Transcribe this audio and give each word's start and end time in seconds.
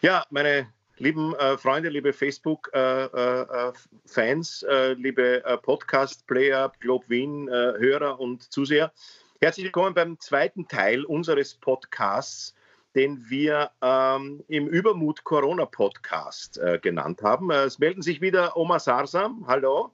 Ja, 0.00 0.24
meine 0.30 0.72
lieben 0.98 1.34
äh, 1.34 1.58
Freunde, 1.58 1.88
liebe 1.88 2.12
Facebook-Fans, 2.12 4.62
äh, 4.62 4.68
äh, 4.68 4.90
äh, 4.90 4.92
liebe 4.92 5.44
äh, 5.44 5.58
Podcast-Player, 5.58 6.70
Globe 6.78 7.08
Wien-Hörer 7.08 8.20
und 8.20 8.52
Zuseher, 8.52 8.92
herzlich 9.40 9.64
willkommen 9.64 9.94
beim 9.94 10.20
zweiten 10.20 10.68
Teil 10.68 11.04
unseres 11.04 11.56
Podcasts, 11.56 12.54
den 12.94 13.28
wir 13.28 13.72
ähm, 13.82 14.44
im 14.46 14.68
Übermut 14.68 15.24
Corona-Podcast 15.24 16.60
genannt 16.80 17.20
haben. 17.22 17.50
es 17.50 17.80
melden 17.80 18.02
sich 18.02 18.20
wieder 18.20 18.56
Oma 18.56 18.78
Sarsam. 18.78 19.44
Hallo. 19.48 19.90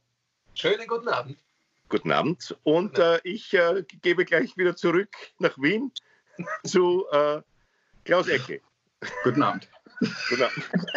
Schönen 0.53 0.87
guten 0.87 1.09
Abend. 1.09 1.39
Guten 1.89 2.13
Abend. 2.13 2.55
Und 2.63 3.01
ich 3.23 3.57
gebe 4.03 4.27
gleich 4.27 4.55
wieder 4.59 4.77
zurück 4.77 5.17
nach 5.39 5.57
Wien 5.57 5.93
zu 6.65 7.07
Klaus 8.05 8.29
Ecke. 8.29 8.61
Guten 9.23 9.43
Abend. 9.43 9.67
Genau. 10.29 10.49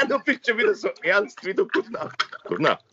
Du 0.08 0.20
bist 0.20 0.48
schon 0.48 0.58
wieder 0.58 0.74
so 0.76 0.90
ernst, 1.04 1.46
wie 1.46 1.54
du 1.54 1.68
guten 1.68 1.96
Abend. 1.96 2.16
Guten 2.46 2.66
Abend. 2.66 2.84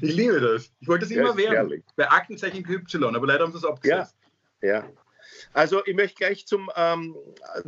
Ich 0.00 0.14
liebe 0.14 0.40
das. 0.40 0.70
Ich 0.80 0.88
wollte 0.88 1.06
das 1.06 1.10
immer 1.12 1.36
werden. 1.36 1.54
Herrlich. 1.54 1.84
Bei 1.96 2.10
Aktenzeichen 2.10 2.64
Y, 2.68 3.14
aber 3.16 3.26
leider 3.26 3.44
haben 3.44 3.52
sie 3.52 3.58
es 3.58 3.64
abgesetzt. 3.64 4.16
Ja, 4.62 4.68
ja. 4.68 4.88
Also 5.52 5.84
ich 5.86 5.94
möchte 5.94 6.16
gleich 6.16 6.46
zum, 6.46 6.70
ähm, 6.76 7.16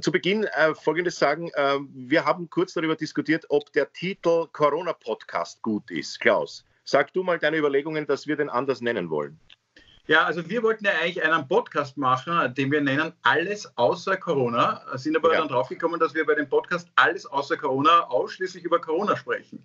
zu 0.00 0.12
Beginn 0.12 0.44
äh, 0.44 0.74
Folgendes 0.74 1.18
sagen. 1.18 1.50
Äh, 1.54 1.78
wir 1.92 2.24
haben 2.24 2.48
kurz 2.50 2.72
darüber 2.72 2.96
diskutiert, 2.96 3.46
ob 3.48 3.72
der 3.72 3.92
Titel 3.92 4.46
Corona-Podcast 4.52 5.62
gut 5.62 5.90
ist. 5.90 6.20
Klaus, 6.20 6.64
sag 6.84 7.12
du 7.12 7.22
mal 7.22 7.38
deine 7.38 7.58
Überlegungen, 7.58 8.06
dass 8.06 8.26
wir 8.26 8.36
den 8.36 8.48
anders 8.48 8.80
nennen 8.80 9.10
wollen. 9.10 9.38
Ja, 10.10 10.24
also 10.24 10.50
wir 10.50 10.60
wollten 10.64 10.86
ja 10.86 10.90
eigentlich 11.00 11.22
einen 11.22 11.46
Podcast 11.46 11.96
machen, 11.96 12.52
den 12.56 12.72
wir 12.72 12.80
nennen 12.80 13.12
Alles 13.22 13.70
außer 13.78 14.16
Corona, 14.16 14.84
sind 14.98 15.16
aber 15.16 15.32
ja. 15.32 15.38
dann 15.38 15.46
draufgekommen, 15.46 16.00
dass 16.00 16.14
wir 16.14 16.26
bei 16.26 16.34
dem 16.34 16.48
Podcast 16.48 16.88
Alles 16.96 17.26
außer 17.26 17.56
Corona 17.56 18.08
ausschließlich 18.08 18.64
über 18.64 18.80
Corona 18.80 19.16
sprechen. 19.16 19.64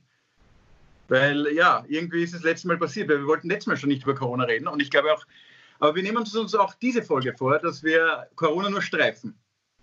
Weil 1.08 1.48
ja, 1.48 1.84
irgendwie 1.88 2.22
ist 2.22 2.36
es 2.36 2.44
letztes 2.44 2.66
Mal 2.66 2.78
passiert, 2.78 3.10
weil 3.10 3.22
wir 3.22 3.26
wollten 3.26 3.50
letztes 3.50 3.66
Mal 3.66 3.78
schon 3.78 3.90
nicht 3.90 4.04
über 4.04 4.14
Corona 4.14 4.44
reden 4.44 4.68
und 4.68 4.84
ich 4.84 4.92
glaube 4.92 5.12
auch, 5.12 5.26
aber 5.80 5.96
wir 5.96 6.04
nehmen 6.04 6.18
uns 6.18 6.54
auch 6.54 6.76
diese 6.76 7.02
Folge 7.02 7.34
vor, 7.36 7.58
dass 7.58 7.82
wir 7.82 8.30
Corona 8.36 8.70
nur 8.70 8.84
streifen. 8.84 9.36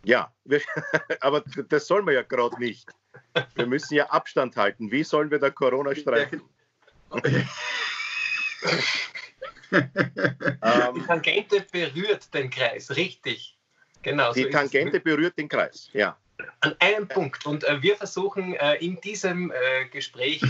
Ja, 0.05 0.33
wir, 0.45 0.61
aber 1.23 1.43
das 1.71 1.89
sollen 1.89 2.07
wir 2.07 2.15
ja 2.15 2.23
gerade 2.23 2.57
nicht. 2.61 2.89
Wir 3.57 3.67
müssen 3.67 3.95
ja 3.95 4.11
Abstand 4.11 4.57
halten. 4.57 4.93
Wie 4.93 5.03
sollen 5.03 5.33
wir 5.33 5.41
da 5.41 5.51
Corona 5.51 5.93
streifen? 5.97 6.41
Ähm, 9.73 10.95
die 10.95 11.03
Tangente 11.03 11.67
berührt 11.73 12.33
den 12.33 12.49
Kreis, 12.49 12.95
richtig. 12.95 13.59
Genau. 14.03 14.33
Die 14.33 14.45
so 14.45 14.51
Tangente 14.51 15.01
berührt 15.01 15.37
den 15.37 15.49
Kreis, 15.49 15.89
ja. 15.93 16.17
An 16.61 16.75
einem 16.79 17.09
Punkt. 17.09 17.47
Und 17.47 17.65
äh, 17.65 17.83
wir 17.83 17.97
versuchen 17.97 18.55
äh, 18.55 18.75
in 18.77 19.01
diesem 19.01 19.51
äh, 19.51 19.87
Gespräch 19.91 20.43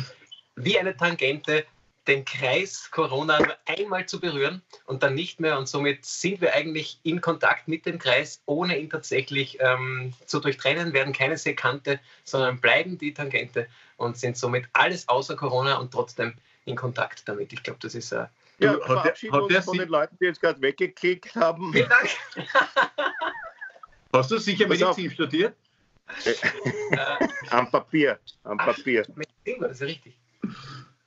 wie 0.56 0.78
eine 0.78 0.96
Tangente 0.96 1.64
den 2.06 2.24
Kreis 2.24 2.90
Corona 2.90 3.38
nur 3.38 3.56
einmal 3.66 4.06
zu 4.06 4.18
berühren 4.18 4.62
und 4.86 5.02
dann 5.02 5.14
nicht 5.14 5.40
mehr. 5.40 5.58
Und 5.58 5.68
somit 5.68 6.04
sind 6.04 6.40
wir 6.40 6.54
eigentlich 6.54 6.98
in 7.04 7.20
Kontakt 7.20 7.68
mit 7.68 7.86
dem 7.86 7.98
Kreis, 7.98 8.42
ohne 8.46 8.78
ihn 8.78 8.90
tatsächlich 8.90 9.58
ähm, 9.60 10.12
zu 10.26 10.40
durchtrennen, 10.40 10.92
werden 10.92 11.12
keine 11.12 11.38
Sekante, 11.38 12.00
sondern 12.24 12.60
bleiben 12.60 12.98
die 12.98 13.14
Tangente 13.14 13.68
und 13.96 14.16
sind 14.16 14.36
somit 14.36 14.66
alles 14.72 15.08
außer 15.08 15.36
Corona 15.36 15.76
und 15.76 15.92
trotzdem 15.92 16.34
in 16.64 16.76
Kontakt 16.76 17.28
damit. 17.28 17.52
Ich 17.52 17.62
glaube, 17.62 17.78
das 17.80 17.94
ist 17.94 18.12
äh, 18.12 18.26
ja, 18.64 18.72
wir 18.74 18.84
verabschieden 18.84 19.32
hat 19.34 19.50
der, 19.50 19.56
uns 19.58 19.64
von 19.64 19.78
den 19.78 19.88
Leuten, 19.88 20.16
die 20.20 20.24
jetzt 20.26 20.40
gerade 20.40 20.60
weggeklickt 20.60 21.34
haben. 21.34 21.72
Vielen 21.72 21.88
Dank. 21.88 22.08
Hast 24.12 24.30
du 24.30 24.38
sicher 24.38 24.68
Medizin 24.68 25.10
studiert? 25.10 25.54
am 27.50 27.70
Papier, 27.70 28.18
am 28.44 28.58
Papier. 28.58 29.06
Medizin, 29.14 29.62
das 29.62 29.72
ist 29.72 29.82
richtig. 29.82 30.18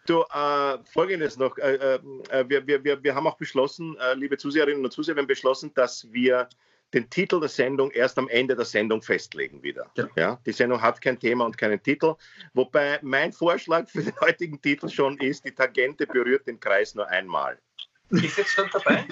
Du, 0.08 0.22
äh, 0.22 0.78
folgendes 0.86 1.38
noch. 1.38 1.58
Äh, 1.58 1.96
äh, 1.96 2.00
wir, 2.48 2.68
wir, 2.68 3.04
wir 3.04 3.16
haben 3.16 3.28
auch 3.28 3.38
beschlossen, 3.38 3.98
äh, 3.98 4.14
liebe 4.14 4.38
Zuseherinnen 4.38 4.84
und 4.84 4.92
Zuseher, 4.92 5.16
wir 5.16 5.22
haben 5.22 5.28
beschlossen, 5.28 5.74
dass 5.74 6.12
wir 6.12 6.48
den 6.96 7.10
Titel 7.10 7.42
der 7.42 7.50
Sendung 7.50 7.92
erst 7.92 8.18
am 8.18 8.30
Ende 8.30 8.56
der 8.56 8.66
Sendung 8.66 9.02
festlegen 9.02 9.62
wieder. 9.62 9.86
Ja. 9.98 10.08
ja. 10.16 10.40
die 10.46 10.54
Sendung 10.54 10.82
hat 10.82 11.02
kein 11.02 11.20
Thema 11.20 11.46
und 11.46 11.58
keinen 11.58 11.82
Titel. 11.84 12.16
Wobei 12.54 13.00
mein 13.02 13.34
Vorschlag 13.34 13.88
für 13.90 14.02
den 14.02 14.20
heutigen 14.22 14.60
Titel 14.62 14.90
schon 14.90 15.18
ist, 15.20 15.44
die 15.44 15.52
Tangente 15.52 16.08
berührt 16.08 16.48
den 16.48 16.60
Kreis 16.60 16.96
nur 16.96 17.08
einmal. 17.10 17.60
Ist 18.10 18.38
jetzt 18.38 18.52
schon 18.52 18.70
dabei? 18.72 19.06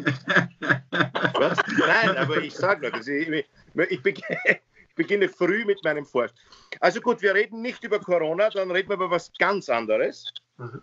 Was? 1.34 1.58
Nein, 1.78 2.16
aber 2.16 2.38
ich 2.38 2.54
sage 2.54 2.90
noch, 2.90 3.00
ich, 3.00 3.46
ich, 3.90 4.02
beginne, 4.02 4.40
ich 4.46 4.96
beginne 4.96 5.28
früh 5.28 5.66
mit 5.66 5.84
meinem 5.84 6.06
Vorschlag. 6.06 6.38
Also 6.80 7.02
gut, 7.02 7.22
wir 7.22 7.34
reden 7.34 7.62
nicht 7.62 7.84
über 7.84 8.00
Corona, 8.00 8.50
dann 8.50 8.72
reden 8.72 8.90
wir 8.90 8.96
über 8.96 9.12
was 9.12 9.32
ganz 9.40 9.68
anderes. 9.68 10.32
Mhm. 10.58 10.82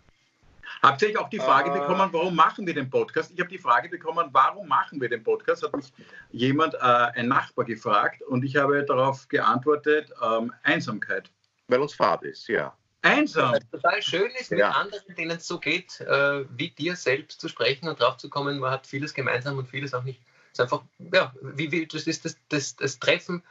Habt 0.83 1.03
ihr 1.03 1.21
auch 1.21 1.29
die 1.29 1.39
Frage 1.39 1.71
äh, 1.71 1.79
bekommen, 1.79 2.09
warum 2.13 2.35
machen 2.35 2.67
wir 2.67 2.75
den 2.75 2.89
Podcast? 2.89 3.31
Ich 3.33 3.41
habe 3.41 3.51
die 3.51 3.59
Frage 3.59 3.89
bekommen, 3.89 4.29
warum 4.33 4.67
machen 4.69 5.01
wir 5.01 5.09
den 5.09 5.23
Podcast? 5.23 5.63
Hat 5.63 5.75
mich 5.77 5.93
jemand, 6.31 6.75
äh, 6.75 6.79
ein 6.79 7.29
Nachbar, 7.29 7.65
gefragt 7.65 8.23
und 8.23 8.45
ich 8.45 8.57
habe 8.57 8.85
darauf 8.85 9.29
geantwortet, 9.29 10.11
ähm, 10.23 10.53
Einsamkeit. 10.63 11.31
Weil 11.69 11.81
uns 11.81 11.95
Fahrt 11.95 12.23
ist, 12.25 12.49
ja. 12.49 12.75
Einsam. 13.03 13.53
Was 13.53 13.71
total 13.71 14.03
schön 14.03 14.31
ist, 14.39 14.51
mit 14.51 14.61
ja. 14.61 14.71
anderen, 14.71 15.15
denen 15.15 15.39
es 15.39 15.47
so 15.47 15.59
geht, 15.59 16.01
äh, 16.01 16.45
wie 16.57 16.71
dir 16.71 16.97
selbst 16.97 17.41
zu 17.41 17.49
sprechen 17.49 17.89
und 17.89 18.01
drauf 18.01 18.19
zu 18.19 18.29
kommen, 18.29 18.59
man 18.59 18.71
hat 18.71 18.87
vieles 18.87 19.15
gemeinsam 19.15 19.57
und 19.57 19.69
vieles 19.69 19.95
auch 19.95 20.03
nicht. 20.03 20.21
Es 20.53 20.59
ist 20.59 20.61
einfach, 20.61 20.83
ja, 21.13 21.33
wie, 21.41 21.71
wie 21.73 21.87
das 21.87 22.07
ist 22.07 22.25
das, 22.25 22.37
das, 22.49 22.77
das 22.77 22.99
Treffen 22.99 23.43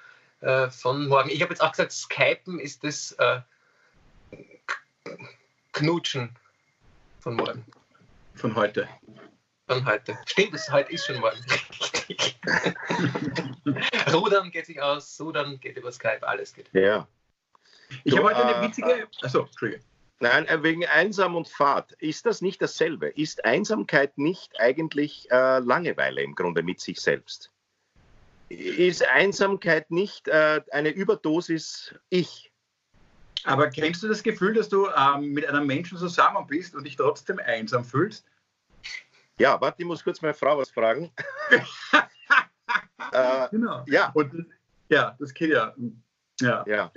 äh, 0.42 0.70
von 0.70 1.08
morgen. 1.08 1.30
Ich 1.30 1.42
habe 1.42 1.52
jetzt 1.52 1.62
auch 1.62 1.72
gesagt, 1.72 1.92
Skypen 1.92 2.60
ist 2.60 2.84
das 2.84 3.14
äh, 3.14 3.42
Knutschen 5.72 6.36
von 7.20 7.36
morgen. 7.36 7.66
Von 8.36 8.56
heute. 8.56 8.88
Von 9.68 9.86
heute. 9.86 10.18
Stimmt, 10.26 10.54
es 10.54 10.72
heute 10.72 10.92
ist 10.92 11.06
schon 11.06 11.20
morgen. 11.20 11.38
Rudern 14.14 14.50
geht 14.52 14.66
sich 14.66 14.82
aus, 14.82 15.16
Sudern 15.16 15.60
geht 15.60 15.78
über 15.78 15.92
Skype, 15.92 16.28
alles 16.28 16.54
geht. 16.54 16.70
Ja. 16.74 17.08
Ich 18.04 18.16
habe 18.18 18.28
heute 18.28 18.46
eine 18.46 18.56
äh, 18.58 18.68
witzige. 18.68 19.08
Achso, 19.22 19.42
Entschuldige. 19.42 19.84
Nein, 20.20 20.48
äh, 20.48 20.64
wegen 20.64 20.86
Einsam 20.86 21.36
und 21.36 21.48
Fahrt. 21.48 21.92
Ist 21.94 22.26
das 22.26 22.42
nicht 22.42 22.62
dasselbe? 22.62 23.08
Ist 23.08 23.46
Einsamkeit 23.46 24.18
nicht 24.18 24.60
eigentlich 24.60 25.30
äh, 25.32 25.60
Langeweile 25.60 26.22
im 26.22 26.36
Grunde 26.36 26.64
mit 26.64 26.80
sich 26.80 27.00
selbst? 27.00 27.52
Ist 28.50 29.06
Einsamkeit 29.06 29.92
nicht 29.92 30.28
äh, 30.28 30.62
eine 30.72 30.90
Überdosis 30.90 31.94
Ich? 32.10 32.49
Aber 33.44 33.70
kennst 33.70 34.04
du 34.04 34.08
das 34.08 34.24
Gefühl, 34.24 34.54
dass 34.54 34.70
du 34.70 34.88
ähm, 34.88 35.32
mit 35.32 35.48
einem 35.48 35.66
Menschen 35.66 35.98
zusammen 35.98 36.46
bist 36.48 36.76
und 36.76 36.84
dich 36.84 36.96
trotzdem 36.96 37.40
einsam 37.40 37.84
fühlst? 37.84 38.26
Ja, 39.38 39.60
warte, 39.62 39.82
ich 39.82 39.88
muss 39.88 40.04
kurz 40.04 40.22
meine 40.22 40.34
Frau 40.34 40.58
was 40.58 40.70
fragen. 40.70 41.12
äh, 43.12 43.48
genau. 43.50 43.84
Ja. 43.88 44.12
Und, 44.14 44.46
ja, 44.90 45.16
das 45.20 45.34
geht 45.34 45.52
ja. 45.52 45.74
Ja. 46.42 46.66
ja. 46.68 46.92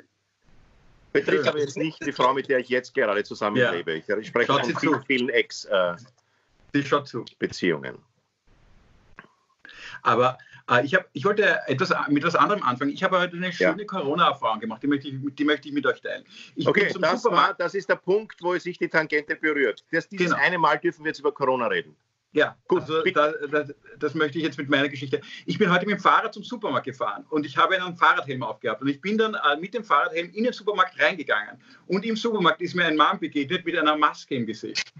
Betrifft 1.12 1.46
aber 1.46 1.60
jetzt 1.60 1.76
nicht 1.76 2.04
die 2.04 2.12
Frau, 2.12 2.34
mit 2.34 2.48
der 2.48 2.58
ich 2.58 2.68
jetzt 2.68 2.92
gerade 2.94 3.22
zusammenlebe. 3.22 4.02
Ja. 4.06 4.16
Ich 4.16 4.26
spreche 4.28 4.52
von 4.52 4.64
vielen, 4.64 5.04
vielen 5.04 5.28
Ex-Beziehungen. 5.28 7.94
Äh, 7.94 7.98
aber 10.02 10.32
äh, 10.32 10.36
ich, 10.80 10.94
hab, 10.94 11.08
ich 11.12 11.24
wollte 11.24 11.60
etwas, 11.66 11.92
mit 12.08 12.18
etwas 12.18 12.34
anderem 12.34 12.62
anfangen. 12.62 12.92
Ich 12.92 13.02
habe 13.02 13.18
heute 13.18 13.36
eine 13.36 13.52
schöne 13.52 13.82
ja. 13.82 13.84
Corona-Erfahrung 13.86 14.60
gemacht, 14.60 14.82
die 14.82 14.86
möchte, 14.86 15.08
ich, 15.08 15.14
die 15.34 15.44
möchte 15.44 15.68
ich 15.68 15.74
mit 15.74 15.86
euch 15.86 16.00
teilen. 16.00 16.24
Ich 16.56 16.66
okay, 16.66 16.92
das, 16.98 17.24
war, 17.24 17.54
das 17.54 17.74
ist 17.74 17.88
der 17.88 17.96
Punkt, 17.96 18.42
wo 18.42 18.56
sich 18.58 18.78
die 18.78 18.88
Tangente 18.88 19.36
berührt. 19.36 19.84
Das, 19.92 20.08
dieses 20.08 20.30
genau. 20.30 20.42
eine 20.42 20.58
Mal 20.58 20.78
dürfen 20.78 21.04
wir 21.04 21.10
jetzt 21.10 21.20
über 21.20 21.32
Corona 21.32 21.66
reden. 21.66 21.96
Ja, 22.34 22.56
gut, 22.66 22.80
also 22.82 23.02
da, 23.02 23.32
da, 23.32 23.66
das 23.98 24.14
möchte 24.14 24.38
ich 24.38 24.44
jetzt 24.44 24.56
mit 24.56 24.70
meiner 24.70 24.88
Geschichte. 24.88 25.20
Ich 25.44 25.58
bin 25.58 25.70
heute 25.70 25.84
mit 25.84 25.98
dem 25.98 26.00
Fahrrad 26.00 26.32
zum 26.32 26.42
Supermarkt 26.42 26.86
gefahren 26.86 27.26
und 27.28 27.44
ich 27.44 27.58
habe 27.58 27.80
einen 27.80 27.94
Fahrradhelm 27.94 28.42
aufgehabt 28.42 28.80
und 28.80 28.88
ich 28.88 29.02
bin 29.02 29.18
dann 29.18 29.34
äh, 29.34 29.56
mit 29.60 29.74
dem 29.74 29.84
Fahrradhelm 29.84 30.30
in 30.30 30.44
den 30.44 30.52
Supermarkt 30.54 30.98
reingegangen 30.98 31.60
und 31.88 32.06
im 32.06 32.16
Supermarkt 32.16 32.62
ist 32.62 32.74
mir 32.74 32.86
ein 32.86 32.96
Mann 32.96 33.18
begegnet 33.18 33.66
mit 33.66 33.76
einer 33.76 33.98
Maske 33.98 34.34
im 34.34 34.46
Gesicht. 34.46 34.94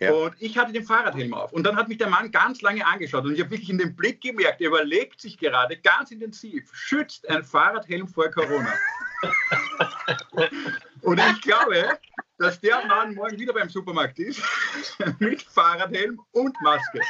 Ja. 0.00 0.12
Und 0.12 0.34
ich 0.38 0.56
hatte 0.56 0.72
den 0.72 0.84
Fahrradhelm 0.84 1.34
auf. 1.34 1.52
Und 1.52 1.64
dann 1.64 1.76
hat 1.76 1.88
mich 1.88 1.98
der 1.98 2.08
Mann 2.08 2.30
ganz 2.30 2.62
lange 2.62 2.86
angeschaut. 2.86 3.24
Und 3.24 3.34
ich 3.34 3.40
habe 3.40 3.50
wirklich 3.50 3.70
in 3.70 3.78
den 3.78 3.96
Blick 3.96 4.20
gemerkt, 4.20 4.60
er 4.60 4.68
überlegt 4.68 5.20
sich 5.20 5.36
gerade 5.38 5.76
ganz 5.76 6.10
intensiv, 6.10 6.70
schützt 6.72 7.28
ein 7.28 7.42
Fahrradhelm 7.42 8.06
vor 8.06 8.30
Corona? 8.30 8.72
und 11.02 11.18
ich 11.18 11.40
glaube, 11.40 11.98
dass 12.38 12.60
der 12.60 12.84
Mann 12.86 13.14
morgen 13.14 13.38
wieder 13.38 13.52
beim 13.52 13.68
Supermarkt 13.68 14.18
ist, 14.20 14.40
mit 15.18 15.42
Fahrradhelm 15.42 16.20
und 16.30 16.54
Maske. 16.62 17.00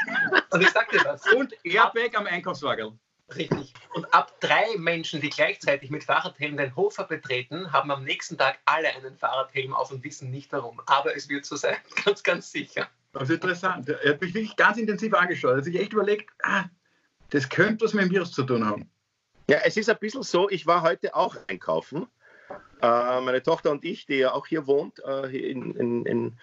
Und 0.51 0.63
ich 0.63 0.71
sagte 0.71 0.99
das. 1.05 1.23
Und 1.35 1.53
Airbag 1.65 2.15
am 2.15 2.27
Einkaufswagen. 2.27 2.99
Richtig. 3.35 3.75
Und 3.93 4.13
ab 4.15 4.41
drei 4.41 4.65
Menschen, 4.79 5.21
die 5.21 5.29
gleichzeitig 5.29 5.91
mit 5.91 6.05
Fahrradhelm 6.05 6.57
den 6.57 6.75
Hofer 6.77 7.05
betreten, 7.05 7.73
haben 7.73 7.91
am 7.91 8.05
nächsten 8.05 8.39
Tag 8.39 8.59
alle 8.65 8.89
einen 8.89 9.17
Fahrradhelm 9.17 9.75
auf 9.75 9.91
und 9.93 10.03
wissen 10.03 10.31
nicht 10.31 10.51
warum. 10.53 10.81
Aber 10.87 11.15
es 11.15 11.29
wird 11.29 11.45
so 11.45 11.57
sein, 11.57 11.77
ganz, 12.05 12.23
ganz 12.23 12.51
sicher. 12.51 12.89
Das 13.13 13.25
ist 13.25 13.37
interessant. 13.37 13.89
Er 13.89 14.13
hat 14.13 14.21
mich 14.21 14.33
wirklich 14.35 14.57
ganz 14.57 14.79
intensiv 14.79 15.13
angeschaut. 15.15 15.53
Er 15.53 15.57
hat 15.59 15.65
sich 15.65 15.79
echt 15.79 15.93
überlegt, 15.93 16.31
ah, 16.43 16.65
das 17.31 17.49
könnte 17.49 17.85
was 17.85 17.93
mit 17.93 18.05
dem 18.05 18.11
Virus 18.11 18.33
zu 18.33 18.45
tun 18.45 18.65
haben. 18.65 18.91
Ja, 19.51 19.59
es 19.65 19.77
ist 19.77 19.91
ein 19.91 19.99
bisschen 19.99 20.23
so, 20.23 20.49
ich 20.49 20.67
war 20.67 20.83
heute 20.83 21.15
auch 21.15 21.37
einkaufen 21.49 22.07
Äh, 22.81 23.21
meine 23.21 23.43
Tochter 23.43 23.71
und 23.71 23.85
ich, 23.85 24.07
die 24.07 24.17
ja 24.17 24.33
auch 24.33 24.47
hier 24.47 24.67
wohnt, 24.67 25.03
äh, 25.05 25.51
in, 25.51 25.75
in, 25.75 26.07
in, 26.07 26.39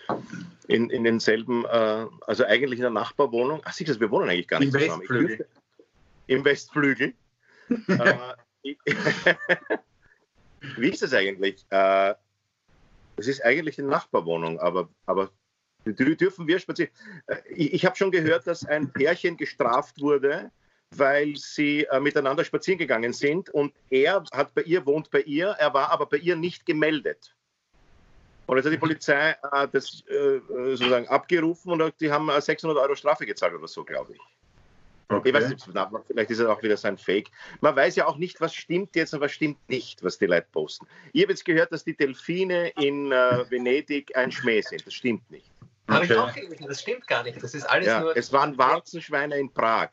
in, 0.67 0.89
in 0.89 1.03
denselben, 1.03 1.65
äh, 1.65 2.05
also 2.27 2.43
eigentlich 2.45 2.79
in 2.79 2.83
der 2.83 2.91
Nachbarwohnung. 2.91 3.61
Ach, 3.63 3.73
siehst 3.73 3.95
du, 3.95 3.99
wir 3.99 4.11
wohnen 4.11 4.29
eigentlich 4.29 4.47
gar 4.47 4.59
nicht 4.59 4.73
Im 4.73 4.79
zusammen. 4.79 5.01
Westflügel. 5.01 5.37
Dürfte, 5.37 5.47
Im 6.27 6.43
Westflügel. 6.45 7.13
äh, 7.87 8.75
Wie 10.77 10.89
ist 10.89 11.01
das 11.01 11.13
eigentlich? 11.13 11.65
Äh, 11.69 12.13
es 13.17 13.27
ist 13.27 13.43
eigentlich 13.43 13.79
eine 13.79 13.87
Nachbarwohnung, 13.87 14.59
aber, 14.59 14.89
aber 15.05 15.29
dür- 15.85 16.15
dürfen 16.15 16.47
wir 16.47 16.59
spazieren? 16.59 16.91
Äh, 17.27 17.37
Ich, 17.49 17.73
ich 17.73 17.85
habe 17.85 17.95
schon 17.95 18.11
gehört, 18.11 18.47
dass 18.47 18.65
ein 18.65 18.91
Pärchen 18.91 19.37
gestraft 19.37 20.01
wurde, 20.01 20.51
weil 20.91 21.35
sie 21.35 21.83
äh, 21.85 21.99
miteinander 21.99 22.43
spazieren 22.43 22.79
gegangen 22.79 23.13
sind 23.13 23.49
und 23.49 23.73
er 23.89 24.23
hat 24.33 24.53
bei 24.53 24.61
ihr, 24.63 24.85
wohnt 24.85 25.11
bei 25.11 25.21
ihr, 25.21 25.49
er 25.49 25.73
war 25.73 25.91
aber 25.91 26.05
bei 26.07 26.17
ihr 26.17 26.35
nicht 26.35 26.65
gemeldet. 26.65 27.35
Und 28.47 28.57
jetzt 28.57 28.65
hat 28.65 28.73
die 28.73 28.77
Polizei 28.77 29.31
äh, 29.51 29.67
das 29.71 30.03
äh, 30.07 30.39
sozusagen 30.47 31.07
abgerufen 31.07 31.71
und 31.71 31.99
die 31.99 32.11
haben 32.11 32.29
äh, 32.29 32.39
600 32.41 32.77
Euro 32.77 32.95
Strafe 32.95 33.25
gezahlt 33.25 33.53
oder 33.55 33.67
so, 33.67 33.83
glaube 33.83 34.13
ich. 34.13 34.21
Okay. 35.07 35.29
Ich 35.29 35.35
weiß 35.35 35.49
nicht, 35.49 35.63
vielleicht 36.07 36.31
ist 36.31 36.39
es 36.39 36.45
auch 36.47 36.61
wieder 36.63 36.75
so 36.77 36.87
ein 36.87 36.97
Fake. 36.97 37.29
Man 37.61 37.75
weiß 37.75 37.95
ja 37.95 38.07
auch 38.07 38.17
nicht, 38.17 38.41
was 38.41 38.55
stimmt 38.55 38.95
jetzt 38.95 39.13
und 39.13 39.21
was 39.21 39.31
stimmt 39.31 39.57
nicht, 39.69 40.03
was 40.03 40.17
die 40.17 40.25
Leute 40.25 40.47
posten. 40.51 40.87
Ich 41.13 41.21
habe 41.21 41.31
jetzt 41.31 41.45
gehört, 41.45 41.71
dass 41.71 41.83
die 41.83 41.95
Delfine 41.95 42.69
in 42.69 43.11
äh, 43.11 43.45
Venedig 43.49 44.15
ein 44.17 44.31
Schmäh 44.31 44.61
sind. 44.61 44.85
Das 44.85 44.93
stimmt 44.95 45.29
nicht. 45.29 45.51
Habe 45.87 46.05
ich 46.05 46.11
Okay. 46.11 46.19
auch 46.19 46.33
gelesen, 46.33 46.65
das 46.67 46.81
stimmt 46.81 47.05
gar 47.07 47.21
nicht. 47.23 47.41
Das 47.43 47.53
ist 47.53 47.65
alles 47.65 47.85
Ja, 47.87 47.99
nur. 47.99 48.17
es 48.17 48.33
waren 48.33 48.57
Warzenschweine 48.57 49.37
in 49.37 49.53
Prag. 49.53 49.89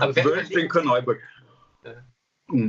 Aber 0.00 0.16
wer 0.16 0.24
Wölfe 0.24 0.60
in 0.60 0.68
Korneuburg. 0.68 1.20
Ja. 1.84 1.92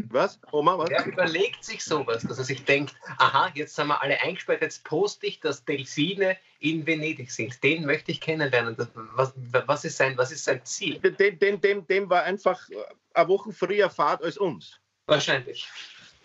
Was? 0.10 0.40
Oma, 0.52 0.78
was? 0.78 0.90
wer 0.90 1.06
überlegt 1.06 1.64
sich 1.64 1.84
sowas, 1.84 2.24
dass 2.24 2.38
er 2.38 2.44
sich 2.44 2.64
denkt, 2.64 2.96
aha, 3.18 3.52
jetzt 3.54 3.76
sind 3.76 3.88
wir 3.88 4.02
alle 4.02 4.20
eingesperrt, 4.22 4.62
jetzt 4.62 4.84
poste 4.84 5.28
ich, 5.28 5.40
dass 5.40 5.66
Delfine 5.66 6.38
in 6.60 6.86
Venedig 6.86 7.32
sind. 7.32 7.62
Den 7.64 7.86
möchte 7.86 8.12
ich 8.12 8.22
kennenlernen. 8.22 8.78
Was, 9.16 9.34
was, 9.36 9.86
ist 9.86 9.98
sein, 9.98 10.18
was 10.18 10.32
ist 10.32 10.46
sein 10.46 10.64
Ziel? 10.64 11.00
Dem, 11.00 11.40
dem, 11.40 11.62
dem, 11.62 11.88
dem 11.88 12.10
war 12.10 12.24
einfach 12.24 12.70
eine 13.14 13.28
Woche 13.28 13.52
früher 13.52 13.90
Fahrt 13.90 14.24
als 14.24 14.38
uns. 14.38 14.80
Wahrscheinlich. 15.06 15.68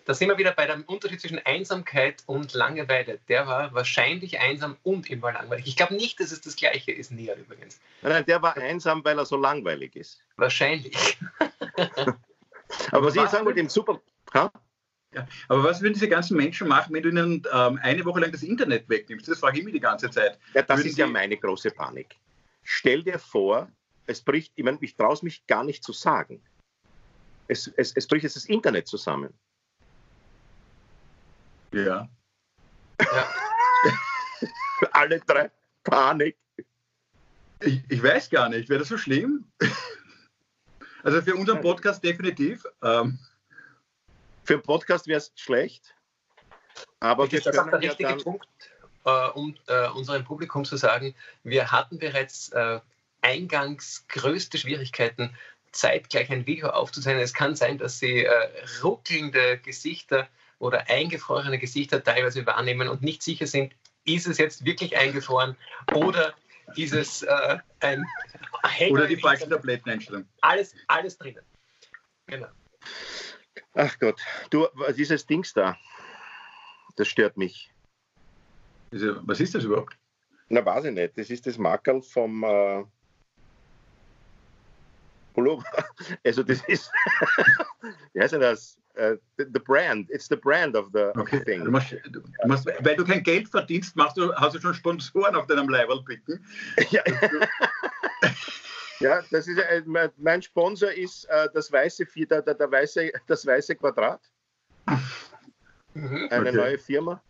Da 0.05 0.15
sind 0.15 0.29
wir 0.29 0.37
wieder 0.39 0.53
bei 0.53 0.65
dem 0.65 0.81
Unterschied 0.83 1.21
zwischen 1.21 1.37
Einsamkeit 1.45 2.23
und 2.25 2.53
Langeweile. 2.53 3.19
Der 3.27 3.45
war 3.45 3.73
wahrscheinlich 3.73 4.39
einsam 4.39 4.77
und 4.81 5.09
immer 5.09 5.31
langweilig. 5.31 5.67
Ich 5.67 5.75
glaube 5.75 5.93
nicht, 5.93 6.19
dass 6.19 6.31
es 6.31 6.41
das 6.41 6.55
Gleiche 6.55 6.91
ist, 6.91 7.11
Nia 7.11 7.35
übrigens. 7.35 7.79
Nein, 8.01 8.13
nein, 8.13 8.25
der 8.25 8.41
war 8.41 8.57
einsam, 8.57 9.05
weil 9.05 9.19
er 9.19 9.25
so 9.25 9.37
langweilig 9.37 9.95
ist. 9.95 10.23
Wahrscheinlich. 10.35 11.17
Aber 12.91 13.07
was 13.07 13.15
ich 13.15 13.17
was 13.17 13.25
jetzt 13.25 13.31
sagen 13.31 13.45
wollte, 13.45 13.59
im 13.59 13.69
Super... 13.69 14.01
Ha? 14.33 14.51
Ja. 15.13 15.27
Aber 15.47 15.63
was 15.63 15.81
würden 15.81 15.93
diese 15.93 16.07
ganzen 16.07 16.37
Menschen 16.37 16.67
machen, 16.67 16.93
wenn 16.93 17.01
du 17.01 17.09
ihnen 17.09 17.43
ähm, 17.51 17.79
eine 17.81 18.05
Woche 18.05 18.19
lang 18.19 18.31
das 18.31 18.43
Internet 18.43 18.87
wegnimmst? 18.89 19.27
Das 19.27 19.39
frage 19.39 19.59
ich 19.59 19.65
mich 19.65 19.73
die 19.73 19.79
ganze 19.79 20.09
Zeit. 20.09 20.37
Ja, 20.53 20.61
das 20.61 20.77
Würden 20.77 20.89
ist 20.89 20.97
ja 20.97 21.07
meine 21.07 21.35
große 21.35 21.71
Panik. 21.71 22.15
Stell 22.63 23.01
dir 23.01 23.17
vor, 23.17 23.71
es 24.05 24.21
bricht, 24.21 24.53
ich, 24.55 24.63
meine, 24.63 24.77
ich 24.81 24.95
traue 24.95 25.13
es 25.13 25.23
mich 25.23 25.47
gar 25.47 25.63
nicht 25.63 25.83
zu 25.83 25.93
sagen. 25.93 26.41
Es, 27.47 27.67
es, 27.77 27.93
es 27.95 28.07
bricht 28.07 28.23
jetzt 28.23 28.35
das 28.35 28.45
Internet 28.45 28.87
zusammen. 28.87 29.33
Ja. 31.71 32.07
Ja. 32.99 33.29
Alle 34.91 35.19
drei 35.21 35.49
Panik. 35.83 36.37
Ich, 37.61 37.81
ich 37.89 38.03
weiß 38.03 38.29
gar 38.29 38.49
nicht, 38.49 38.69
wäre 38.69 38.79
das 38.79 38.89
so 38.89 38.97
schlimm? 38.97 39.51
Also 41.03 41.21
für 41.21 41.35
unseren 41.35 41.61
Podcast 41.61 42.03
definitiv. 42.03 42.65
Ähm, 42.83 43.19
Für 44.43 44.55
einen 44.55 44.63
Podcast 44.63 45.07
wäre 45.07 45.19
es 45.19 45.31
schlecht. 45.35 45.93
Aber 46.99 47.25
Das 47.25 47.31
wir 47.31 47.39
ist 47.39 47.47
auch 47.47 47.69
der 47.69 47.81
ja 47.81 47.89
richtige 47.89 48.09
dann, 48.09 48.23
Punkt, 48.23 48.47
äh, 49.05 49.27
um 49.29 49.55
äh, 49.67 49.87
unserem 49.89 50.23
Publikum 50.23 50.65
zu 50.65 50.75
sagen, 50.77 51.15
wir 51.43 51.71
hatten 51.71 51.99
bereits 51.99 52.49
äh, 52.49 52.79
eingangs 53.21 54.05
größte 54.07 54.57
Schwierigkeiten, 54.57 55.35
zeitgleich 55.71 56.31
ein 56.31 56.47
Video 56.47 56.69
aufzuzeichnen. 56.69 57.23
Es 57.23 57.33
kann 57.33 57.55
sein, 57.55 57.77
dass 57.77 57.99
Sie 57.99 58.25
äh, 58.25 58.49
ruckelnde 58.81 59.59
Gesichter 59.59 60.27
oder 60.57 60.89
eingefrorene 60.89 61.59
Gesichter 61.59 62.03
teilweise 62.03 62.45
wahrnehmen 62.45 62.87
und 62.87 63.01
nicht 63.01 63.21
sicher 63.23 63.47
sind, 63.47 63.73
ist 64.03 64.27
es 64.27 64.37
jetzt 64.37 64.65
wirklich 64.65 64.97
eingefroren 64.97 65.55
oder 65.93 66.33
ist 66.75 66.93
es 66.93 67.23
äh, 67.23 67.57
ein 67.79 68.05
Hänger 68.63 68.93
oder 68.93 69.07
die 69.07 69.17
falschen 69.17 69.43
Internet? 69.43 69.61
Tabletteneinstellungen. 69.61 70.29
Alles, 70.41 70.75
alles 70.87 71.17
drinnen. 71.17 71.43
Genau. 72.27 72.47
ach 73.73 73.97
Gott, 73.99 74.21
du, 74.51 74.67
dieses 74.95 75.25
Dings 75.25 75.53
da, 75.53 75.77
das 76.95 77.07
stört 77.07 77.37
mich. 77.37 77.73
Was 78.91 79.39
ist 79.39 79.55
das 79.55 79.63
überhaupt? 79.63 79.97
Na, 80.49 80.65
weiß 80.65 80.85
ich 80.85 80.93
nicht. 80.93 81.17
Das 81.17 81.29
ist 81.29 81.45
das 81.45 81.57
Makerl 81.57 82.01
vom 82.01 82.43
äh, 82.43 82.83
Pullover. 85.33 85.63
Also, 86.25 86.43
das 86.43 86.61
ist, 86.67 86.91
wie 88.13 88.21
heißt 88.21 88.33
denn 88.33 88.41
das? 88.41 88.77
Äh, 88.99 89.17
the, 89.37 89.45
the 89.53 89.59
brand. 89.59 90.09
It's 90.09 90.27
the 90.27 90.35
brand 90.35 90.75
of 90.75 90.89
the, 90.93 91.05
of 91.09 91.13
the 91.15 91.21
Okay. 91.37 91.43
thing. 91.45 91.63
Du 91.63 91.71
machst, 91.71 91.95
du 92.11 92.21
machst, 92.45 92.65
weil 92.65 92.95
du 92.97 93.05
kein 93.05 93.23
Geld 93.23 93.47
verdienst, 93.47 93.95
machst 93.95 94.17
du, 94.17 94.33
hast 94.35 94.55
du 94.55 94.59
schon 94.59 94.73
Sponsoren 94.73 95.35
auf 95.35 95.47
deinem 95.47 95.69
Leiberl 95.69 96.03
picken. 96.03 96.45
Ja, 96.91 97.01
ja 98.99 99.23
das 99.31 99.47
ist, 99.47 99.57
äh, 99.57 99.83
mein- 100.17 100.41
Sponsor 100.41 100.91
ist 100.91 101.25
äh, 101.25 101.47
das, 101.53 101.71
weiße, 101.71 102.05
der, 102.29 102.41
der, 102.41 102.53
der 102.53 102.71
weiße, 102.71 103.11
das 103.27 103.45
weiße 103.45 103.75
Quadrat, 103.75 104.21
Mhm. 105.93 106.27
eine 106.29 106.49
Okay. 106.49 106.55
neue 106.57 106.77
Firma. 106.77 107.21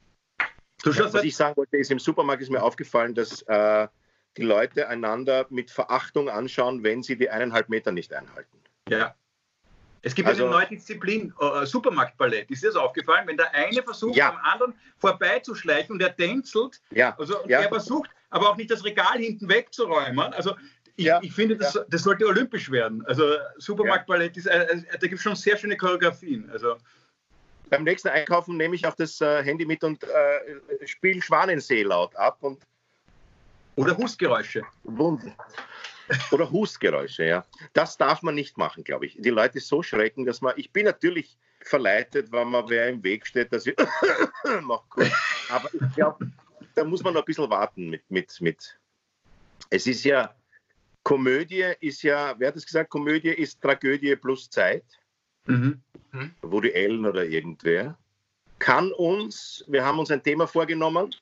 Du 0.83 0.91
schaust 0.91 1.13
Was 1.13 1.23
ich 1.23 1.35
sagen 1.35 1.55
wollte, 1.57 1.77
ist, 1.77 1.91
im 1.91 1.99
Supermarkt 1.99 2.41
ist 2.41 2.49
mir 2.49 2.61
aufgefallen, 2.63 3.13
dass 3.13 3.41
äh, 3.43 3.87
die 4.37 4.43
Leute 4.43 4.87
einander 4.87 5.45
mit 5.49 5.71
Verachtung 5.71 6.29
anschauen, 6.29 6.83
wenn 6.83 7.03
sie 7.03 7.17
die 7.17 7.29
eineinhalb 7.29 7.69
Meter 7.69 7.91
nicht 7.91 8.13
einhalten. 8.13 8.57
Ja. 8.89 9.15
Es 10.01 10.15
gibt 10.15 10.27
Also- 10.27 10.43
eine 10.45 10.51
neue 10.51 10.67
Disziplin, 10.67 11.33
äh, 11.39 11.65
Supermarktballett. 11.65 12.49
Ist 12.49 12.63
dir 12.63 12.67
das 12.67 12.75
aufgefallen? 12.77 13.27
Wenn 13.27 13.37
der 13.37 13.53
eine 13.53 13.83
versucht, 13.83 14.15
Ja. 14.15 14.29
am 14.29 14.37
anderen 14.37 14.73
vorbeizuschleichen 14.97 15.93
und 15.93 16.01
er 16.01 16.15
tänzelt, 16.15 16.81
Ja, 16.91 17.15
also 17.17 17.35
Ja. 17.47 17.59
er 17.61 17.69
versucht, 17.69 18.09
aber 18.29 18.49
auch 18.49 18.55
nicht 18.57 18.71
das 18.71 18.83
Regal 18.85 19.17
hinten 19.17 19.49
wegzuräumen. 19.49 20.33
Also 20.33 20.55
ich, 20.95 21.05
Ja. 21.05 21.19
ich 21.21 21.33
finde, 21.33 21.57
das, 21.57 21.77
das 21.89 22.03
sollte 22.03 22.25
olympisch 22.25 22.71
werden. 22.71 23.05
Also 23.07 23.35
Supermarktballett 23.57 24.37
ist, 24.37 24.45
äh, 24.47 24.63
äh, 24.65 24.83
da 24.91 24.97
gibt 25.07 25.15
es 25.15 25.21
schon 25.21 25.35
sehr 25.35 25.57
schöne 25.57 25.75
Choreografien. 25.75 26.49
Also 26.51 26.77
beim 27.69 27.83
nächsten 27.83 28.07
Einkaufen 28.09 28.57
nehme 28.57 28.75
ich 28.75 28.85
auch 28.87 28.95
das 28.95 29.19
äh, 29.21 29.43
Handy 29.43 29.65
mit 29.65 29.83
und 29.83 30.03
äh, 30.03 30.87
spiele 30.87 31.21
Schwanensee 31.21 31.83
laut 31.83 32.15
ab 32.15 32.37
und 32.41 32.59
oder 33.75 33.95
Hustgeräusche. 33.95 34.63
Wunder. 34.83 35.31
Oder 36.31 36.49
Hustgeräusche, 36.49 37.25
ja. 37.25 37.45
Das 37.73 37.97
darf 37.97 38.21
man 38.21 38.35
nicht 38.35 38.57
machen, 38.57 38.83
glaube 38.83 39.05
ich. 39.05 39.17
Die 39.19 39.29
Leute 39.29 39.59
so 39.59 39.83
schrecken, 39.83 40.25
dass 40.25 40.41
man. 40.41 40.53
Ich 40.57 40.71
bin 40.71 40.85
natürlich 40.85 41.37
verleitet, 41.61 42.31
wenn 42.31 42.49
man 42.49 42.69
wer 42.69 42.89
im 42.89 43.03
Weg 43.03 43.27
steht, 43.27 43.51
dass 43.51 43.65
ich 43.65 43.75
mach 44.61 44.87
kurz. 44.89 45.11
Aber 45.49 45.69
ich 45.73 45.95
glaube, 45.95 46.31
da 46.75 46.83
muss 46.83 47.03
man 47.03 47.13
noch 47.13 47.21
ein 47.21 47.25
bisschen 47.25 47.49
warten 47.49 47.89
mit, 47.89 48.09
mit, 48.09 48.39
mit. 48.41 48.79
Es 49.69 49.85
ist 49.85 50.03
ja, 50.03 50.33
Komödie 51.03 51.73
ist 51.79 52.03
ja, 52.03 52.35
wer 52.37 52.49
hat 52.49 52.55
das 52.55 52.65
gesagt? 52.65 52.89
Komödie 52.89 53.29
ist 53.29 53.61
Tragödie 53.61 54.15
plus 54.15 54.49
Zeit. 54.49 54.85
Mhm. 55.45 55.81
Woody 56.41 56.73
Allen 56.73 57.05
oder 57.05 57.25
irgendwer, 57.25 57.97
kann 58.59 58.91
uns, 58.93 59.63
wir 59.67 59.83
haben 59.85 59.99
uns 59.99 60.11
ein 60.11 60.23
Thema 60.23 60.47
vorgenommen, 60.47 61.15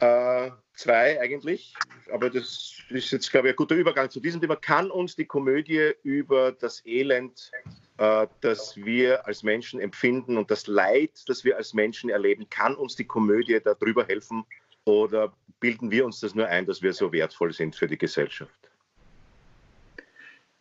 äh, 0.00 0.50
zwei 0.78 1.20
eigentlich, 1.20 1.74
aber 2.12 2.30
das 2.30 2.78
ist 2.88 3.10
jetzt, 3.10 3.30
glaube 3.30 3.48
ich, 3.48 3.54
ein 3.54 3.56
guter 3.56 3.74
Übergang 3.74 4.10
zu 4.10 4.20
diesem 4.20 4.40
Thema, 4.40 4.56
kann 4.56 4.90
uns 4.90 5.16
die 5.16 5.26
Komödie 5.26 5.92
über 6.02 6.52
das 6.52 6.84
Elend, 6.86 7.50
äh, 7.98 8.26
das 8.40 8.76
wir 8.76 9.26
als 9.26 9.42
Menschen 9.42 9.80
empfinden 9.80 10.36
und 10.36 10.50
das 10.50 10.66
Leid, 10.66 11.10
das 11.26 11.44
wir 11.44 11.56
als 11.56 11.74
Menschen 11.74 12.10
erleben, 12.10 12.48
kann 12.48 12.76
uns 12.76 12.94
die 12.94 13.04
Komödie 13.04 13.60
darüber 13.62 14.06
helfen 14.06 14.44
oder 14.84 15.32
bilden 15.60 15.90
wir 15.90 16.04
uns 16.04 16.20
das 16.20 16.34
nur 16.34 16.46
ein, 16.46 16.64
dass 16.64 16.80
wir 16.80 16.92
so 16.92 17.12
wertvoll 17.12 17.52
sind 17.52 17.74
für 17.74 17.88
die 17.88 17.98
Gesellschaft? 17.98 18.67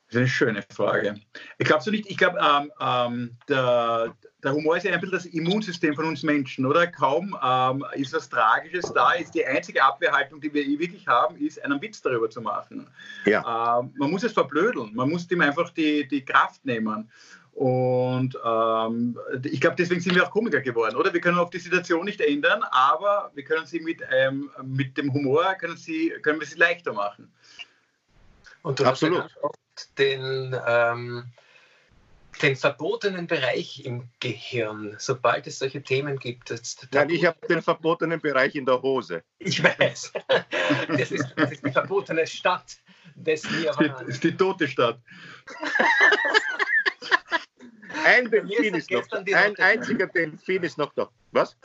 Das 0.07 0.15
ist 0.15 0.19
eine 0.19 0.27
schöne 0.27 0.63
Frage. 0.73 1.19
Ich 1.57 1.67
glaube 1.67 1.83
so 1.83 1.91
nicht, 1.91 2.09
ich 2.09 2.17
glaube, 2.17 2.39
ähm, 2.39 2.71
ähm, 2.79 3.37
der, 3.49 4.15
der 4.41 4.53
Humor 4.53 4.77
ist 4.77 4.83
ja 4.83 4.93
ein 4.93 5.01
bisschen 5.01 5.17
das 5.17 5.25
Immunsystem 5.25 5.95
von 5.95 6.05
uns 6.05 6.23
Menschen, 6.23 6.65
oder? 6.65 6.87
Kaum 6.87 7.37
ähm, 7.43 7.85
ist 7.93 8.13
was 8.13 8.29
Tragisches 8.29 8.93
da, 8.93 9.11
ist 9.11 9.35
die 9.35 9.45
einzige 9.45 9.83
Abwehrhaltung, 9.83 10.39
die 10.39 10.53
wir 10.53 10.65
wirklich 10.79 11.05
haben, 11.07 11.35
ist, 11.35 11.61
einen 11.61 11.81
Witz 11.81 12.01
darüber 12.01 12.29
zu 12.29 12.39
machen. 12.39 12.87
Ja. 13.25 13.79
Ähm, 13.79 13.93
man 13.97 14.09
muss 14.09 14.23
es 14.23 14.31
verblödeln, 14.31 14.95
man 14.95 15.09
muss 15.09 15.27
dem 15.27 15.41
einfach 15.41 15.71
die, 15.71 16.07
die 16.07 16.23
Kraft 16.23 16.65
nehmen. 16.65 17.11
Und 17.51 18.37
ähm, 18.45 19.19
ich 19.43 19.59
glaube, 19.59 19.75
deswegen 19.75 19.99
sind 19.99 20.15
wir 20.15 20.23
auch 20.23 20.31
Komiker 20.31 20.61
geworden, 20.61 20.95
oder? 20.95 21.11
Wir 21.11 21.19
können 21.19 21.39
auch 21.39 21.49
die 21.49 21.59
Situation 21.59 22.05
nicht 22.05 22.21
ändern, 22.21 22.63
aber 22.71 23.31
wir 23.33 23.43
können 23.43 23.65
sie 23.65 23.81
mit, 23.81 24.01
ähm, 24.09 24.49
mit 24.63 24.95
dem 24.95 25.11
Humor 25.11 25.55
können, 25.55 25.75
sie, 25.75 26.13
können 26.21 26.39
wir 26.39 26.47
sie 26.47 26.59
leichter 26.59 26.93
machen. 26.93 27.29
Und 28.61 28.79
du 28.79 28.85
Absolut. 28.85 29.23
hast 29.23 29.35
ja 29.43 29.49
den, 29.97 30.55
ähm, 30.67 31.25
den 32.41 32.55
verbotenen 32.55 33.27
Bereich 33.27 33.83
im 33.85 34.09
Gehirn, 34.19 34.95
sobald 34.99 35.47
es 35.47 35.59
solche 35.59 35.81
Themen 35.81 36.19
gibt. 36.19 36.53
Nein, 36.91 37.09
ich 37.09 37.25
habe 37.25 37.37
den 37.47 37.61
verbotenen 37.61 38.19
Bereich 38.19 38.55
in 38.55 38.65
der 38.65 38.81
Hose. 38.81 39.23
Ich 39.39 39.63
weiß. 39.63 40.13
Das 40.87 41.11
ist, 41.11 41.33
das 41.35 41.51
ist 41.51 41.65
die 41.65 41.71
verbotene 41.71 42.27
Stadt 42.27 42.77
des 43.15 43.49
Nirvana. 43.49 43.99
Das 43.99 44.07
ist 44.07 44.23
die 44.23 44.35
tote 44.35 44.67
Stadt. 44.67 44.99
Ein 48.05 48.29
Delfin 48.29 48.75
ist 48.75 48.91
noch 48.91 49.07
da. 49.07 49.17
Ein 49.19 49.55
einziger 49.57 50.07
Delfin 50.07 50.63
ist 50.63 50.77
noch 50.77 50.93
da. 50.93 51.09
Was? 51.37 51.57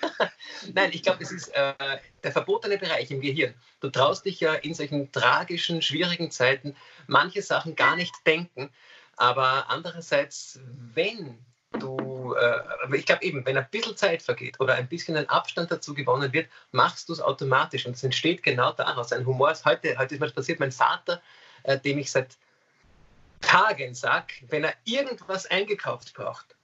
Nein, 0.74 0.90
ich 0.92 1.02
glaube, 1.02 1.22
es 1.22 1.32
ist 1.32 1.48
äh, 1.48 1.74
der 2.22 2.32
verbotene 2.32 2.78
Bereich 2.78 3.10
im 3.10 3.20
Gehirn. 3.20 3.54
Du 3.80 3.90
traust 3.90 4.24
dich 4.24 4.40
ja 4.40 4.54
in 4.54 4.74
solchen 4.74 5.12
tragischen, 5.12 5.82
schwierigen 5.82 6.30
Zeiten 6.30 6.76
manche 7.06 7.42
Sachen 7.42 7.76
gar 7.76 7.96
nicht 7.96 8.14
denken. 8.26 8.70
Aber 9.16 9.68
andererseits, 9.68 10.60
wenn 10.94 11.38
du, 11.78 12.34
äh, 12.34 12.96
ich 12.96 13.06
glaube 13.06 13.22
eben, 13.22 13.44
wenn 13.44 13.56
ein 13.56 13.68
bisschen 13.70 13.96
Zeit 13.96 14.22
vergeht 14.22 14.58
oder 14.60 14.74
ein 14.74 14.88
bisschen 14.88 15.16
ein 15.16 15.28
Abstand 15.28 15.70
dazu 15.70 15.94
gewonnen 15.94 16.32
wird, 16.32 16.48
machst 16.72 17.08
du 17.08 17.12
es 17.12 17.20
automatisch 17.20 17.86
und 17.86 17.96
es 17.96 18.02
entsteht 18.02 18.42
genau 18.42 18.72
daraus. 18.72 19.12
Ein 19.12 19.26
Humor 19.26 19.50
ist 19.50 19.64
heute, 19.64 19.96
heute 19.98 20.14
ist 20.14 20.20
mir 20.20 20.30
passiert, 20.30 20.60
mein 20.60 20.72
Vater, 20.72 21.22
äh, 21.64 21.78
dem 21.78 21.98
ich 21.98 22.10
seit 22.10 22.36
Tagen 23.40 23.94
sage, 23.94 24.34
wenn 24.48 24.64
er 24.64 24.74
irgendwas 24.84 25.46
eingekauft 25.46 26.14
braucht, 26.14 26.56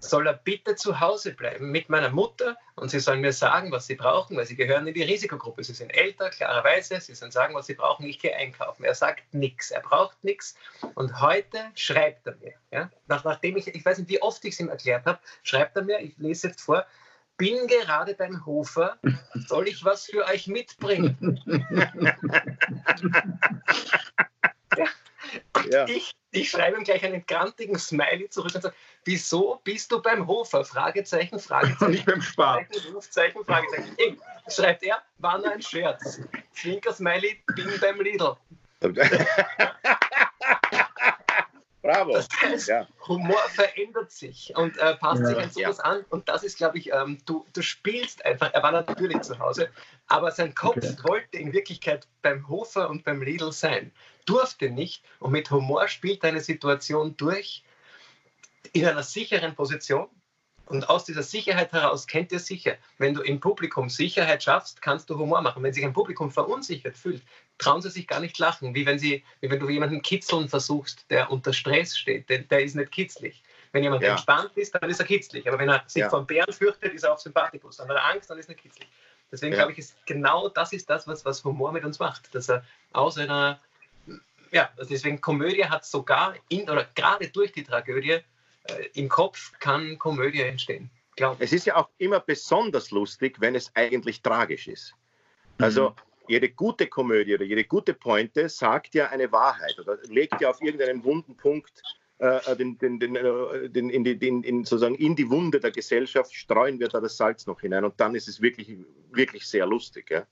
soll 0.00 0.26
er 0.26 0.34
bitte 0.34 0.74
zu 0.76 0.98
Hause 1.00 1.32
bleiben 1.32 1.70
mit 1.70 1.88
meiner 1.90 2.10
Mutter 2.10 2.56
und 2.74 2.90
sie 2.90 3.00
sollen 3.00 3.20
mir 3.20 3.32
sagen, 3.32 3.70
was 3.70 3.86
sie 3.86 3.94
brauchen, 3.94 4.36
weil 4.36 4.46
sie 4.46 4.56
gehören 4.56 4.86
in 4.86 4.94
die 4.94 5.02
Risikogruppe. 5.02 5.62
Sie 5.62 5.74
sind 5.74 5.90
älter, 5.90 6.30
klarerweise, 6.30 7.00
sie 7.00 7.14
sollen 7.14 7.30
sagen, 7.30 7.54
was 7.54 7.66
sie 7.66 7.74
brauchen, 7.74 8.06
ich 8.06 8.18
gehe 8.18 8.34
einkaufen. 8.34 8.84
Er 8.84 8.94
sagt 8.94 9.34
nichts, 9.34 9.70
er 9.70 9.80
braucht 9.80 10.24
nichts 10.24 10.56
und 10.94 11.20
heute 11.20 11.58
schreibt 11.74 12.26
er 12.26 12.36
mir, 12.36 12.54
ja, 12.72 12.90
Nach, 13.06 13.24
nachdem 13.24 13.56
ich, 13.56 13.68
ich 13.68 13.84
weiß 13.84 13.98
nicht, 13.98 14.10
wie 14.10 14.22
oft 14.22 14.44
ich 14.44 14.54
es 14.54 14.60
ihm 14.60 14.70
erklärt 14.70 15.04
habe, 15.06 15.20
schreibt 15.42 15.76
er 15.76 15.82
mir, 15.82 16.00
ich 16.00 16.16
lese 16.16 16.48
jetzt 16.48 16.62
vor, 16.62 16.86
bin 17.36 17.66
gerade 17.68 18.14
beim 18.14 18.44
Hofer, 18.44 18.98
soll 19.34 19.68
ich 19.68 19.84
was 19.84 20.06
für 20.06 20.26
euch 20.26 20.46
mitbringen? 20.46 21.40
ja. 24.76 24.86
Ja. 25.70 25.86
Ich, 25.88 26.12
ich, 26.30 26.50
schreibe 26.50 26.78
ihm 26.78 26.84
gleich 26.84 27.04
einen 27.04 27.24
grantigen 27.26 27.78
Smiley 27.78 28.28
zurück 28.30 28.54
und 28.54 28.62
sage, 28.62 28.74
wieso 29.04 29.60
bist 29.64 29.90
du 29.92 30.00
beim 30.00 30.26
Hofer? 30.26 30.64
Fragezeichen, 30.64 31.38
Fragezeichen. 31.38 31.90
Nicht 31.90 32.06
beim 32.06 32.22
Spar. 32.22 32.64
Rufzeichen, 32.92 33.44
Fragezeichen. 33.44 33.94
Hey, 33.98 34.16
schreibt 34.48 34.82
er, 34.82 35.02
war 35.18 35.38
nur 35.38 35.50
ein 35.50 35.62
Scherz. 35.62 36.20
Zwinker 36.52 36.92
Smiley, 36.92 37.42
bin 37.54 37.70
beim 37.80 38.00
Lidl. 38.00 38.36
Bravo. 41.82 42.12
Das 42.12 42.28
heißt, 42.40 42.68
ja. 42.68 42.86
Humor 43.08 43.40
verändert 43.48 44.10
sich 44.10 44.52
und 44.54 44.76
äh, 44.78 44.94
passt 44.96 45.22
ja. 45.22 45.28
sich 45.28 45.38
an 45.38 45.50
sowas 45.50 45.78
ja. 45.78 45.84
an. 45.84 46.04
Und 46.10 46.28
das 46.28 46.44
ist, 46.44 46.58
glaube 46.58 46.78
ich, 46.78 46.92
ähm, 46.92 47.18
du, 47.24 47.46
du 47.52 47.62
spielst 47.62 48.24
einfach. 48.24 48.52
Er 48.52 48.62
war 48.62 48.72
natürlich 48.72 49.20
zu 49.22 49.38
Hause, 49.38 49.70
aber 50.06 50.30
sein 50.30 50.54
Kopf 50.54 50.76
okay. 50.76 50.96
wollte 51.04 51.38
in 51.38 51.52
Wirklichkeit 51.52 52.06
beim 52.22 52.48
Hofer 52.48 52.90
und 52.90 53.04
beim 53.04 53.22
Lidl 53.22 53.52
sein 53.52 53.92
durfte 54.26 54.70
nicht. 54.70 55.04
Und 55.18 55.32
mit 55.32 55.50
Humor 55.50 55.88
spielt 55.88 56.24
deine 56.24 56.40
Situation 56.40 57.16
durch 57.16 57.64
in 58.72 58.86
einer 58.86 59.02
sicheren 59.02 59.54
Position. 59.54 60.08
Und 60.66 60.88
aus 60.88 61.04
dieser 61.04 61.24
Sicherheit 61.24 61.72
heraus 61.72 62.06
kennt 62.06 62.30
ihr 62.30 62.38
sicher, 62.38 62.76
wenn 62.98 63.12
du 63.12 63.22
im 63.22 63.40
Publikum 63.40 63.88
Sicherheit 63.88 64.44
schaffst, 64.44 64.80
kannst 64.80 65.10
du 65.10 65.18
Humor 65.18 65.42
machen. 65.42 65.64
Wenn 65.64 65.72
sich 65.72 65.84
ein 65.84 65.92
Publikum 65.92 66.30
verunsichert 66.30 66.96
fühlt, 66.96 67.22
trauen 67.58 67.82
sie 67.82 67.90
sich 67.90 68.06
gar 68.06 68.20
nicht 68.20 68.38
lachen, 68.38 68.72
wie 68.72 68.86
wenn, 68.86 68.98
sie, 68.98 69.24
wie 69.40 69.50
wenn 69.50 69.58
du 69.58 69.68
jemanden 69.68 70.00
kitzeln 70.00 70.48
versuchst, 70.48 71.10
der 71.10 71.32
unter 71.32 71.52
Stress 71.52 71.98
steht. 71.98 72.28
Der, 72.28 72.38
der 72.38 72.62
ist 72.62 72.76
nicht 72.76 72.92
kitzlig. 72.92 73.42
Wenn 73.72 73.82
jemand 73.82 74.02
ja. 74.02 74.12
entspannt 74.12 74.52
ist, 74.56 74.74
dann 74.74 74.88
ist 74.88 75.00
er 75.00 75.06
kitzlig. 75.06 75.48
Aber 75.48 75.58
wenn 75.58 75.68
er 75.68 75.82
sich 75.88 76.02
ja. 76.02 76.08
vom 76.08 76.24
Bären 76.24 76.52
fürchtet, 76.52 76.94
ist 76.94 77.02
er 77.02 77.14
auch 77.14 77.18
sympathikus. 77.18 77.78
Dann 77.78 77.88
hat 77.88 77.96
er 77.96 78.06
Angst, 78.06 78.30
dann 78.30 78.38
ist 78.38 78.48
er 78.48 78.54
kitzlig. 78.54 78.88
Deswegen 79.32 79.52
ja. 79.52 79.58
glaube 79.58 79.72
ich, 79.72 79.78
ist 79.78 79.96
genau 80.06 80.48
das 80.48 80.72
ist 80.72 80.88
das, 80.88 81.06
was, 81.08 81.24
was 81.24 81.44
Humor 81.44 81.72
mit 81.72 81.84
uns 81.84 81.98
macht. 81.98 82.32
Dass 82.34 82.48
er 82.48 82.64
aus 82.92 83.18
einer 83.18 83.60
ja, 84.50 84.70
also 84.76 84.90
deswegen 84.90 85.20
Komödie 85.20 85.64
hat 85.64 85.84
sogar 85.84 86.34
in 86.48 86.68
oder 86.68 86.88
gerade 86.94 87.28
durch 87.28 87.52
die 87.52 87.64
Tragödie 87.64 88.18
äh, 88.64 88.88
im 88.94 89.08
Kopf 89.08 89.52
kann 89.58 89.98
Komödie 89.98 90.42
entstehen. 90.42 90.90
Es 91.38 91.52
ist 91.52 91.66
ja 91.66 91.76
auch 91.76 91.88
immer 91.98 92.20
besonders 92.20 92.90
lustig, 92.90 93.40
wenn 93.40 93.54
es 93.54 93.70
eigentlich 93.74 94.22
tragisch 94.22 94.68
ist. 94.68 94.94
Also 95.58 95.90
mhm. 95.90 95.94
jede 96.28 96.48
gute 96.48 96.86
Komödie 96.86 97.34
oder 97.34 97.44
jede 97.44 97.64
gute 97.64 97.92
Pointe 97.92 98.48
sagt 98.48 98.94
ja 98.94 99.08
eine 99.08 99.30
Wahrheit 99.30 99.78
oder 99.78 99.98
legt 100.08 100.40
ja 100.40 100.50
auf 100.50 100.62
irgendeinen 100.62 101.04
wunden 101.04 101.36
Punkt 101.36 101.82
äh, 102.18 102.56
den, 102.56 102.78
den, 102.78 103.00
den, 103.00 103.16
äh, 103.16 103.22
in, 103.74 104.04
die, 104.04 104.28
in, 104.28 104.64
sozusagen 104.64 104.94
in 104.94 105.16
die 105.16 105.28
Wunde 105.30 105.60
der 105.60 105.70
Gesellschaft 105.70 106.34
streuen 106.34 106.78
wir 106.78 106.88
da 106.88 107.00
das 107.00 107.16
Salz 107.16 107.46
noch 107.46 107.60
hinein 107.60 107.84
und 107.84 107.98
dann 107.98 108.14
ist 108.14 108.28
es 108.28 108.40
wirklich, 108.40 108.76
wirklich 109.10 109.46
sehr 109.46 109.66
lustig. 109.66 110.10
Ja. 110.10 110.26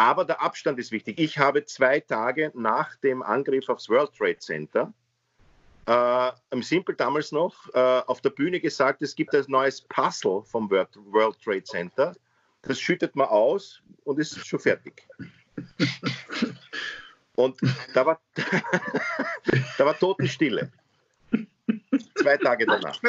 Aber 0.00 0.24
der 0.24 0.40
Abstand 0.40 0.78
ist 0.78 0.92
wichtig. 0.92 1.18
Ich 1.18 1.36
habe 1.36 1.66
zwei 1.66 2.00
Tage 2.00 2.50
nach 2.54 2.96
dem 2.96 3.22
Angriff 3.22 3.68
aufs 3.68 3.90
World 3.90 4.10
Trade 4.16 4.38
Center 4.38 4.94
äh, 5.86 6.32
im 6.50 6.62
Simple 6.62 6.94
damals 6.94 7.32
noch 7.32 7.68
äh, 7.74 7.78
auf 8.06 8.22
der 8.22 8.30
Bühne 8.30 8.60
gesagt, 8.60 9.02
es 9.02 9.14
gibt 9.14 9.34
ein 9.34 9.44
neues 9.48 9.82
Puzzle 9.82 10.42
vom 10.44 10.70
World, 10.70 11.38
Trade 11.44 11.64
Center. 11.64 12.16
Das 12.62 12.80
schüttet 12.80 13.14
man 13.14 13.28
aus 13.28 13.82
und 14.04 14.18
ist 14.18 14.38
schon 14.46 14.60
fertig. 14.60 15.06
Und 17.34 17.60
da 17.92 18.06
war, 18.06 18.20
da 19.76 19.84
war 19.84 19.98
Totenstille. 19.98 20.72
Zwei 22.14 22.36
Tage 22.36 22.66
danach. 22.66 23.00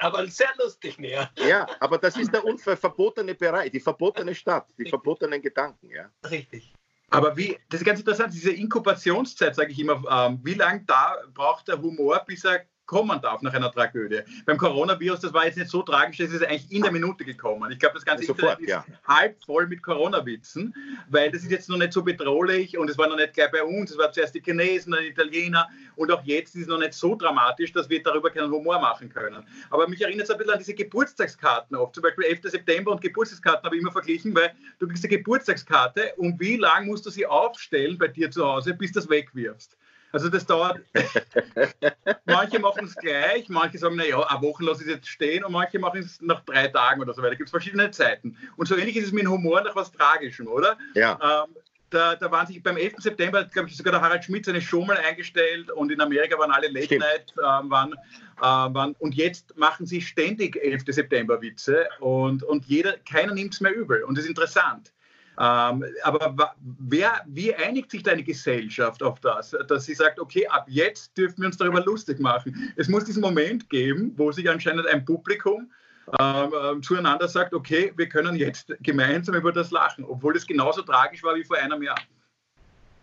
Aber 0.00 0.26
sehr 0.26 0.52
lustig 0.58 0.98
näher. 0.98 1.30
Ja, 1.36 1.66
aber 1.80 1.98
das 1.98 2.16
ist 2.16 2.32
der 2.32 2.42
verbotene 2.76 3.34
Bereich, 3.34 3.70
die 3.70 3.80
verbotene 3.80 4.34
Stadt, 4.34 4.66
die 4.78 4.88
verbotenen 4.88 5.40
Gedanken. 5.40 5.90
Ja. 5.90 6.10
Richtig. 6.28 6.74
Aber 7.10 7.36
wie, 7.36 7.56
das 7.68 7.80
ist 7.80 7.86
ganz 7.86 8.00
interessant, 8.00 8.34
diese 8.34 8.50
Inkubationszeit, 8.50 9.54
sage 9.54 9.70
ich 9.70 9.78
immer, 9.78 10.02
ähm, 10.10 10.40
wie 10.42 10.54
lange 10.54 10.82
da 10.86 11.16
braucht 11.32 11.68
der 11.68 11.80
Humor, 11.80 12.24
bis 12.26 12.44
er 12.44 12.66
kommen 12.86 13.20
darf 13.20 13.42
nach 13.42 13.52
einer 13.52 13.70
Tragödie. 13.70 14.20
Beim 14.44 14.56
Coronavirus, 14.56 15.20
das 15.20 15.32
war 15.32 15.44
jetzt 15.44 15.58
nicht 15.58 15.70
so 15.70 15.82
tragisch, 15.82 16.18
das 16.18 16.30
ist 16.30 16.44
eigentlich 16.44 16.70
in 16.70 16.82
der 16.82 16.92
Minute 16.92 17.24
gekommen. 17.24 17.70
Ich 17.72 17.78
glaube, 17.78 17.94
das 17.94 18.04
ganze 18.04 18.24
Sofort, 18.24 18.60
Internet 18.60 18.68
ja. 18.68 18.84
ist 18.88 19.08
halb 19.08 19.44
voll 19.44 19.66
mit 19.66 19.82
Corona-Witzen, 19.82 20.74
weil 21.08 21.30
das 21.30 21.42
ist 21.42 21.50
jetzt 21.50 21.68
noch 21.68 21.78
nicht 21.78 21.92
so 21.92 22.02
bedrohlich 22.02 22.78
und 22.78 22.88
es 22.88 22.96
war 22.96 23.08
noch 23.08 23.16
nicht 23.16 23.34
gleich 23.34 23.50
bei 23.50 23.62
uns, 23.62 23.90
es 23.90 23.98
war 23.98 24.12
zuerst 24.12 24.34
die 24.34 24.40
Chinesen, 24.40 24.92
dann 24.92 25.02
die 25.02 25.08
Italiener 25.08 25.68
und 25.96 26.10
auch 26.12 26.22
jetzt 26.24 26.54
ist 26.54 26.62
es 26.62 26.68
noch 26.68 26.78
nicht 26.78 26.94
so 26.94 27.16
dramatisch, 27.16 27.72
dass 27.72 27.88
wir 27.90 28.02
darüber 28.02 28.30
keinen 28.30 28.50
Humor 28.50 28.78
machen 28.80 29.08
können. 29.08 29.46
Aber 29.70 29.88
mich 29.88 30.00
erinnert 30.00 30.24
es 30.24 30.30
ein 30.30 30.38
bisschen 30.38 30.52
an 30.52 30.58
diese 30.58 30.74
Geburtstagskarten 30.74 31.76
oft, 31.76 31.94
zum 31.94 32.02
Beispiel 32.02 32.24
11. 32.24 32.40
September 32.44 32.92
und 32.92 33.00
Geburtstagskarten 33.00 33.64
habe 33.64 33.76
ich 33.76 33.82
immer 33.82 33.92
verglichen, 33.92 34.34
weil 34.34 34.52
du 34.78 34.86
kriegst 34.86 35.04
eine 35.04 35.16
Geburtstagskarte 35.16 36.14
und 36.16 36.38
wie 36.40 36.56
lange 36.56 36.86
musst 36.86 37.06
du 37.06 37.10
sie 37.10 37.26
aufstellen 37.26 37.98
bei 37.98 38.08
dir 38.08 38.30
zu 38.30 38.44
Hause, 38.44 38.74
bis 38.74 38.92
du 38.92 39.00
das 39.00 39.10
wegwirfst? 39.10 39.76
Also 40.16 40.30
das 40.30 40.46
dauert, 40.46 40.80
manche 42.24 42.58
machen 42.58 42.86
es 42.86 42.96
gleich, 42.96 43.50
manche 43.50 43.76
sagen, 43.76 43.96
naja, 43.96 44.18
eine 44.22 44.40
Woche 44.40 44.64
lasse 44.64 44.80
ich 44.80 44.88
es 44.88 44.94
jetzt 44.94 45.08
stehen 45.08 45.44
und 45.44 45.52
manche 45.52 45.78
machen 45.78 46.00
es 46.00 46.22
nach 46.22 46.42
drei 46.46 46.68
Tagen 46.68 47.02
oder 47.02 47.12
so 47.12 47.20
weiter. 47.20 47.32
Da 47.32 47.36
gibt 47.36 47.48
es 47.48 47.50
verschiedene 47.50 47.90
Zeiten. 47.90 48.34
Und 48.56 48.66
so 48.66 48.78
ähnlich 48.78 48.96
ist 48.96 49.08
es 49.08 49.12
mit 49.12 49.24
dem 49.24 49.32
Humor 49.32 49.60
nach 49.60 49.76
was 49.76 49.92
Tragischem, 49.92 50.48
oder? 50.48 50.78
Ja. 50.94 51.44
Ähm, 51.44 51.54
da, 51.90 52.16
da, 52.16 52.30
waren 52.30 52.46
sich 52.46 52.62
beim 52.62 52.78
11. 52.78 52.94
September, 52.96 53.44
glaube 53.44 53.68
ich, 53.68 53.76
sogar 53.76 53.92
der 53.92 54.00
Harald 54.00 54.24
Schmidt 54.24 54.46
seine 54.46 54.62
Show 54.62 54.86
mal 54.86 54.96
eingestellt 54.96 55.70
und 55.70 55.92
in 55.92 56.00
Amerika 56.00 56.38
waren 56.38 56.50
alle 56.50 56.68
Late 56.68 56.86
Stimmt. 56.86 57.02
Night 57.02 57.34
äh, 57.36 57.70
waren, 57.70 57.92
äh, 57.92 58.40
waren, 58.40 58.96
und 58.98 59.14
jetzt 59.14 59.54
machen 59.58 59.84
sie 59.84 60.00
ständig 60.00 60.56
11. 60.56 60.84
September 60.88 61.42
Witze 61.42 61.86
und, 62.00 62.42
und 62.42 62.64
jeder, 62.64 62.94
keiner 63.06 63.34
nimmt 63.34 63.52
es 63.52 63.60
mehr 63.60 63.74
übel 63.76 64.02
und 64.04 64.16
das 64.16 64.24
ist 64.24 64.30
interessant. 64.30 64.94
Ähm, 65.38 65.84
aber 66.02 66.54
wer, 66.78 67.22
wie 67.26 67.54
einigt 67.54 67.90
sich 67.90 68.02
deine 68.02 68.22
Gesellschaft 68.22 69.02
auf 69.02 69.20
das, 69.20 69.54
dass 69.68 69.84
sie 69.84 69.94
sagt, 69.94 70.18
okay, 70.18 70.46
ab 70.46 70.64
jetzt 70.66 71.16
dürfen 71.16 71.42
wir 71.42 71.46
uns 71.46 71.58
darüber 71.58 71.84
lustig 71.84 72.20
machen? 72.20 72.72
Es 72.76 72.88
muss 72.88 73.04
diesen 73.04 73.20
Moment 73.20 73.68
geben, 73.68 74.14
wo 74.16 74.32
sich 74.32 74.48
anscheinend 74.48 74.86
ein 74.86 75.04
Publikum 75.04 75.70
ähm, 76.18 76.52
ähm, 76.62 76.82
zueinander 76.82 77.28
sagt, 77.28 77.52
okay, 77.52 77.92
wir 77.96 78.08
können 78.08 78.36
jetzt 78.36 78.72
gemeinsam 78.80 79.34
über 79.34 79.52
das 79.52 79.70
lachen, 79.70 80.04
obwohl 80.04 80.36
es 80.36 80.46
genauso 80.46 80.82
tragisch 80.82 81.22
war 81.22 81.34
wie 81.34 81.44
vor 81.44 81.56
einem 81.56 81.82
Jahr. 81.82 82.00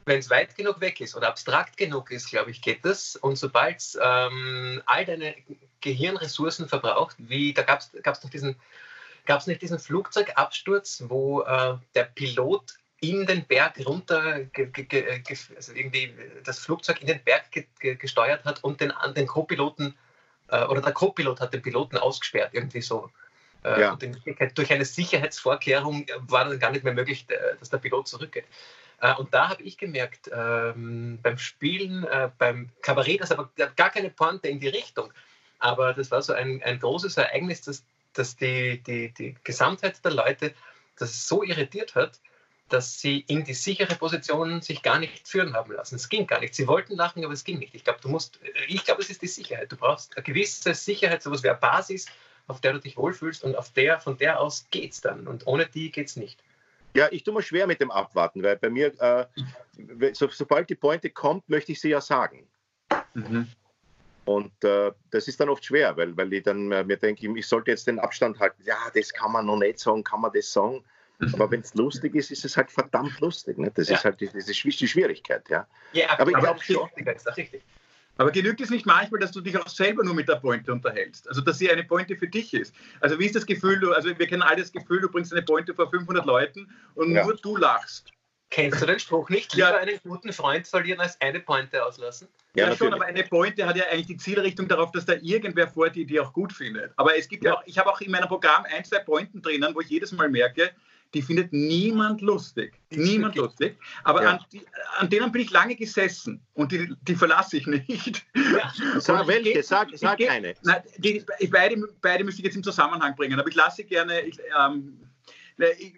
Wenn 0.05 0.19
es 0.19 0.29
weit 0.29 0.55
genug 0.55 0.81
weg 0.81 0.99
ist 1.01 1.15
oder 1.15 1.27
abstrakt 1.27 1.77
genug 1.77 2.11
ist, 2.11 2.29
glaube 2.29 2.51
ich, 2.51 2.61
geht 2.61 2.83
das. 2.83 3.15
Und 3.15 3.37
sobald 3.37 3.81
ähm, 4.01 4.81
all 4.85 5.05
deine 5.05 5.35
Gehirnressourcen 5.81 6.67
verbraucht, 6.67 7.15
wie 7.19 7.53
da 7.53 7.61
gab 7.61 7.79
es 7.79 8.19
doch 8.19 8.29
diesen 8.29 8.55
Gab 9.25 9.39
es 9.39 9.47
nicht 9.47 9.61
diesen 9.61 9.79
Flugzeugabsturz, 9.79 11.03
wo 11.07 11.41
äh, 11.41 11.77
der 11.95 12.03
Pilot 12.03 12.73
in 12.99 13.25
den 13.25 13.45
Berg 13.45 13.85
runter, 13.85 14.43
ge, 14.45 14.67
ge, 14.67 14.85
ge, 14.85 15.21
also 15.55 15.73
irgendwie 15.73 16.13
das 16.45 16.59
Flugzeug 16.59 17.01
in 17.01 17.07
den 17.07 17.21
Berg 17.23 17.43
gesteuert 17.79 18.45
hat 18.45 18.63
und 18.63 18.79
den, 18.79 18.93
den 19.15 19.27
Co-Piloten 19.27 19.95
äh, 20.47 20.63
oder 20.65 20.81
der 20.81 20.93
Co-Pilot 20.93 21.41
hat 21.41 21.53
den 21.53 21.61
Piloten 21.61 21.97
ausgesperrt, 21.97 22.51
irgendwie 22.53 22.81
so. 22.81 23.09
Äh, 23.63 23.81
ja. 23.81 23.91
Und 23.93 24.03
in 24.03 24.13
Wirklichkeit 24.13 24.57
durch 24.57 24.71
eine 24.71 24.85
Sicherheitsvorkehrung 24.85 26.05
war 26.27 26.45
dann 26.45 26.59
gar 26.59 26.71
nicht 26.71 26.83
mehr 26.83 26.93
möglich, 26.93 27.25
äh, 27.29 27.57
dass 27.59 27.69
der 27.69 27.77
Pilot 27.77 28.07
zurückgeht. 28.07 28.45
Äh, 29.01 29.13
und 29.15 29.33
da 29.33 29.49
habe 29.49 29.63
ich 29.63 29.77
gemerkt, 29.77 30.29
ähm, 30.33 31.19
beim 31.21 31.37
Spielen, 31.37 32.05
äh, 32.05 32.29
beim 32.37 32.69
Kabarett, 32.81 33.21
das 33.21 33.31
aber 33.31 33.49
gar 33.75 33.89
keine 33.89 34.09
Pointe 34.09 34.47
in 34.47 34.59
die 34.59 34.69
Richtung. 34.69 35.11
Aber 35.59 35.93
das 35.93 36.11
war 36.11 36.21
so 36.21 36.33
ein, 36.33 36.61
ein 36.63 36.79
großes 36.79 37.17
Ereignis, 37.17 37.61
dass, 37.61 37.85
dass 38.13 38.35
die, 38.35 38.81
die, 38.83 39.13
die 39.13 39.35
Gesamtheit 39.43 40.03
der 40.03 40.13
Leute 40.13 40.53
das 40.97 41.27
so 41.27 41.43
irritiert 41.43 41.95
hat, 41.95 42.19
dass 42.69 42.99
sie 42.99 43.19
in 43.19 43.43
die 43.43 43.53
sichere 43.53 43.95
Position 43.95 44.61
sich 44.61 44.81
gar 44.81 44.97
nicht 44.99 45.27
führen 45.27 45.53
haben 45.53 45.73
lassen. 45.73 45.95
Es 45.95 46.09
ging 46.09 46.25
gar 46.25 46.39
nicht. 46.39 46.55
Sie 46.55 46.67
wollten 46.67 46.95
lachen, 46.95 47.23
aber 47.23 47.33
es 47.33 47.43
ging 47.43 47.59
nicht. 47.59 47.75
Ich 47.75 47.83
glaube, 47.83 47.99
du 48.01 48.09
musst, 48.09 48.39
ich 48.67 48.83
glaube, 48.83 49.01
es 49.01 49.09
ist 49.09 49.21
die 49.21 49.27
Sicherheit. 49.27 49.71
Du 49.71 49.75
brauchst 49.75 50.15
eine 50.15 50.23
gewisse 50.23 50.73
Sicherheit, 50.73 51.21
sowas 51.21 51.43
wie 51.43 51.49
eine 51.49 51.59
Basis, 51.59 52.07
auf 52.47 52.61
der 52.61 52.73
du 52.73 52.79
dich 52.79 52.97
wohlfühlst 52.97 53.43
und 53.43 53.55
auf 53.55 53.71
der, 53.73 53.99
von 53.99 54.17
der 54.17 54.39
aus 54.39 54.67
geht 54.71 54.93
es 54.93 55.01
dann. 55.01 55.27
Und 55.27 55.45
ohne 55.45 55.67
die 55.67 55.91
geht 55.91 56.07
es 56.07 56.15
nicht. 56.15 56.41
Ja, 56.95 57.07
ich 57.11 57.23
tue 57.23 57.33
mir 57.33 57.41
schwer 57.41 57.67
mit 57.67 57.81
dem 57.81 57.91
Abwarten, 57.91 58.43
weil 58.43 58.57
bei 58.57 58.69
mir, 58.69 58.93
äh, 59.01 60.13
so, 60.13 60.29
sobald 60.29 60.69
die 60.69 60.75
Pointe 60.75 61.09
kommt, 61.09 61.49
möchte 61.49 61.71
ich 61.71 61.81
sie 61.81 61.89
ja 61.89 62.01
sagen. 62.01 62.47
Mhm. 63.13 63.47
Und 64.25 64.51
äh, 64.63 64.91
das 65.11 65.27
ist 65.27 65.39
dann 65.39 65.49
oft 65.49 65.65
schwer, 65.65 65.97
weil, 65.97 66.15
weil 66.15 66.31
ich 66.31 66.43
dann 66.43 66.71
äh, 66.71 66.83
mir 66.83 66.97
denke, 66.97 67.27
ich 67.37 67.47
sollte 67.47 67.71
jetzt 67.71 67.87
den 67.87 67.99
Abstand 67.99 68.39
halten. 68.39 68.63
Ja, 68.65 68.77
das 68.93 69.11
kann 69.11 69.31
man 69.31 69.45
noch 69.45 69.57
nicht 69.57 69.79
sagen, 69.79 70.03
kann 70.03 70.21
man 70.21 70.31
das 70.33 70.51
sagen? 70.51 70.83
Aber 71.33 71.51
wenn 71.51 71.61
es 71.61 71.73
lustig 71.73 72.15
ist, 72.15 72.31
ist 72.31 72.43
es 72.43 72.57
halt 72.57 72.71
verdammt 72.71 73.19
lustig. 73.19 73.57
Ne? 73.57 73.71
Das 73.73 73.87
ja. 73.87 73.95
ist 73.95 74.05
halt 74.05 74.19
die, 74.19 74.27
das 74.27 74.47
ist 74.49 74.63
die 74.63 74.87
Schwierigkeit. 74.87 75.47
Ja, 75.49 75.67
ja 75.93 76.09
aber, 76.17 76.35
aber 76.35 76.55
ich 76.57 76.67
glaube, 76.67 76.89
richtig. 77.37 77.61
Aber 78.17 78.31
genügt 78.31 78.61
es 78.61 78.69
nicht 78.69 78.85
manchmal, 78.85 79.19
dass 79.19 79.31
du 79.31 79.41
dich 79.41 79.57
auch 79.57 79.67
selber 79.67 80.03
nur 80.03 80.13
mit 80.13 80.29
der 80.29 80.35
Pointe 80.35 80.71
unterhältst? 80.71 81.27
Also, 81.27 81.41
dass 81.41 81.57
sie 81.57 81.71
eine 81.71 81.83
Pointe 81.83 82.15
für 82.15 82.27
dich 82.27 82.53
ist. 82.53 82.75
Also, 82.99 83.17
wie 83.17 83.25
ist 83.25 83.35
das 83.35 83.45
Gefühl, 83.45 83.79
du, 83.79 83.91
also 83.91 84.17
wir 84.17 84.27
kennen 84.27 84.43
alle 84.43 84.57
das 84.57 84.71
Gefühl, 84.71 85.01
du 85.01 85.09
bringst 85.09 85.31
eine 85.31 85.41
Pointe 85.41 85.73
vor 85.73 85.89
500 85.89 86.25
Leuten 86.25 86.69
und 86.93 87.11
ja. 87.11 87.23
nur 87.23 87.35
du 87.35 87.57
lachst. 87.57 88.11
Kennst 88.53 88.83
du 88.83 88.85
den 88.85 88.99
Spruch 88.99 89.29
nicht? 89.29 89.55
Lieber 89.55 89.71
ja. 89.71 89.77
einen 89.77 89.99
guten 90.03 90.31
Freund 90.31 90.67
verlieren 90.67 90.99
als 90.99 91.19
eine 91.19 91.39
Pointe 91.39 91.83
auslassen? 91.83 92.27
Ja, 92.53 92.69
ja 92.69 92.75
schon, 92.75 92.93
aber 92.93 93.05
eine 93.05 93.23
Pointe 93.23 93.65
hat 93.65 93.75
ja 93.75 93.85
eigentlich 93.85 94.05
die 94.05 94.17
Zielrichtung 94.17 94.67
darauf, 94.67 94.91
dass 94.91 95.05
da 95.05 95.13
irgendwer 95.23 95.67
vor 95.67 95.89
dir 95.89 96.05
die 96.05 96.19
auch 96.19 96.31
gut 96.31 96.53
findet. 96.53 96.93
Aber 96.97 97.17
es 97.17 97.27
gibt 97.27 97.43
ja, 97.43 97.53
ja 97.53 97.57
auch, 97.57 97.63
ich 97.65 97.79
habe 97.79 97.89
auch 97.89 97.99
in 98.01 98.11
meinem 98.11 98.27
Programm 98.27 98.63
ein, 98.65 98.85
zwei 98.85 98.99
Pointen 98.99 99.41
drinnen, 99.41 99.73
wo 99.73 99.81
ich 99.81 99.89
jedes 99.89 100.11
Mal 100.11 100.29
merke, 100.29 100.69
die 101.15 101.23
findet 101.23 101.51
niemand 101.51 102.21
lustig. 102.21 102.73
Niemand 102.91 103.35
lustig. 103.35 103.75
Aber 104.03 104.21
ja. 104.21 104.29
an, 104.33 104.39
die, 104.51 104.61
an, 104.99 105.09
denen 105.09 105.31
bin 105.31 105.41
ich 105.41 105.49
lange 105.49 105.75
gesessen 105.75 106.39
und 106.53 106.71
die, 106.71 106.93
die 107.01 107.15
verlasse 107.15 107.57
ich 107.57 107.65
nicht. 107.65 108.23
Ja. 108.35 108.71
Sag 108.99 109.25
welche, 109.25 109.63
sag, 109.63 109.89
sag 109.95 110.21
eine. 110.21 110.53
Beide, 111.49 111.87
beide 112.01 112.23
müsste 112.23 112.41
ich 112.41 112.45
jetzt 112.45 112.55
im 112.55 112.63
Zusammenhang 112.63 113.15
bringen, 113.15 113.39
aber 113.39 113.49
ich 113.49 113.55
lasse 113.55 113.83
gerne. 113.83 114.21
Ich, 114.21 114.37
ähm, 114.59 114.99
ich, 115.57 115.93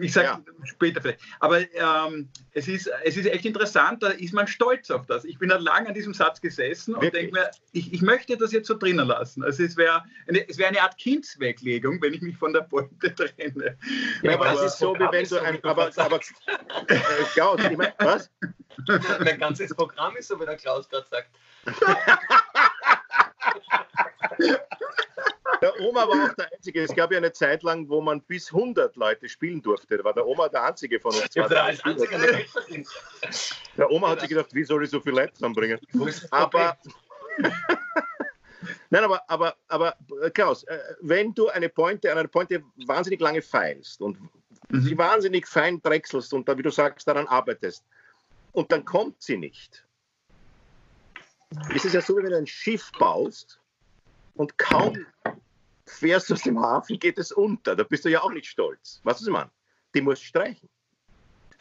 ich 0.00 0.12
sage 0.12 0.26
ja. 0.26 0.40
später 0.64 1.00
vielleicht. 1.00 1.20
Aber 1.40 1.60
ähm, 1.60 2.28
es, 2.52 2.68
ist, 2.68 2.90
es 3.04 3.16
ist 3.16 3.26
echt 3.26 3.44
interessant, 3.44 4.02
da 4.02 4.08
ist 4.08 4.32
man 4.32 4.46
stolz 4.46 4.90
auf 4.90 5.06
das. 5.06 5.24
Ich 5.24 5.38
bin 5.38 5.48
da 5.48 5.56
lange 5.56 5.88
an 5.88 5.94
diesem 5.94 6.14
Satz 6.14 6.40
gesessen 6.40 6.94
und 6.94 7.12
denke 7.12 7.32
mir, 7.32 7.50
ich, 7.72 7.92
ich 7.92 8.02
möchte 8.02 8.36
das 8.36 8.52
jetzt 8.52 8.68
so 8.68 8.74
drinnen 8.74 9.06
lassen. 9.06 9.44
Also 9.44 9.62
es 9.62 9.76
wäre 9.76 10.04
eine, 10.26 10.44
wär 10.56 10.68
eine 10.68 10.82
Art 10.82 10.98
Kindsweglegung, 10.98 12.00
wenn 12.02 12.14
ich 12.14 12.22
mich 12.22 12.36
von 12.36 12.52
der 12.52 12.62
Pointe 12.62 13.14
trenne. 13.14 13.76
Ja, 14.22 14.34
aber 14.34 14.46
das 14.46 14.64
ist 14.64 14.78
so, 14.78 14.94
wie 14.94 15.08
wenn 15.10 15.26
du 15.26 15.40
ein. 15.40 15.62
Aber, 15.64 15.90
aber 15.96 16.16
äh, 16.16 16.98
Klaus, 17.32 17.60
ich 17.62 17.76
mein, 17.76 17.92
was? 17.98 18.30
Mein 19.20 19.38
ganzes 19.38 19.74
Programm 19.74 20.16
ist 20.16 20.28
so, 20.28 20.40
wie 20.40 20.46
der 20.46 20.56
Klaus 20.56 20.88
gerade 20.88 21.06
sagt. 21.10 21.28
Der 25.62 25.80
Oma 25.80 26.08
war 26.08 26.30
auch 26.30 26.34
der 26.34 26.52
Einzige. 26.52 26.82
Es 26.82 26.92
gab 26.92 27.12
ja 27.12 27.18
eine 27.18 27.32
Zeit 27.32 27.62
lang, 27.62 27.88
wo 27.88 28.00
man 28.00 28.20
bis 28.22 28.52
100 28.52 28.96
Leute 28.96 29.28
spielen 29.28 29.62
durfte. 29.62 29.96
Da 29.96 30.02
war 30.02 30.12
der 30.12 30.26
Oma 30.26 30.48
der 30.48 30.64
Einzige 30.64 30.98
von 30.98 31.14
uns. 31.14 31.22
Ja, 31.34 31.48
der, 31.48 31.72
der 33.76 33.90
Oma 33.90 34.10
hat 34.10 34.20
sich 34.20 34.28
gedacht, 34.28 34.52
wie 34.52 34.64
soll 34.64 34.82
ich 34.82 34.90
so 34.90 35.00
viele 35.00 35.16
Leute 35.16 35.34
zusammenbringen? 35.34 35.78
Aber. 36.30 36.76
Nein, 38.90 39.04
aber, 39.04 39.22
aber, 39.28 39.56
aber 39.68 39.96
Klaus, 40.34 40.64
äh, 40.64 40.78
wenn 41.00 41.32
du 41.34 41.48
eine 41.48 41.68
Pointe, 41.68 42.14
eine 42.14 42.28
Pointe 42.28 42.62
wahnsinnig 42.86 43.20
lange 43.20 43.40
feilst 43.40 44.02
und 44.02 44.18
mhm. 44.68 44.82
sie 44.82 44.98
wahnsinnig 44.98 45.46
fein 45.46 45.80
drechselst 45.80 46.34
und 46.34 46.48
da, 46.48 46.58
wie 46.58 46.62
du 46.62 46.70
sagst, 46.70 47.08
daran 47.08 47.26
arbeitest 47.26 47.84
und 48.52 48.70
dann 48.70 48.84
kommt 48.84 49.20
sie 49.22 49.36
nicht, 49.36 49.84
ist 51.74 51.86
es 51.86 51.92
ja 51.92 52.02
so, 52.02 52.16
wie 52.16 52.22
wenn 52.22 52.30
du 52.30 52.36
ein 52.36 52.46
Schiff 52.46 52.92
baust 52.98 53.58
und 54.34 54.56
kaum 54.58 55.06
fährst 55.92 56.30
du 56.30 56.34
aus 56.34 56.42
dem 56.42 56.60
Hafen, 56.60 56.98
geht 56.98 57.18
es 57.18 57.32
unter. 57.32 57.76
Da 57.76 57.84
bist 57.84 58.04
du 58.04 58.08
ja 58.08 58.22
auch 58.22 58.32
nicht 58.32 58.46
stolz. 58.46 59.00
Was 59.04 59.20
ist 59.20 59.28
man? 59.28 59.50
Die 59.94 60.00
musst 60.00 60.24
streichen. 60.24 60.68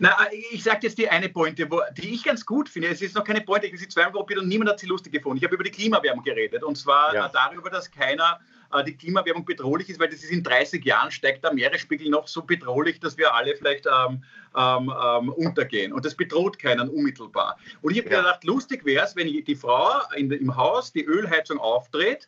Na, 0.04 0.18
ich 0.52 0.64
sage 0.64 0.80
jetzt 0.82 0.98
die 0.98 1.08
eine 1.08 1.30
Pointe, 1.30 1.70
wo, 1.70 1.80
die 1.96 2.16
ich 2.16 2.24
ganz 2.24 2.44
gut 2.44 2.68
finde. 2.68 2.88
Es 2.88 3.04
ist 3.04 3.14
noch 3.14 3.24
keine 3.24 3.42
Pointe, 3.42 3.68
ich 3.68 3.74
habe 3.74 3.80
sie 3.80 3.88
zweimal 3.88 4.14
probiert 4.14 4.40
und 4.40 4.48
niemand 4.48 4.72
hat 4.72 4.80
sie 4.80 4.88
lustig 4.88 5.14
gefunden. 5.14 5.38
Ich 5.38 5.44
habe 5.44 5.54
über 5.54 5.64
die 5.64 5.70
Klimawärmung 5.70 6.24
geredet 6.24 6.64
und 6.64 6.76
zwar 6.76 7.14
ja. 7.14 7.30
darüber, 7.30 7.70
dass 7.70 7.92
keiner 7.92 8.40
äh, 8.74 8.84
die 8.84 8.98
Klimawärmung 8.98 9.46
bedrohlich 9.46 9.90
ist, 9.90 10.00
weil 10.00 10.10
das 10.10 10.24
ist 10.24 10.32
in 10.32 10.42
30 10.42 10.84
Jahren 10.84 11.12
steigt 11.12 11.44
der 11.44 11.54
Meeresspiegel 11.54 12.10
noch 12.10 12.28
so 12.28 12.42
bedrohlich, 12.42 13.00
dass 13.00 13.16
wir 13.16 13.32
alle 13.36 13.56
vielleicht 13.56 13.86
ähm, 13.86 14.24
ähm, 14.58 14.92
ähm, 14.92 15.30
untergehen. 15.34 15.94
Und 15.94 16.04
das 16.04 16.16
bedroht 16.16 16.58
keinen 16.58 16.90
unmittelbar. 16.90 17.58
Und 17.84 17.92
ich 17.92 18.00
habe 18.00 18.10
ja. 18.10 18.22
gedacht, 18.22 18.44
lustig 18.44 18.84
wäre 18.86 19.06
es, 19.06 19.16
wenn 19.16 19.28
die 19.28 19.56
Frau 19.56 20.02
in, 20.16 20.32
im 20.32 20.56
Haus 20.58 20.92
die 20.92 21.06
Ölheizung 21.06 21.60
aufdreht 21.60 22.28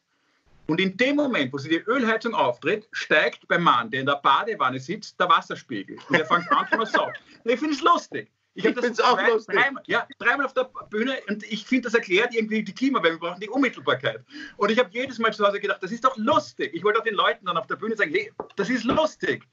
und 0.67 0.79
in 0.79 0.95
dem 0.95 1.17
Moment, 1.17 1.51
wo 1.51 1.57
sie 1.57 1.69
die 1.69 1.83
Ölheizung 1.87 2.33
auftritt, 2.33 2.87
steigt 2.91 3.47
beim 3.47 3.63
Mann, 3.63 3.91
der 3.91 4.01
in 4.01 4.05
der 4.05 4.15
Badewanne 4.15 4.79
sitzt, 4.79 5.19
der 5.19 5.29
Wasserspiegel. 5.29 5.97
Und 6.07 6.15
er 6.15 6.25
fängt 6.25 6.49
an 6.51 6.67
zu 6.71 6.85
saugen. 6.91 7.13
Ich 7.43 7.59
finde 7.59 7.75
es 7.75 7.81
lustig. 7.81 8.31
Ich, 8.55 8.63
ich 8.63 8.73
finde 8.73 8.89
es 8.89 8.99
auch 8.99 9.17
drei, 9.17 9.29
lustig. 9.29 9.55
Dreimal, 9.55 9.83
ja, 9.87 10.07
dreimal 10.19 10.45
auf 10.45 10.53
der 10.53 10.69
Bühne 10.89 11.17
und 11.27 11.43
ich 11.43 11.65
finde, 11.65 11.87
das 11.87 11.95
erklärt 11.95 12.33
irgendwie 12.33 12.63
die 12.63 12.73
Klimawärme. 12.73 13.19
Wir 13.19 13.27
brauchen 13.29 13.39
die 13.41 13.49
Unmittelbarkeit. 13.49 14.23
Und 14.57 14.69
ich 14.69 14.77
habe 14.77 14.89
jedes 14.91 15.17
Mal 15.17 15.33
zu 15.33 15.45
Hause 15.45 15.59
gedacht, 15.59 15.81
das 15.81 15.91
ist 15.91 16.05
doch 16.05 16.15
lustig. 16.17 16.71
Ich 16.73 16.83
wollte 16.83 16.99
auch 16.99 17.03
den 17.03 17.15
Leuten 17.15 17.45
dann 17.45 17.57
auf 17.57 17.67
der 17.67 17.75
Bühne 17.75 17.95
sagen, 17.95 18.11
hey, 18.11 18.31
das 18.55 18.69
ist 18.69 18.83
lustig. 18.83 19.43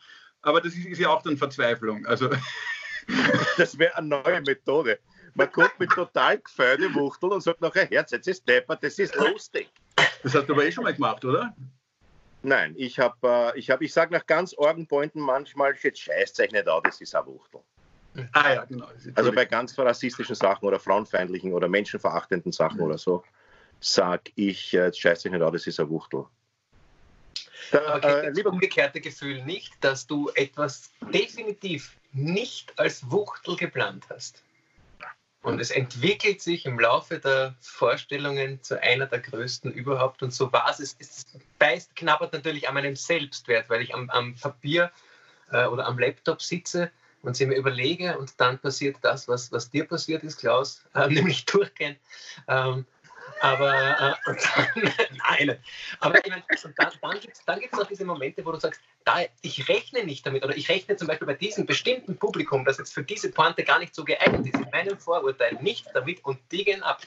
Aber 0.42 0.60
das 0.60 0.74
ist, 0.74 0.86
ist 0.86 0.98
ja 0.98 1.08
auch 1.08 1.22
dann 1.22 1.36
Verzweiflung. 1.36 2.06
Also. 2.06 2.30
Das 3.56 3.76
wäre 3.76 3.96
eine 3.96 4.08
neue 4.08 4.40
Methode. 4.42 5.00
Man 5.34 5.50
kommt 5.50 5.80
mit 5.80 5.90
total 5.90 6.38
gefeierten 6.38 6.94
Wuchteln 6.94 7.32
und 7.32 7.42
sagt 7.42 7.60
nachher, 7.60 7.86
Herz, 7.86 8.12
jetzt 8.12 8.28
ist 8.28 8.46
deppert, 8.46 8.84
das 8.84 8.98
ist 8.98 9.16
lustig. 9.16 9.68
Das 10.22 10.34
hast 10.34 10.46
du 10.48 10.52
aber 10.52 10.64
eh 10.64 10.72
schon 10.72 10.84
mal 10.84 10.94
gemacht, 10.94 11.24
oder? 11.24 11.54
Nein, 12.42 12.74
ich 12.78 12.98
habe, 12.98 13.16
äh, 13.54 13.58
ich, 13.58 13.70
hab, 13.70 13.82
ich 13.82 13.92
sage 13.92 14.14
nach 14.14 14.26
ganz 14.26 14.54
Orgenpointen 14.54 15.20
manchmal, 15.20 15.74
jetzt 15.82 16.00
scheißt 16.00 16.40
euch 16.40 16.52
nicht 16.52 16.68
an, 16.68 16.80
das 16.84 17.00
ist 17.00 17.14
eine 17.14 17.26
Wuchtel. 17.26 17.60
Ah 18.32 18.54
ja, 18.54 18.64
genau. 18.64 18.88
Also 19.14 19.32
bei 19.32 19.44
ganz 19.44 19.78
rassistischen 19.78 20.34
Sachen 20.34 20.66
oder 20.66 20.80
frauenfeindlichen 20.80 21.52
oder 21.52 21.68
menschenverachtenden 21.68 22.52
Sachen 22.52 22.78
mhm. 22.78 22.84
oder 22.84 22.98
so, 22.98 23.22
sage 23.78 24.32
ich, 24.34 24.72
jetzt 24.72 25.00
scheißt 25.00 25.26
euch 25.26 25.32
nicht 25.32 25.42
an, 25.42 25.52
das 25.52 25.66
ist 25.66 25.78
eine 25.78 25.90
Wuchtel. 25.90 26.24
Da, 27.70 27.96
okay, 27.96 28.26
äh, 28.26 28.32
das 28.32 28.44
umgekehrte 28.44 29.00
Gefühl 29.00 29.44
nicht, 29.44 29.72
dass 29.80 30.06
du 30.06 30.30
etwas 30.34 30.90
definitiv 31.12 31.96
nicht 32.12 32.76
als 32.78 33.08
Wuchtel 33.10 33.56
geplant 33.56 34.06
hast. 34.10 34.42
Und 35.42 35.58
es 35.58 35.70
entwickelt 35.70 36.42
sich 36.42 36.66
im 36.66 36.78
Laufe 36.78 37.18
der 37.18 37.54
Vorstellungen 37.60 38.62
zu 38.62 38.82
einer 38.82 39.06
der 39.06 39.20
größten 39.20 39.72
überhaupt. 39.72 40.22
Und 40.22 40.34
so 40.34 40.52
war 40.52 40.68
es. 40.70 40.96
Es 40.98 41.26
beißt, 41.58 41.96
knabbert 41.96 42.32
natürlich 42.32 42.68
an 42.68 42.74
meinem 42.74 42.94
Selbstwert, 42.94 43.70
weil 43.70 43.80
ich 43.80 43.94
am, 43.94 44.10
am 44.10 44.34
Papier 44.34 44.90
äh, 45.50 45.64
oder 45.64 45.86
am 45.86 45.98
Laptop 45.98 46.42
sitze 46.42 46.90
und 47.22 47.36
sie 47.36 47.46
mir 47.46 47.56
überlege 47.56 48.18
und 48.18 48.32
dann 48.38 48.58
passiert 48.58 48.96
das, 49.02 49.28
was, 49.28 49.52
was 49.52 49.70
dir 49.70 49.86
passiert 49.86 50.22
ist, 50.24 50.38
Klaus, 50.38 50.82
äh, 50.94 51.08
nämlich 51.12 51.44
durchgehend. 51.46 51.98
Ähm, 52.48 52.84
aber 53.40 54.18
äh, 54.26 54.34
dann, 54.54 54.92
nein. 55.28 55.58
Aber 56.00 56.20
meine, 56.28 56.44
dann, 56.76 56.92
dann 57.00 57.20
gibt 57.20 57.36
es 57.36 57.44
dann 57.44 57.60
gibt's 57.60 57.76
noch 57.76 57.86
diese 57.86 58.04
Momente, 58.04 58.44
wo 58.44 58.52
du 58.52 58.60
sagst, 58.60 58.80
da, 59.04 59.20
ich 59.42 59.68
rechne 59.68 60.04
nicht 60.04 60.26
damit 60.26 60.44
oder 60.44 60.56
ich 60.56 60.68
rechne 60.68 60.96
zum 60.96 61.08
Beispiel 61.08 61.26
bei 61.26 61.34
diesem 61.34 61.66
bestimmten 61.66 62.16
Publikum, 62.16 62.64
das 62.64 62.78
jetzt 62.78 62.92
für 62.92 63.02
diese 63.02 63.30
Pointe 63.30 63.64
gar 63.64 63.78
nicht 63.78 63.94
so 63.94 64.04
geeignet 64.04 64.46
ist, 64.46 64.54
in 64.54 64.70
meinem 64.70 64.98
Vorurteil 64.98 65.54
nicht 65.60 65.86
damit 65.94 66.24
und 66.24 66.38
die 66.52 66.64
gehen 66.64 66.82
ab. 66.82 67.00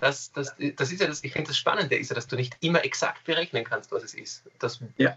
Das, 0.00 0.32
das, 0.32 0.54
das 0.76 0.92
ist 0.92 1.00
ja 1.00 1.06
das, 1.06 1.24
ich 1.24 1.32
finde 1.32 1.48
das 1.48 1.56
Spannende 1.56 1.96
ist 1.96 2.10
ja, 2.10 2.14
dass 2.14 2.26
du 2.26 2.36
nicht 2.36 2.56
immer 2.60 2.84
exakt 2.84 3.24
berechnen 3.24 3.64
kannst, 3.64 3.90
was 3.90 4.02
es 4.02 4.14
ist. 4.14 4.44
Das, 4.58 4.80
ja, 4.98 5.16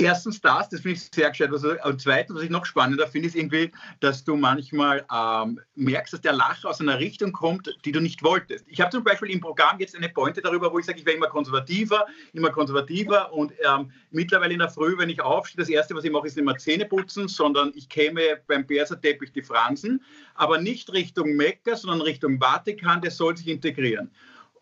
erstens 0.00 0.40
das, 0.40 0.68
das 0.68 0.80
finde 0.80 0.96
ich 0.96 1.08
sehr 1.12 1.30
gescheit. 1.30 1.50
Also, 1.52 1.74
und 1.84 2.00
zweitens, 2.00 2.36
was 2.36 2.44
ich 2.44 2.50
noch 2.50 2.64
spannender 2.64 3.06
finde, 3.06 3.28
ist 3.28 3.36
irgendwie, 3.36 3.70
dass 4.00 4.24
du 4.24 4.36
manchmal 4.36 5.04
ähm, 5.12 5.60
merkst, 5.74 6.12
dass 6.12 6.20
der 6.20 6.32
Lacher 6.32 6.68
aus 6.68 6.80
einer 6.80 6.98
Richtung 6.98 7.32
kommt, 7.32 7.74
die 7.84 7.92
du 7.92 8.00
nicht 8.00 8.22
wolltest. 8.22 8.64
Ich 8.68 8.80
habe 8.80 8.90
zum 8.90 9.04
Beispiel 9.04 9.30
im 9.30 9.40
Programm 9.40 9.78
jetzt 9.78 9.96
eine 9.96 10.08
Pointe 10.08 10.40
darüber, 10.40 10.72
wo 10.72 10.78
ich 10.78 10.86
sage, 10.86 10.98
ich 10.98 11.06
werde 11.06 11.18
immer 11.18 11.28
konservativer, 11.28 12.06
immer 12.32 12.50
konservativer 12.50 13.32
und 13.32 13.52
ähm, 13.64 13.90
mittlerweile 14.10 14.52
in 14.52 14.58
der 14.58 14.70
Früh, 14.70 14.96
wenn 14.98 15.10
ich 15.10 15.20
aufstehe, 15.20 15.60
das 15.60 15.68
Erste, 15.68 15.94
was 15.94 16.04
ich 16.04 16.10
mache, 16.10 16.26
ist 16.26 16.36
nicht 16.36 16.44
mehr 16.44 16.56
Zähne 16.56 16.86
putzen, 16.86 17.28
sondern 17.28 17.72
ich 17.74 17.88
käme 17.88 18.40
beim 18.46 18.66
Perserteppich 18.66 19.32
die 19.32 19.42
Fransen, 19.42 20.02
aber 20.34 20.58
nicht 20.58 20.92
Richtung 20.92 21.36
Mekka, 21.36 21.76
sondern 21.76 22.00
Richtung 22.02 22.38
Vatikan, 22.40 23.00
der 23.00 23.10
soll 23.10 23.36
sich 23.36 23.48
integrieren. 23.48 24.10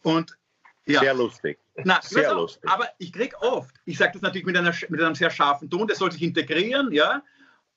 Und 0.02 0.36
ja. 0.88 1.00
Sehr 1.00 1.14
lustig. 1.14 1.58
Na, 1.84 2.00
sehr 2.02 2.34
lustig. 2.34 2.68
Aber 2.68 2.88
ich 2.98 3.12
kriege 3.12 3.36
oft, 3.40 3.74
ich 3.84 3.98
sage 3.98 4.12
das 4.14 4.22
natürlich 4.22 4.46
mit, 4.46 4.56
einer, 4.56 4.74
mit 4.88 5.00
einem 5.00 5.14
sehr 5.14 5.30
scharfen 5.30 5.68
Ton, 5.68 5.86
der 5.86 5.96
soll 5.96 6.10
sich 6.10 6.22
integrieren, 6.22 6.92
ja. 6.92 7.22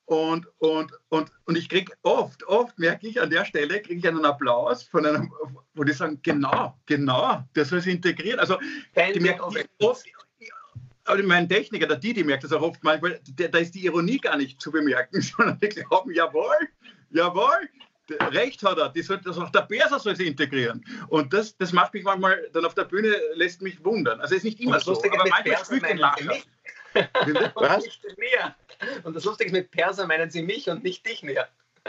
Und, 0.06 0.46
und, 0.58 0.92
und, 1.10 1.30
und 1.44 1.56
ich 1.56 1.68
kriege 1.68 1.92
oft, 2.02 2.42
oft 2.46 2.78
merke 2.78 3.06
ich 3.06 3.20
an 3.20 3.30
der 3.30 3.44
Stelle, 3.44 3.80
kriege 3.80 4.00
ich 4.00 4.08
einen 4.08 4.24
Applaus 4.24 4.82
von 4.82 5.06
einem, 5.06 5.32
wo 5.74 5.84
die 5.84 5.92
sagen, 5.92 6.18
genau, 6.22 6.76
genau, 6.86 7.44
das 7.54 7.68
soll 7.68 7.80
sich 7.80 7.94
integrieren. 7.94 8.40
Also 8.40 8.58
die 8.96 9.20
merken 9.20 9.42
oft, 9.80 10.04
aber 11.04 11.22
mein 11.22 11.48
Techniker, 11.48 11.86
der 11.86 11.96
Didi, 11.96 12.24
merkt 12.24 12.44
das 12.44 12.52
auch 12.52 12.62
oft 12.62 12.82
manchmal, 12.82 13.20
da 13.36 13.58
ist 13.58 13.74
die 13.74 13.84
Ironie 13.84 14.18
gar 14.18 14.36
nicht 14.36 14.60
zu 14.60 14.70
bemerken, 14.70 15.20
sondern 15.22 15.58
die 15.60 15.68
glauben, 15.68 16.12
jawohl, 16.12 16.68
jawohl, 17.10 17.68
Recht 18.20 18.62
hat 18.62 18.78
er, 18.78 18.88
das 18.88 19.06
soll, 19.06 19.20
das 19.24 19.38
auch 19.38 19.50
der 19.50 19.62
Perser 19.62 19.98
soll 19.98 20.16
sie 20.16 20.26
integrieren. 20.26 20.84
Und 21.08 21.32
das, 21.32 21.56
das 21.56 21.72
macht 21.72 21.94
mich 21.94 22.04
manchmal 22.04 22.48
dann 22.52 22.64
auf 22.64 22.74
der 22.74 22.84
Bühne, 22.84 23.14
lässt 23.34 23.62
mich 23.62 23.84
wundern. 23.84 24.20
Also 24.20 24.34
es 24.34 24.38
ist 24.38 24.44
nicht 24.44 24.60
immer 24.60 24.80
so, 24.80 24.92
aber 24.92 25.28
manchmal 25.28 25.64
spürt 25.64 25.88
den 25.88 25.98
Lacher. 25.98 26.36
Was? 27.54 27.84
Mehr. 28.18 28.54
Und 29.04 29.14
das 29.14 29.24
Lustige 29.24 29.48
ist, 29.48 29.52
mit 29.52 29.70
Perser 29.70 30.06
meinen 30.06 30.30
sie 30.30 30.42
mich 30.42 30.68
und 30.68 30.82
nicht 30.84 31.06
dich 31.06 31.22
mehr. 31.22 31.48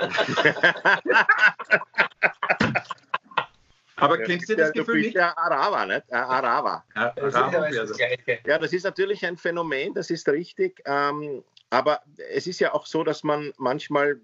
Aber 4.03 4.19
ja, 4.19 4.25
kennst 4.25 4.49
du 4.49 4.55
das 4.55 4.73
Gefühl 4.73 5.01
nicht? 5.01 5.15
Ja, 5.15 5.37
Arawa, 5.37 5.85
nicht? 5.85 6.03
Äh. 6.09 6.15
Ja, 6.15 6.27
Arawa 6.27 6.83
das 6.93 7.33
ja, 8.45 8.57
das 8.57 8.73
ist 8.73 8.83
natürlich 8.83 9.25
ein 9.25 9.37
Phänomen, 9.37 9.93
das 9.93 10.09
ist 10.09 10.27
richtig. 10.27 10.81
Ähm, 10.85 11.43
aber 11.69 12.01
es 12.31 12.45
ist 12.47 12.59
ja 12.59 12.73
auch 12.73 12.85
so, 12.85 13.03
dass 13.03 13.23
man 13.23 13.53
manchmal, 13.57 14.19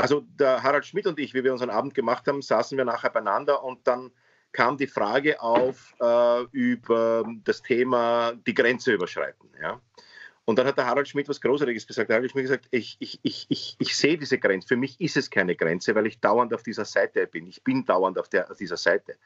also 0.00 0.22
der 0.38 0.62
Harald 0.62 0.86
Schmidt 0.86 1.06
und 1.06 1.18
ich, 1.18 1.34
wie 1.34 1.44
wir 1.44 1.52
unseren 1.52 1.70
Abend 1.70 1.94
gemacht 1.94 2.26
haben, 2.26 2.42
saßen 2.42 2.76
wir 2.76 2.84
nachher 2.84 3.10
beieinander 3.10 3.62
und 3.62 3.86
dann 3.86 4.10
kam 4.52 4.76
die 4.76 4.86
Frage 4.86 5.40
auf 5.40 5.94
äh, 6.00 6.42
über 6.52 7.24
das 7.44 7.62
Thema 7.62 8.32
die 8.46 8.54
Grenze 8.54 8.92
überschreiten. 8.92 9.48
Ja? 9.60 9.80
Und 10.44 10.58
dann 10.58 10.66
hat 10.66 10.78
der 10.78 10.86
Harald 10.86 11.08
Schmidt 11.08 11.28
was 11.28 11.40
Großartiges 11.40 11.86
gesagt. 11.86 12.08
Der 12.08 12.16
Harald 12.16 12.32
Schmidt 12.32 12.44
gesagt, 12.44 12.66
ich, 12.70 12.96
ich, 12.98 13.20
ich, 13.22 13.46
ich, 13.48 13.76
ich 13.78 13.96
sehe 13.96 14.18
diese 14.18 14.38
Grenze. 14.38 14.68
Für 14.68 14.76
mich 14.76 15.00
ist 15.00 15.16
es 15.16 15.30
keine 15.30 15.54
Grenze, 15.54 15.94
weil 15.94 16.06
ich 16.06 16.18
dauernd 16.18 16.52
auf 16.52 16.62
dieser 16.62 16.84
Seite 16.84 17.26
bin. 17.26 17.46
Ich 17.46 17.62
bin 17.62 17.84
dauernd 17.84 18.18
auf, 18.18 18.28
der, 18.28 18.50
auf 18.50 18.56
dieser 18.56 18.76
Seite. 18.76 19.16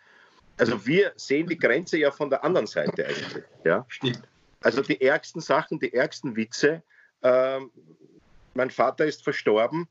Also 0.56 0.84
wir 0.86 1.12
sehen 1.16 1.48
die 1.48 1.58
Grenze 1.58 1.98
ja 1.98 2.10
von 2.10 2.28
der 2.30 2.44
anderen 2.44 2.66
Seite 2.66 3.06
eigentlich. 3.06 3.44
Ja? 3.64 3.86
Stimmt. 3.88 4.22
Also 4.60 4.82
die 4.82 5.00
ärgsten 5.00 5.40
Sachen, 5.40 5.78
die 5.78 5.92
ärgsten 5.94 6.36
Witze. 6.36 6.82
Ähm, 7.22 7.70
mein 8.54 8.70
Vater 8.70 9.06
ist 9.06 9.24
verstorben 9.24 9.88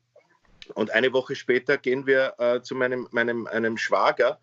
und 0.74 0.90
eine 0.90 1.12
Woche 1.12 1.34
später 1.34 1.76
gehen 1.76 2.06
wir 2.06 2.34
äh, 2.38 2.62
zu 2.62 2.74
meinem, 2.74 3.08
meinem 3.10 3.46
einem 3.46 3.76
Schwager 3.76 4.38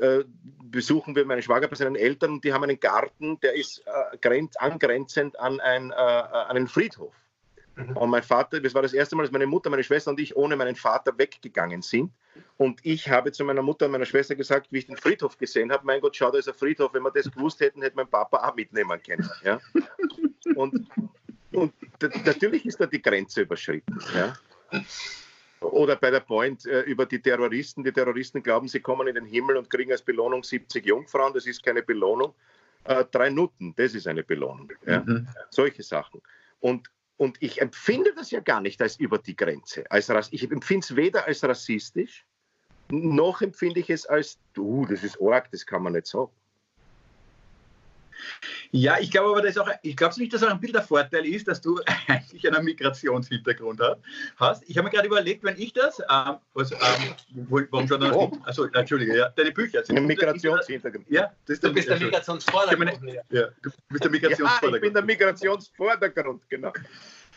äh, 0.00 0.24
besuchen 0.62 1.14
wir 1.14 1.24
meine 1.24 1.42
Schwager 1.42 1.68
bei 1.68 1.76
seinen 1.76 1.94
Eltern 1.94 2.40
die 2.40 2.52
haben 2.52 2.64
einen 2.64 2.80
Garten, 2.80 3.38
der 3.40 3.54
ist 3.54 3.84
äh, 3.86 4.48
angrenzend 4.58 5.38
an, 5.38 5.60
ein, 5.60 5.90
äh, 5.90 5.94
an 5.94 6.56
einen 6.56 6.68
Friedhof. 6.68 7.14
Mhm. 7.76 7.96
Und 7.96 8.10
mein 8.10 8.22
Vater, 8.22 8.60
das 8.60 8.74
war 8.74 8.82
das 8.82 8.92
erste 8.92 9.16
Mal, 9.16 9.22
dass 9.22 9.32
meine 9.32 9.46
Mutter, 9.46 9.70
meine 9.70 9.84
Schwester 9.84 10.10
und 10.10 10.20
ich 10.20 10.36
ohne 10.36 10.56
meinen 10.56 10.76
Vater 10.76 11.16
weggegangen 11.16 11.82
sind. 11.82 12.12
Und 12.56 12.80
ich 12.84 13.08
habe 13.08 13.32
zu 13.32 13.44
meiner 13.44 13.62
Mutter 13.62 13.86
und 13.86 13.92
meiner 13.92 14.04
Schwester 14.04 14.34
gesagt, 14.34 14.68
wie 14.70 14.78
ich 14.78 14.86
den 14.86 14.96
Friedhof 14.96 15.38
gesehen 15.38 15.72
habe, 15.72 15.84
mein 15.84 16.00
Gott, 16.00 16.16
schau, 16.16 16.30
da 16.30 16.38
ist 16.38 16.48
ein 16.48 16.54
Friedhof. 16.54 16.94
Wenn 16.94 17.02
wir 17.02 17.10
das 17.10 17.30
gewusst 17.30 17.60
hätten, 17.60 17.82
hätte 17.82 17.96
mein 17.96 18.08
Papa 18.08 18.48
auch 18.48 18.54
mitnehmen 18.54 19.00
können. 19.02 19.28
Ja? 19.42 19.60
Und, 20.54 20.88
und 21.52 21.72
natürlich 22.24 22.66
ist 22.66 22.80
da 22.80 22.86
die 22.86 23.02
Grenze 23.02 23.42
überschritten. 23.42 23.98
Ja? 24.14 24.34
Oder 25.64 25.96
bei 25.96 26.10
der 26.10 26.20
Point 26.20 26.66
äh, 26.66 26.82
über 26.82 27.06
die 27.06 27.20
Terroristen. 27.20 27.84
Die 27.84 27.92
Terroristen 27.92 28.42
glauben, 28.42 28.68
sie 28.68 28.80
kommen 28.80 29.06
in 29.08 29.14
den 29.14 29.26
Himmel 29.26 29.56
und 29.56 29.70
kriegen 29.70 29.92
als 29.92 30.02
Belohnung 30.02 30.42
70 30.42 30.84
Jungfrauen. 30.86 31.32
Das 31.32 31.46
ist 31.46 31.62
keine 31.62 31.82
Belohnung. 31.82 32.34
Äh, 32.84 33.04
drei 33.10 33.30
Nutten, 33.30 33.74
das 33.76 33.94
ist 33.94 34.06
eine 34.06 34.22
Belohnung. 34.22 34.70
Ja? 34.86 35.00
Mhm. 35.00 35.26
Solche 35.50 35.82
Sachen. 35.82 36.20
Und, 36.60 36.90
und 37.16 37.36
ich 37.40 37.60
empfinde 37.60 38.12
das 38.14 38.30
ja 38.30 38.40
gar 38.40 38.60
nicht 38.60 38.80
als 38.82 38.98
über 38.98 39.18
die 39.18 39.36
Grenze. 39.36 39.90
Als, 39.90 40.10
ich 40.30 40.50
empfinde 40.50 40.84
es 40.84 40.96
weder 40.96 41.26
als 41.26 41.42
rassistisch, 41.44 42.24
noch 42.90 43.40
empfinde 43.40 43.80
ich 43.80 43.90
es 43.90 44.06
als, 44.06 44.38
du, 44.52 44.86
das 44.86 45.02
ist 45.02 45.20
arg, 45.20 45.50
das 45.50 45.64
kann 45.64 45.82
man 45.82 45.94
nicht 45.94 46.06
sagen. 46.06 46.30
Ja, 48.70 48.98
ich 48.98 49.10
glaube 49.10 49.30
aber, 49.30 49.42
das 49.42 49.56
auch, 49.58 49.68
ich 49.82 49.96
glaube 49.96 50.14
nicht, 50.18 50.32
dass 50.32 50.42
auch 50.42 50.50
ein 50.50 50.60
Bild 50.60 50.74
der 50.74 50.82
Vorteil 50.82 51.26
ist, 51.26 51.48
dass 51.48 51.60
du 51.60 51.80
eigentlich 52.08 52.46
einen 52.46 52.64
Migrationshintergrund 52.64 53.80
hast. 54.36 54.64
Ich 54.68 54.76
habe 54.76 54.86
mir 54.86 54.90
gerade 54.90 55.06
überlegt, 55.06 55.44
wenn 55.44 55.56
ich 55.58 55.72
das, 55.72 56.00
ähm, 56.00 56.36
was, 56.54 56.72
ähm, 56.72 56.78
warum 57.48 57.88
schon 57.88 58.02
oh. 58.02 58.32
also 58.44 58.64
Entschuldige, 58.66 59.16
ja, 59.16 59.28
deine 59.30 59.52
Bücher 59.52 59.84
sind. 59.84 59.96
Ein 59.96 60.06
Migrationshintergrund. 60.06 61.06
Ja, 61.08 61.32
das 61.46 61.54
ist 61.54 61.64
du 61.64 61.72
bist 61.72 61.88
der 61.88 61.98
Migrationsvordergrund. 61.98 62.90
Ja, 63.30 63.48
du 63.62 63.70
bist 63.88 64.04
der 64.04 64.10
Migrationsvordergrund. 64.10 64.72
Ja, 64.72 64.76
ich 64.76 64.80
bin 64.80 64.94
der 64.94 65.04
Migrationsvordergrund, 65.04 66.48
genau. 66.48 66.72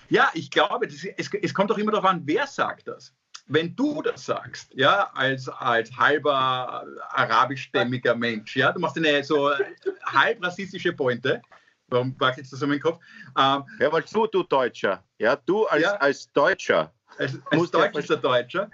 Ja, 0.09 0.31
ich 0.33 0.49
glaube, 0.49 0.87
das, 0.87 1.03
es, 1.17 1.29
es 1.41 1.53
kommt 1.53 1.69
doch 1.69 1.77
immer 1.77 1.91
darauf 1.91 2.09
an, 2.09 2.21
wer 2.25 2.47
sagt 2.47 2.87
das 2.87 3.13
wenn 3.47 3.75
du 3.75 4.01
das 4.01 4.25
sagst, 4.25 4.73
ja, 4.73 5.09
als, 5.13 5.47
als 5.47 5.95
halber 5.95 6.85
arabischstämmiger 7.09 8.15
Mensch, 8.15 8.55
ja, 8.55 8.71
du 8.71 8.79
machst 8.79 8.97
eine 8.97 9.23
so 9.23 9.51
halb 10.05 10.43
rassistische 10.43 10.93
Pointe, 10.93 11.41
warum 11.87 12.17
packe 12.17 12.41
ich 12.41 12.49
das 12.49 12.59
so 12.59 12.65
in 12.65 12.73
den 12.73 12.81
Kopf? 12.81 12.99
Ähm, 13.37 13.63
ja, 13.79 13.91
weil 13.91 14.03
du, 14.11 14.27
du 14.27 14.43
Deutscher, 14.43 15.03
ja, 15.17 15.35
du 15.35 15.65
als, 15.65 15.83
ja, 15.83 15.95
als 15.95 16.31
Deutscher. 16.31 16.93
Als, 17.17 17.39
als 17.49 17.71
deutscher 17.71 18.17
Deutscher. 18.17 18.69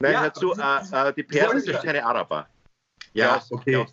Nein, 0.00 0.12
ja, 0.12 0.22
hör 0.22 0.34
zu, 0.34 0.52
äh, 0.52 1.08
äh, 1.08 1.12
die 1.14 1.22
Perser 1.22 1.60
sind 1.60 1.82
keine 1.82 2.04
Araber. 2.04 2.48
Ja, 3.12 3.36
ja 3.36 3.42
okay. 3.50 3.86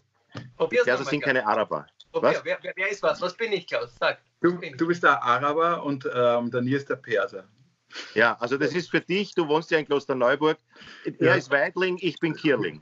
Die 0.72 0.78
Perser 0.84 1.06
sind 1.06 1.22
keine 1.22 1.46
Araber. 1.46 1.86
Okay, 2.12 2.38
wer, 2.44 2.58
wer, 2.76 2.90
ist 2.90 3.04
was? 3.04 3.22
Was 3.22 3.36
bin 3.36 3.52
ich, 3.52 3.68
Klaus? 3.68 3.96
Sag. 4.00 4.20
Du, 4.42 4.52
du 4.52 4.88
bist 4.88 5.04
der 5.04 5.22
Araber 5.22 5.84
und 5.84 6.10
ähm, 6.12 6.50
der 6.50 6.62
Nils 6.62 6.86
der 6.86 6.96
Perser. 6.96 7.48
Ja, 8.14 8.38
also 8.40 8.58
das 8.58 8.74
ist 8.74 8.90
für 8.90 9.02
dich, 9.02 9.34
du 9.34 9.48
wohnst 9.48 9.72
ja 9.72 9.80
in 9.80 9.86
Klosterneuburg. 9.86 10.58
Er 11.06 11.14
ja. 11.20 11.36
ist 11.36 11.52
Weidling, 11.52 11.98
ich 12.02 12.20
bin 12.20 12.36
Kierling. 12.36 12.82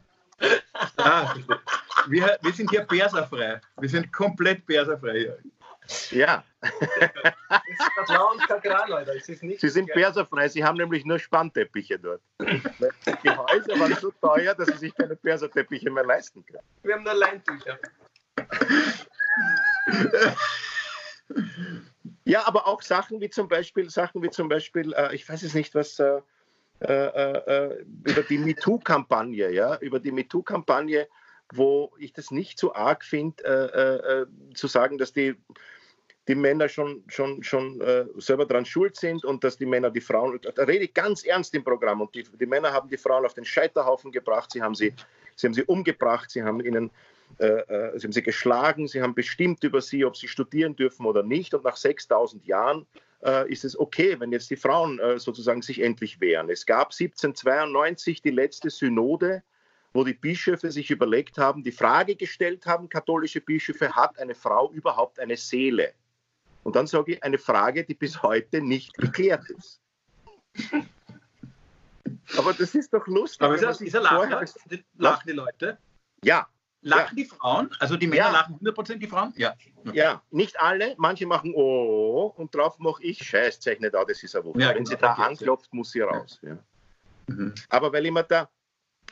Ah, 0.97 1.33
wir, 2.07 2.37
wir 2.41 2.53
sind 2.53 2.69
hier 2.69 2.81
perserfrei. 2.81 3.61
Wir 3.77 3.89
sind 3.89 4.11
komplett 4.11 4.65
perserfrei 4.65 5.19
hier. 5.19 5.37
Ja. 6.11 6.43
Alter. 8.91 9.13
Sie 9.19 9.69
sind 9.69 9.91
perserfrei, 9.91 10.49
sie 10.49 10.63
haben 10.63 10.77
nämlich 10.77 11.05
nur 11.05 11.19
Spannteppiche 11.19 11.99
dort. 11.99 12.21
Die 12.39 13.29
Häuser 13.29 13.79
waren 13.79 13.95
so 13.95 14.11
teuer, 14.19 14.55
dass 14.55 14.69
sie 14.69 14.77
sich 14.77 14.95
keine 14.95 15.15
Perserteppiche 15.15 15.91
mehr 15.91 16.05
leisten 16.05 16.43
können. 16.45 16.63
Wir 16.83 16.95
haben 16.95 17.03
nur 17.03 17.13
Leintücher. 17.13 17.77
Ja, 22.25 22.47
aber 22.47 22.67
auch 22.67 22.81
Sachen 22.81 23.21
wie 23.21 23.29
zum 23.29 23.47
Beispiel, 23.47 23.89
Sachen 23.89 24.21
wie 24.21 24.29
zum 24.29 24.49
Beispiel, 24.49 24.93
äh, 24.93 25.15
ich 25.15 25.27
weiß 25.27 25.43
es 25.43 25.53
nicht, 25.53 25.75
was 25.75 25.99
äh, 25.99 26.21
äh, 26.81 26.87
äh 26.87 27.85
über 28.05 28.23
die 28.23 28.37
MeToo-Kampagne, 28.37 29.51
ja, 29.51 29.77
über 29.77 29.99
die 29.99 30.11
MeToo-Kampagne, 30.11 31.07
wo 31.53 31.93
ich 31.99 32.13
das 32.13 32.31
nicht 32.31 32.59
so 32.59 32.73
arg 32.73 33.03
finde, 33.03 33.43
äh, 33.43 34.21
äh, 34.21 34.53
zu 34.55 34.67
sagen, 34.67 34.97
dass 34.97 35.13
die, 35.13 35.35
die 36.27 36.35
Männer 36.35 36.67
schon, 36.67 37.03
schon, 37.07 37.43
schon 37.43 37.79
selber 38.17 38.47
dran 38.47 38.65
schuld 38.65 38.95
sind 38.95 39.23
und 39.23 39.43
dass 39.43 39.57
die 39.57 39.67
Männer 39.67 39.91
die 39.91 40.01
Frauen, 40.01 40.39
da 40.41 40.63
rede 40.63 40.85
ich 40.85 40.93
ganz 40.95 41.23
ernst 41.23 41.53
im 41.53 41.63
Programm 41.63 42.01
und 42.01 42.15
die, 42.15 42.23
die 42.23 42.45
Männer 42.47 42.73
haben 42.73 42.89
die 42.89 42.97
Frauen 42.97 43.25
auf 43.25 43.35
den 43.35 43.45
Scheiterhaufen 43.45 44.11
gebracht, 44.11 44.51
sie 44.51 44.63
haben 44.63 44.73
sie, 44.73 44.91
sie, 45.35 45.45
haben 45.45 45.53
sie 45.53 45.63
umgebracht, 45.65 46.31
sie 46.31 46.41
haben 46.41 46.61
ihnen 46.61 46.89
äh, 47.37 47.45
äh, 47.45 47.99
sie 47.99 48.07
haben 48.07 48.13
sie 48.13 48.23
geschlagen, 48.23 48.87
sie 48.87 49.01
haben 49.01 49.13
bestimmt 49.13 49.63
über 49.63 49.81
sie, 49.81 50.05
ob 50.05 50.15
sie 50.15 50.27
studieren 50.27 50.75
dürfen 50.75 51.05
oder 51.05 51.23
nicht. 51.23 51.53
Und 51.53 51.63
nach 51.63 51.75
6000 51.75 52.45
Jahren 52.45 52.85
äh, 53.23 53.51
ist 53.51 53.65
es 53.65 53.77
okay, 53.77 54.19
wenn 54.19 54.31
jetzt 54.31 54.49
die 54.49 54.55
Frauen 54.55 54.99
äh, 54.99 55.19
sozusagen 55.19 55.61
sich 55.61 55.81
endlich 55.81 56.21
wehren. 56.21 56.49
Es 56.49 56.65
gab 56.65 56.87
1792 56.87 58.21
die 58.21 58.31
letzte 58.31 58.69
Synode, 58.69 59.43
wo 59.93 60.03
die 60.03 60.13
Bischöfe 60.13 60.71
sich 60.71 60.91
überlegt 60.91 61.37
haben, 61.37 61.63
die 61.63 61.71
Frage 61.71 62.15
gestellt 62.15 62.65
haben, 62.65 62.89
katholische 62.89 63.41
Bischöfe, 63.41 63.95
hat 63.95 64.17
eine 64.19 64.35
Frau 64.35 64.71
überhaupt 64.71 65.19
eine 65.19 65.37
Seele? 65.37 65.93
Und 66.63 66.75
dann 66.75 66.87
sage 66.87 67.13
ich 67.13 67.23
eine 67.23 67.37
Frage, 67.37 67.83
die 67.83 67.93
bis 67.93 68.21
heute 68.23 68.61
nicht 68.61 68.97
geklärt 68.97 69.49
ist. 69.49 69.81
Aber 72.37 72.53
das 72.53 72.73
ist 72.75 72.93
doch 72.93 73.05
lustig. 73.07 73.41
Aber 73.41 73.55
ist, 73.55 73.63
das, 73.63 73.81
ist 73.81 73.93
er 73.93 74.01
lachen, 74.01 74.47
lachen 74.97 75.27
die 75.27 75.33
Leute? 75.33 75.77
Ja, 76.23 76.47
Lachen 76.85 77.17
ja. 77.17 77.23
die 77.23 77.25
Frauen? 77.25 77.69
Also 77.79 77.97
die 77.97 78.05
Männer 78.05 78.25
ja. 78.25 78.31
lachen 78.31 78.59
100% 78.59 78.97
die 78.97 79.07
Frauen? 79.07 79.33
Ja. 79.35 79.55
Ja, 79.91 80.21
nicht 80.29 80.59
alle. 80.59 80.93
Manche 80.97 81.25
machen 81.25 81.51
Oh 81.55 82.31
und 82.37 82.53
drauf 82.53 82.77
mache 82.77 83.03
ich 83.03 83.17
Scheiß, 83.27 83.59
zeichne 83.59 83.89
da, 83.89 84.05
das 84.05 84.21
ist 84.21 84.35
ein 84.35 84.43
Wunder. 84.43 84.59
Ja, 84.59 84.69
Wenn 84.69 84.83
genau. 84.83 84.89
sie 84.89 84.97
da 84.97 85.13
anklopft, 85.13 85.73
muss 85.73 85.91
sie 85.91 86.01
raus. 86.01 86.39
Mhm. 87.27 87.55
Aber 87.69 87.91
weil 87.91 88.05
immer 88.05 88.21
da, 88.21 88.49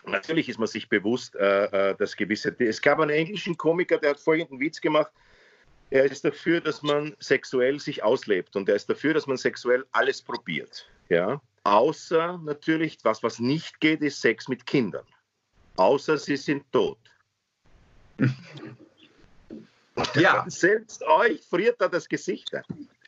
natürlich 0.06 0.50
ist 0.50 0.60
man 0.60 0.68
sich 0.68 0.88
bewusst, 0.88 1.36
äh, 1.36 1.92
äh, 1.92 1.96
dass 1.96 2.16
gewisse. 2.16 2.56
Es 2.60 2.80
gab 2.80 3.00
einen 3.00 3.10
englischen 3.10 3.58
Komiker, 3.58 3.98
der 3.98 4.12
hat 4.12 4.20
folgenden 4.20 4.60
Witz 4.60 4.80
gemacht. 4.80 5.12
Er 5.90 6.06
ist 6.06 6.24
dafür, 6.24 6.62
dass 6.62 6.84
man 6.84 7.16
sexuell 7.20 7.80
sich 7.80 8.04
auslebt 8.04 8.56
und 8.56 8.70
er 8.70 8.76
ist 8.76 8.88
dafür, 8.88 9.16
dass 9.16 9.26
man 9.26 9.38
sexuell 9.38 9.84
alles 9.92 10.22
probiert. 10.22 10.88
Ja? 11.10 11.42
Außer 11.64 12.40
natürlich, 12.44 13.00
was, 13.04 13.24
was 13.24 13.40
nicht 13.40 13.80
geht, 13.80 14.02
ist 14.02 14.22
Sex 14.22 14.48
mit 14.48 14.68
Kindern. 14.68 15.06
Außer 15.78 16.20
sie 16.20 16.38
sind 16.38 16.72
tot. 16.72 17.00
Ja. 20.16 20.46
Selbst 20.48 21.04
euch 21.04 21.42
friert 21.44 21.80
da 21.80 21.88
das 21.88 22.08
Gesicht. 22.08 22.52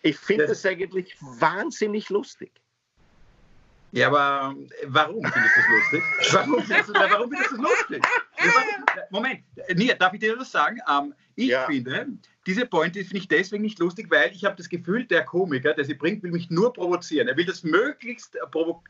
Ich 0.01 0.17
finde 0.17 0.47
das 0.47 0.65
eigentlich 0.65 1.15
wahnsinnig 1.19 2.09
lustig. 2.09 2.51
Ja, 3.91 4.07
aber 4.07 4.55
warum 4.87 5.23
findest 5.23 5.55
du 5.55 5.61
das 5.61 5.69
lustig? 5.69 6.03
Warum 6.33 6.63
findest 6.63 6.89
du, 6.89 6.93
warum 6.93 7.29
findest 7.29 7.51
du 7.51 7.57
das 7.57 7.71
lustig? 7.71 8.05
Moment, 9.09 9.43
Nia, 9.73 9.95
darf 9.95 10.13
ich 10.13 10.19
dir 10.19 10.35
das 10.35 10.51
sagen? 10.51 10.79
Ähm, 10.89 11.13
ich 11.35 11.47
ja. 11.47 11.65
finde, 11.65 12.17
diese 12.45 12.65
Pointe 12.65 12.99
finde 12.99 13.17
ich 13.17 13.27
deswegen 13.27 13.63
nicht 13.63 13.79
lustig, 13.79 14.07
weil 14.11 14.31
ich 14.31 14.45
habe 14.45 14.55
das 14.55 14.69
Gefühl, 14.69 15.05
der 15.05 15.25
Komiker, 15.25 15.73
der 15.73 15.83
sie 15.83 15.95
bringt, 15.95 16.21
will 16.21 16.31
mich 16.31 16.49
nur 16.51 16.73
provozieren. 16.73 17.27
Er 17.27 17.35
will 17.37 17.45
das 17.45 17.63
möglichst, 17.63 18.37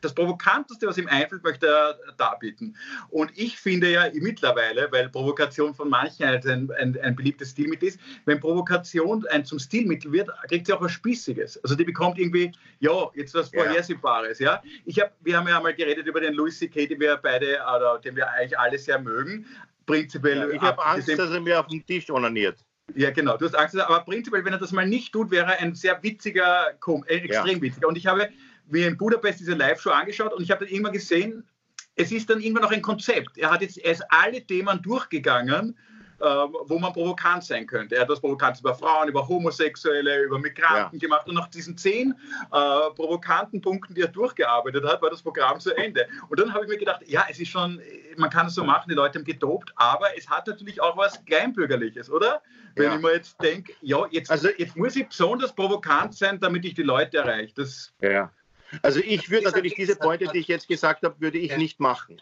das 0.01 0.13
Provokanteste, 0.13 0.87
was 0.87 0.97
ihm 0.97 1.07
einfällt, 1.07 1.43
möchte 1.43 1.67
er 1.67 1.97
darbieten. 2.17 2.75
Und 3.09 3.31
ich 3.35 3.57
finde 3.57 3.91
ja 3.91 4.09
mittlerweile, 4.13 4.91
weil 4.91 5.07
Provokation 5.09 5.73
von 5.73 5.89
manchen 5.89 6.25
ein, 6.25 6.71
ein, 6.71 6.99
ein 7.01 7.15
beliebtes 7.15 7.51
Stilmittel 7.51 7.89
ist, 7.89 7.99
wenn 8.25 8.39
Provokation 8.41 9.25
ein 9.27 9.45
zum 9.45 9.59
Stilmittel 9.59 10.11
wird, 10.11 10.29
kriegt 10.49 10.67
sie 10.67 10.73
auch 10.73 10.81
was 10.81 10.91
Spießiges. 10.91 11.63
Also 11.63 11.75
die 11.75 11.85
bekommt 11.85 12.19
irgendwie, 12.19 12.51
ja, 12.79 13.09
jetzt 13.13 13.33
was 13.35 13.49
Vorhersehbares. 13.49 14.39
Ja? 14.39 14.61
Ich 14.83 14.99
hab, 14.99 15.13
wir 15.21 15.37
haben 15.37 15.47
ja 15.47 15.57
einmal 15.57 15.73
geredet 15.73 16.07
über 16.07 16.19
den 16.19 16.33
Louis 16.33 16.57
C.K., 16.57 16.87
den 16.87 16.99
wir 16.99 17.15
beide, 17.17 17.59
oder 17.75 17.99
den 17.99 18.17
wir 18.17 18.29
eigentlich 18.29 18.59
alle 18.59 18.77
sehr 18.77 18.99
mögen. 18.99 19.45
Prinzipiell. 19.85 20.37
Ja, 20.37 20.49
ich 20.49 20.61
habe 20.61 20.83
Angst, 20.83 21.07
dass 21.07 21.31
er 21.31 21.39
mir 21.39 21.59
auf 21.59 21.67
den 21.67 21.85
Tisch 21.85 22.09
onaniert. 22.09 22.64
Ja, 22.93 23.11
genau. 23.11 23.37
Du 23.37 23.45
hast 23.45 23.55
Angst, 23.55 23.77
aber 23.77 24.01
prinzipiell, 24.01 24.45
wenn 24.45 24.53
er 24.53 24.59
das 24.59 24.71
mal 24.71 24.87
nicht 24.87 25.11
tut, 25.11 25.31
wäre 25.31 25.53
er 25.53 25.59
ein 25.59 25.75
sehr 25.75 26.01
witziger, 26.03 26.67
äh, 27.07 27.15
extrem 27.15 27.57
ja. 27.57 27.61
witziger. 27.61 27.87
Und 27.87 27.97
ich 27.97 28.05
habe 28.05 28.29
mir 28.67 28.87
in 28.87 28.97
Budapest 28.97 29.39
diese 29.39 29.53
Live-Show 29.53 29.89
angeschaut 29.89 30.33
und 30.33 30.43
ich 30.43 30.51
habe 30.51 30.65
dann 30.65 30.73
irgendwann 30.73 30.93
gesehen, 30.93 31.43
es 31.95 32.11
ist 32.11 32.29
dann 32.29 32.41
irgendwann 32.41 32.63
noch 32.63 32.71
ein 32.71 32.81
Konzept. 32.81 33.37
Er 33.37 33.51
hat 33.51 33.61
jetzt 33.61 33.77
er 33.77 33.91
ist 33.91 34.03
alle 34.09 34.45
Themen 34.45 34.81
durchgegangen 34.81 35.77
wo 36.19 36.79
man 36.79 36.93
provokant 36.93 37.43
sein 37.43 37.67
könnte. 37.67 37.95
Er 37.95 38.01
hat 38.01 38.09
das 38.09 38.19
provokant 38.19 38.59
über 38.59 38.73
Frauen, 38.73 39.09
über 39.09 39.27
Homosexuelle, 39.27 40.23
über 40.23 40.39
Migranten 40.39 40.97
ja. 40.97 40.99
gemacht 40.99 41.27
und 41.27 41.35
nach 41.35 41.47
diesen 41.47 41.77
zehn 41.77 42.11
äh, 42.11 42.91
provokanten 42.95 43.61
Punkten, 43.61 43.93
die 43.95 44.01
er 44.01 44.07
durchgearbeitet 44.07 44.85
hat, 44.85 45.01
war 45.01 45.09
das 45.09 45.21
Programm 45.21 45.59
zu 45.59 45.75
Ende. 45.75 46.07
Und 46.29 46.39
dann 46.39 46.53
habe 46.53 46.65
ich 46.65 46.69
mir 46.69 46.77
gedacht, 46.77 47.01
ja, 47.05 47.25
es 47.29 47.39
ist 47.39 47.49
schon, 47.49 47.81
man 48.17 48.29
kann 48.29 48.47
es 48.47 48.55
so 48.55 48.63
machen, 48.63 48.89
die 48.89 48.95
Leute 48.95 49.19
haben 49.19 49.25
gedopt, 49.25 49.71
aber 49.75 50.17
es 50.17 50.29
hat 50.29 50.47
natürlich 50.47 50.81
auch 50.81 50.95
was 50.97 51.23
Kleinbürgerliches, 51.25 52.09
oder? 52.09 52.41
Wenn 52.75 52.85
ja. 52.85 52.95
ich 52.95 53.01
mir 53.01 53.13
jetzt 53.13 53.41
denke, 53.41 53.73
ja, 53.81 54.05
jetzt, 54.11 54.31
also, 54.31 54.49
jetzt 54.57 54.75
muss 54.75 54.95
ich 54.95 55.07
besonders 55.07 55.53
provokant 55.53 56.15
sein, 56.15 56.39
damit 56.39 56.65
ich 56.65 56.73
die 56.73 56.83
Leute 56.83 57.17
erreiche. 57.17 57.53
Das 57.55 57.93
ja. 58.01 58.31
Also 58.81 58.99
ich 58.99 59.29
würde 59.29 59.45
natürlich 59.45 59.75
diese 59.75 59.95
Pointe, 59.95 60.27
die 60.33 60.39
ich 60.39 60.47
jetzt 60.47 60.67
gesagt 60.67 61.03
habe, 61.03 61.15
würde 61.19 61.37
ich 61.37 61.51
ja. 61.51 61.57
nicht 61.57 61.79
machen. 61.79 62.21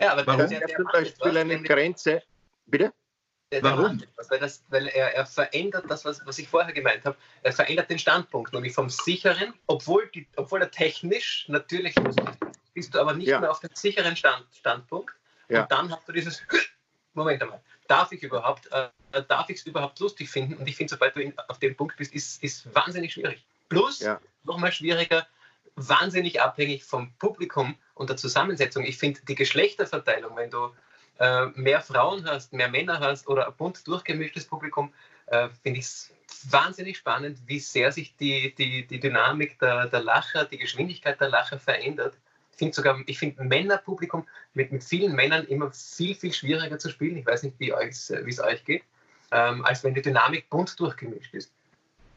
Ja, 0.00 0.12
aber 0.12 0.26
Warum? 0.26 0.48
Der, 0.48 0.60
der, 0.60 0.76
zum 0.76 0.86
Beispiel 0.92 1.38
eine 1.38 1.62
Grenze. 1.62 2.22
Bitte? 2.66 2.92
Warum? 3.62 4.00
Etwas, 4.00 4.30
weil, 4.30 4.38
das, 4.38 4.62
weil 4.68 4.86
er, 4.86 5.14
er, 5.14 5.26
verändert 5.26 5.84
das, 5.88 6.04
was, 6.04 6.24
was 6.24 6.38
ich 6.38 6.48
vorher 6.48 6.72
gemeint 6.72 7.04
habe. 7.04 7.16
Er 7.42 7.52
verändert 7.52 7.90
den 7.90 7.98
Standpunkt, 7.98 8.52
nämlich 8.52 8.72
vom 8.72 8.88
sicheren, 8.88 9.54
obwohl, 9.66 10.08
die, 10.14 10.28
obwohl 10.36 10.62
er 10.62 10.70
technisch 10.70 11.46
natürlich 11.48 11.94
bist 12.72 12.94
du 12.94 13.00
aber 13.00 13.14
nicht 13.14 13.28
ja. 13.28 13.40
mehr 13.40 13.50
auf 13.50 13.60
dem 13.60 13.70
sicheren 13.74 14.14
Stand, 14.14 14.46
Standpunkt. 14.52 15.12
Ja. 15.48 15.62
Und 15.62 15.72
dann 15.72 15.90
hast 15.90 16.08
du 16.08 16.12
dieses, 16.12 16.42
Moment 17.14 17.42
einmal, 17.42 17.60
darf 17.88 18.12
ich 18.12 18.22
überhaupt, 18.22 18.70
äh, 18.70 18.88
darf 19.26 19.50
ich 19.50 19.58
es 19.58 19.66
überhaupt 19.66 19.98
lustig 19.98 20.30
finden? 20.30 20.54
Und 20.54 20.68
ich 20.68 20.76
finde, 20.76 20.92
sobald 20.92 21.16
du 21.16 21.20
in, 21.20 21.36
auf 21.48 21.58
dem 21.58 21.76
Punkt 21.76 21.96
bist, 21.96 22.14
ist, 22.14 22.42
ist 22.44 22.72
wahnsinnig 22.72 23.12
schwierig. 23.12 23.44
Plus, 23.68 24.00
ja. 24.00 24.20
nochmal 24.44 24.70
schwieriger, 24.70 25.26
wahnsinnig 25.74 26.40
abhängig 26.40 26.84
vom 26.84 27.12
Publikum 27.18 27.76
und 27.94 28.10
der 28.10 28.16
Zusammensetzung. 28.16 28.84
Ich 28.84 28.98
finde 28.98 29.20
die 29.26 29.34
Geschlechterverteilung, 29.34 30.36
wenn 30.36 30.50
du 30.50 30.72
äh, 31.20 31.46
mehr 31.54 31.80
Frauen 31.82 32.26
hast, 32.26 32.52
mehr 32.52 32.68
Männer 32.68 32.98
hast 32.98 33.28
oder 33.28 33.46
ein 33.46 33.54
bunt 33.56 33.86
durchgemischtes 33.86 34.46
Publikum, 34.46 34.92
äh, 35.26 35.48
finde 35.62 35.80
ich 35.80 35.86
es 35.86 36.12
wahnsinnig 36.48 36.96
spannend, 36.96 37.38
wie 37.46 37.58
sehr 37.58 37.92
sich 37.92 38.16
die, 38.16 38.54
die, 38.54 38.86
die 38.86 38.98
Dynamik 38.98 39.58
der, 39.58 39.86
der 39.88 40.02
Lacher, 40.02 40.46
die 40.46 40.56
Geschwindigkeit 40.56 41.20
der 41.20 41.28
Lacher 41.28 41.58
verändert. 41.58 42.16
Ich 42.52 42.56
finde 42.56 42.74
sogar, 42.74 42.98
ich 43.06 43.18
finde 43.18 43.44
Männerpublikum 43.44 44.26
mit, 44.54 44.72
mit 44.72 44.82
vielen 44.82 45.14
Männern 45.14 45.44
immer 45.46 45.70
viel, 45.72 46.14
viel 46.14 46.32
schwieriger 46.32 46.78
zu 46.78 46.88
spielen. 46.88 47.18
Ich 47.18 47.26
weiß 47.26 47.42
nicht, 47.42 47.60
wie 47.60 47.70
es 47.70 48.40
euch 48.40 48.64
geht, 48.64 48.82
ähm, 49.30 49.64
als 49.64 49.84
wenn 49.84 49.94
die 49.94 50.02
Dynamik 50.02 50.48
bunt 50.48 50.78
durchgemischt 50.80 51.34
ist. 51.34 51.52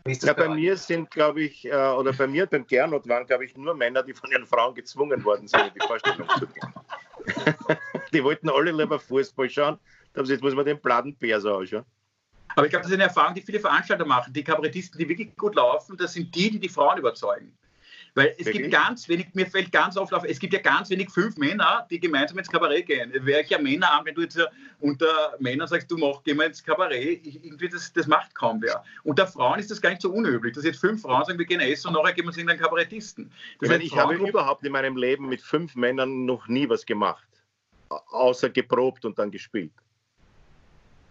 ja, 0.05 0.33
bei, 0.33 0.47
bei 0.47 0.55
mir 0.55 0.77
sind, 0.77 1.11
glaube 1.11 1.43
ich, 1.43 1.65
äh, 1.65 1.75
oder 1.75 2.13
bei 2.13 2.27
mir 2.27 2.45
beim 2.45 2.65
Gernot 2.65 3.07
waren, 3.07 3.25
glaube 3.25 3.43
ich, 3.45 3.57
nur 3.57 3.75
Männer, 3.75 4.03
die 4.03 4.13
von 4.13 4.31
ihren 4.31 4.47
Frauen 4.47 4.75
gezwungen 4.75 5.23
worden 5.25 5.47
sind, 5.47 5.67
in 5.67 5.73
die 5.73 5.85
Vorstellung 5.85 6.27
zu 6.39 6.47
gehen. 6.47 6.73
die 8.13 8.23
wollten 8.23 8.49
alle 8.49 8.71
lieber 8.71 8.99
Fußball 8.99 9.49
schauen. 9.49 9.79
Jetzt 10.15 10.43
muss 10.43 10.53
man 10.53 10.65
den 10.65 10.79
Bladenbär 10.79 11.41
so 11.41 11.55
ausschauen. 11.55 11.85
Aber 12.55 12.65
ich 12.65 12.69
glaube, 12.69 12.83
das 12.83 12.91
ist 12.91 12.95
eine 12.95 13.03
Erfahrung, 13.03 13.33
die 13.33 13.41
viele 13.41 13.59
Veranstalter 13.59 14.05
machen. 14.05 14.31
Die 14.33 14.43
Kabarettisten, 14.43 14.99
die 14.99 15.09
wirklich 15.09 15.35
gut 15.35 15.55
laufen, 15.55 15.97
das 15.97 16.13
sind 16.13 16.33
die, 16.35 16.51
die 16.51 16.59
die 16.59 16.69
Frauen 16.69 16.99
überzeugen. 16.99 17.57
Weil 18.15 18.35
es 18.37 18.45
Wirklich? 18.45 18.57
gibt 18.57 18.71
ganz 18.73 19.09
wenig, 19.09 19.27
mir 19.33 19.47
fällt 19.47 19.71
ganz 19.71 19.97
oft 19.97 20.13
auf, 20.13 20.23
es 20.23 20.37
gibt 20.37 20.53
ja 20.53 20.59
ganz 20.59 20.91
wenig 20.91 21.09
fünf 21.09 21.35
Männer, 21.37 21.87
die 21.89 21.99
gemeinsam 21.99 22.37
ins 22.37 22.47
Kabarett 22.47 22.85
gehen. 22.85 23.11
Welcher 23.21 23.59
Männer 23.59 23.91
an, 23.91 24.05
wenn 24.05 24.13
du 24.13 24.21
jetzt 24.21 24.39
unter 24.79 25.33
Männern 25.39 25.67
sagst, 25.67 25.89
du 25.89 25.97
mach, 25.97 26.21
geh 26.23 26.35
mal 26.35 26.45
ins 26.45 26.63
Kabarett, 26.63 27.25
irgendwie 27.25 27.69
das, 27.69 27.91
das 27.91 28.05
macht 28.05 28.35
kaum 28.35 28.61
wer. 28.61 28.83
Unter 29.03 29.25
Frauen 29.25 29.57
ist 29.57 29.71
das 29.71 29.81
gar 29.81 29.89
nicht 29.89 30.01
so 30.03 30.11
unüblich, 30.11 30.53
dass 30.53 30.63
jetzt 30.63 30.79
fünf 30.79 31.01
Frauen 31.01 31.25
sagen, 31.25 31.39
wir 31.39 31.45
gehen 31.45 31.59
essen 31.59 31.87
und 31.87 31.93
nachher 31.93 32.13
gehen 32.13 32.25
wir 32.25 32.31
zu 32.31 32.39
irgendeinem 32.39 32.61
Kabarettisten. 32.61 33.31
Das 33.59 33.67
ich, 33.67 33.69
meine, 33.69 33.83
ich 33.83 33.97
habe 33.97 34.13
überhaupt 34.13 34.63
in 34.63 34.73
meinem 34.73 34.95
Leben 34.95 35.27
mit 35.27 35.41
fünf 35.41 35.75
Männern 35.75 36.25
noch 36.25 36.47
nie 36.47 36.69
was 36.69 36.85
gemacht 36.85 37.27
außer 38.11 38.49
geprobt 38.49 39.05
und 39.05 39.17
dann 39.19 39.31
gespielt. 39.31 39.73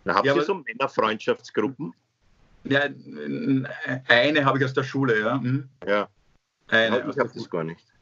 Na, 0.04 0.14
habt 0.14 0.26
ja, 0.26 0.34
ihr 0.34 0.42
so 0.42 0.54
Männerfreundschaftsgruppen? 0.54 1.94
Ja, 2.64 2.82
eine 4.08 4.44
habe 4.44 4.58
ich 4.58 4.64
aus 4.64 4.72
der 4.72 4.84
Schule, 4.84 5.20
ja. 5.20 5.38
Mhm. 5.38 5.68
Ja. 5.86 6.08
Eine. 6.68 6.98
Ich 7.10 7.18
habe 7.18 7.30
das 7.34 7.50
gar 7.50 7.64
nicht. 7.64 7.92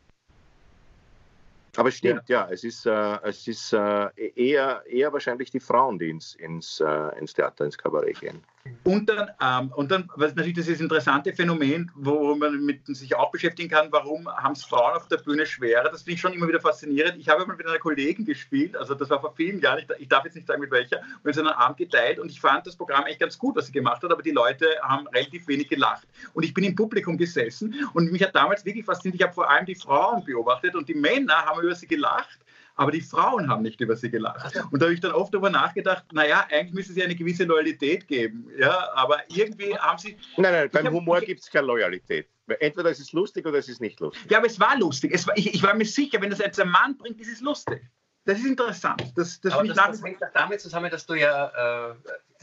Aber 1.76 1.88
es 1.88 1.96
stimmt, 1.96 2.28
ja, 2.28 2.46
ja 2.46 2.52
es 2.52 2.64
ist, 2.64 2.84
äh, 2.86 3.18
es 3.22 3.46
ist 3.46 3.72
äh, 3.72 4.08
eher, 4.34 4.82
eher 4.86 5.12
wahrscheinlich 5.12 5.50
die 5.50 5.60
Frauen, 5.60 5.98
die 5.98 6.10
ins, 6.10 6.34
ins, 6.34 6.80
äh, 6.80 7.18
ins 7.18 7.32
Theater, 7.32 7.64
ins 7.64 7.78
Kabarett 7.78 8.20
gehen. 8.20 8.42
Und 8.84 9.08
dann, 9.08 9.30
ähm, 9.40 9.72
und 9.74 9.90
dann 9.90 10.10
was 10.16 10.34
natürlich 10.34 10.58
ist 10.68 10.80
interessante 10.80 11.32
Phänomen, 11.32 11.90
wo 11.94 12.34
man 12.34 12.62
mit 12.64 12.86
sich 12.86 13.14
auch 13.16 13.30
beschäftigen 13.30 13.70
kann, 13.70 13.88
warum 13.90 14.28
haben 14.28 14.52
es 14.52 14.64
Frauen 14.64 14.96
auf 14.96 15.08
der 15.08 15.16
Bühne 15.16 15.46
schwerer? 15.46 15.88
Das 15.90 16.02
finde 16.02 16.14
ich 16.14 16.20
schon 16.20 16.32
immer 16.34 16.46
wieder 16.46 16.60
faszinierend. 16.60 17.16
Ich 17.18 17.28
habe 17.28 17.46
mal 17.46 17.56
mit 17.56 17.66
einer 17.66 17.78
Kollegin 17.78 18.26
gespielt, 18.26 18.76
also 18.76 18.94
das 18.94 19.08
war 19.08 19.20
vor 19.20 19.34
vielen 19.34 19.60
Jahren, 19.60 19.78
ich, 19.78 19.86
ich 20.00 20.08
darf 20.08 20.24
jetzt 20.24 20.34
nicht 20.34 20.46
sagen 20.46 20.60
mit 20.60 20.70
welcher, 20.70 21.00
wir 21.22 21.32
sind 21.32 21.46
einen 21.46 21.56
Abend 21.56 21.78
geteilt 21.78 22.18
und 22.18 22.30
ich 22.30 22.40
fand 22.40 22.66
das 22.66 22.76
Programm 22.76 23.04
eigentlich 23.04 23.18
ganz 23.18 23.38
gut, 23.38 23.56
was 23.56 23.66
sie 23.66 23.72
gemacht 23.72 24.02
hat, 24.02 24.12
aber 24.12 24.22
die 24.22 24.30
Leute 24.30 24.66
haben 24.82 25.06
relativ 25.08 25.48
wenig 25.48 25.68
gelacht. 25.68 26.06
Und 26.34 26.42
ich 26.42 26.52
bin 26.52 26.64
im 26.64 26.74
Publikum 26.74 27.16
gesessen 27.16 27.74
und 27.94 28.12
mich 28.12 28.22
hat 28.22 28.34
damals 28.34 28.64
wirklich 28.64 28.84
fasziniert, 28.84 29.20
ich 29.20 29.22
habe 29.22 29.34
vor 29.34 29.48
allem 29.48 29.64
die 29.64 29.74
Frauen 29.74 30.22
beobachtet 30.24 30.74
und 30.74 30.86
die 30.88 30.94
Männer 30.94 31.36
haben 31.46 31.62
über 31.62 31.74
sie 31.74 31.86
gelacht 31.86 32.38
aber 32.80 32.92
die 32.92 33.02
Frauen 33.02 33.50
haben 33.50 33.60
nicht 33.60 33.78
über 33.82 33.94
sie 33.94 34.10
gelacht. 34.10 34.56
Und 34.70 34.80
da 34.80 34.86
habe 34.86 34.94
ich 34.94 35.00
dann 35.00 35.12
oft 35.12 35.34
darüber 35.34 35.50
nachgedacht, 35.50 36.04
naja, 36.14 36.46
eigentlich 36.50 36.72
müsste 36.72 36.94
es 36.94 37.04
eine 37.04 37.14
gewisse 37.14 37.44
Loyalität 37.44 38.08
geben. 38.08 38.50
Ja, 38.58 38.90
aber 38.94 39.18
irgendwie 39.28 39.76
haben 39.76 39.98
sie. 39.98 40.16
Nein, 40.38 40.52
nein, 40.52 40.70
beim 40.72 40.86
hab, 40.86 40.94
Humor 40.94 41.20
gibt 41.20 41.42
es 41.42 41.50
keine 41.50 41.66
Loyalität. 41.66 42.30
Entweder 42.58 42.88
es 42.88 42.98
ist 42.98 43.12
lustig 43.12 43.44
oder 43.44 43.58
es 43.58 43.68
ist 43.68 43.82
nicht 43.82 44.00
lustig. 44.00 44.30
Ja, 44.30 44.38
aber 44.38 44.46
es 44.46 44.58
war 44.58 44.78
lustig. 44.78 45.12
Es 45.12 45.26
war, 45.26 45.36
ich, 45.36 45.52
ich 45.52 45.62
war 45.62 45.74
mir 45.74 45.84
sicher, 45.84 46.22
wenn 46.22 46.30
das 46.30 46.38
jetzt 46.38 46.58
ein 46.58 46.70
Mann 46.70 46.96
bringt, 46.96 47.20
ist 47.20 47.30
es 47.30 47.42
lustig. 47.42 47.82
Das 48.24 48.38
ist 48.38 48.46
interessant. 48.46 49.12
Das, 49.14 49.38
das, 49.42 49.52
aber 49.52 49.68
das, 49.68 49.76
das 49.76 50.02
hängt 50.02 50.24
auch 50.24 50.32
damit 50.32 50.62
zusammen, 50.62 50.90
dass 50.90 51.04
du 51.04 51.14
ja 51.14 51.90
äh, 51.90 51.94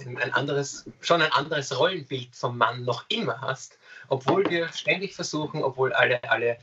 ein 0.06 0.34
anderes, 0.34 0.88
schon 1.02 1.23
ein 1.23 1.32
anderes 1.32 1.80
Rollenbild 1.80 2.36
vom 2.36 2.60
Mann 2.60 2.86
noch 2.86 3.06
immer 3.10 3.41
hast, 3.41 3.80
obwohl 4.08 4.47
wir 4.52 4.67
ständig 4.69 5.15
versuchen, 5.15 5.63
obwohl 5.63 5.93
alle, 5.93 6.23
alle 6.30 6.58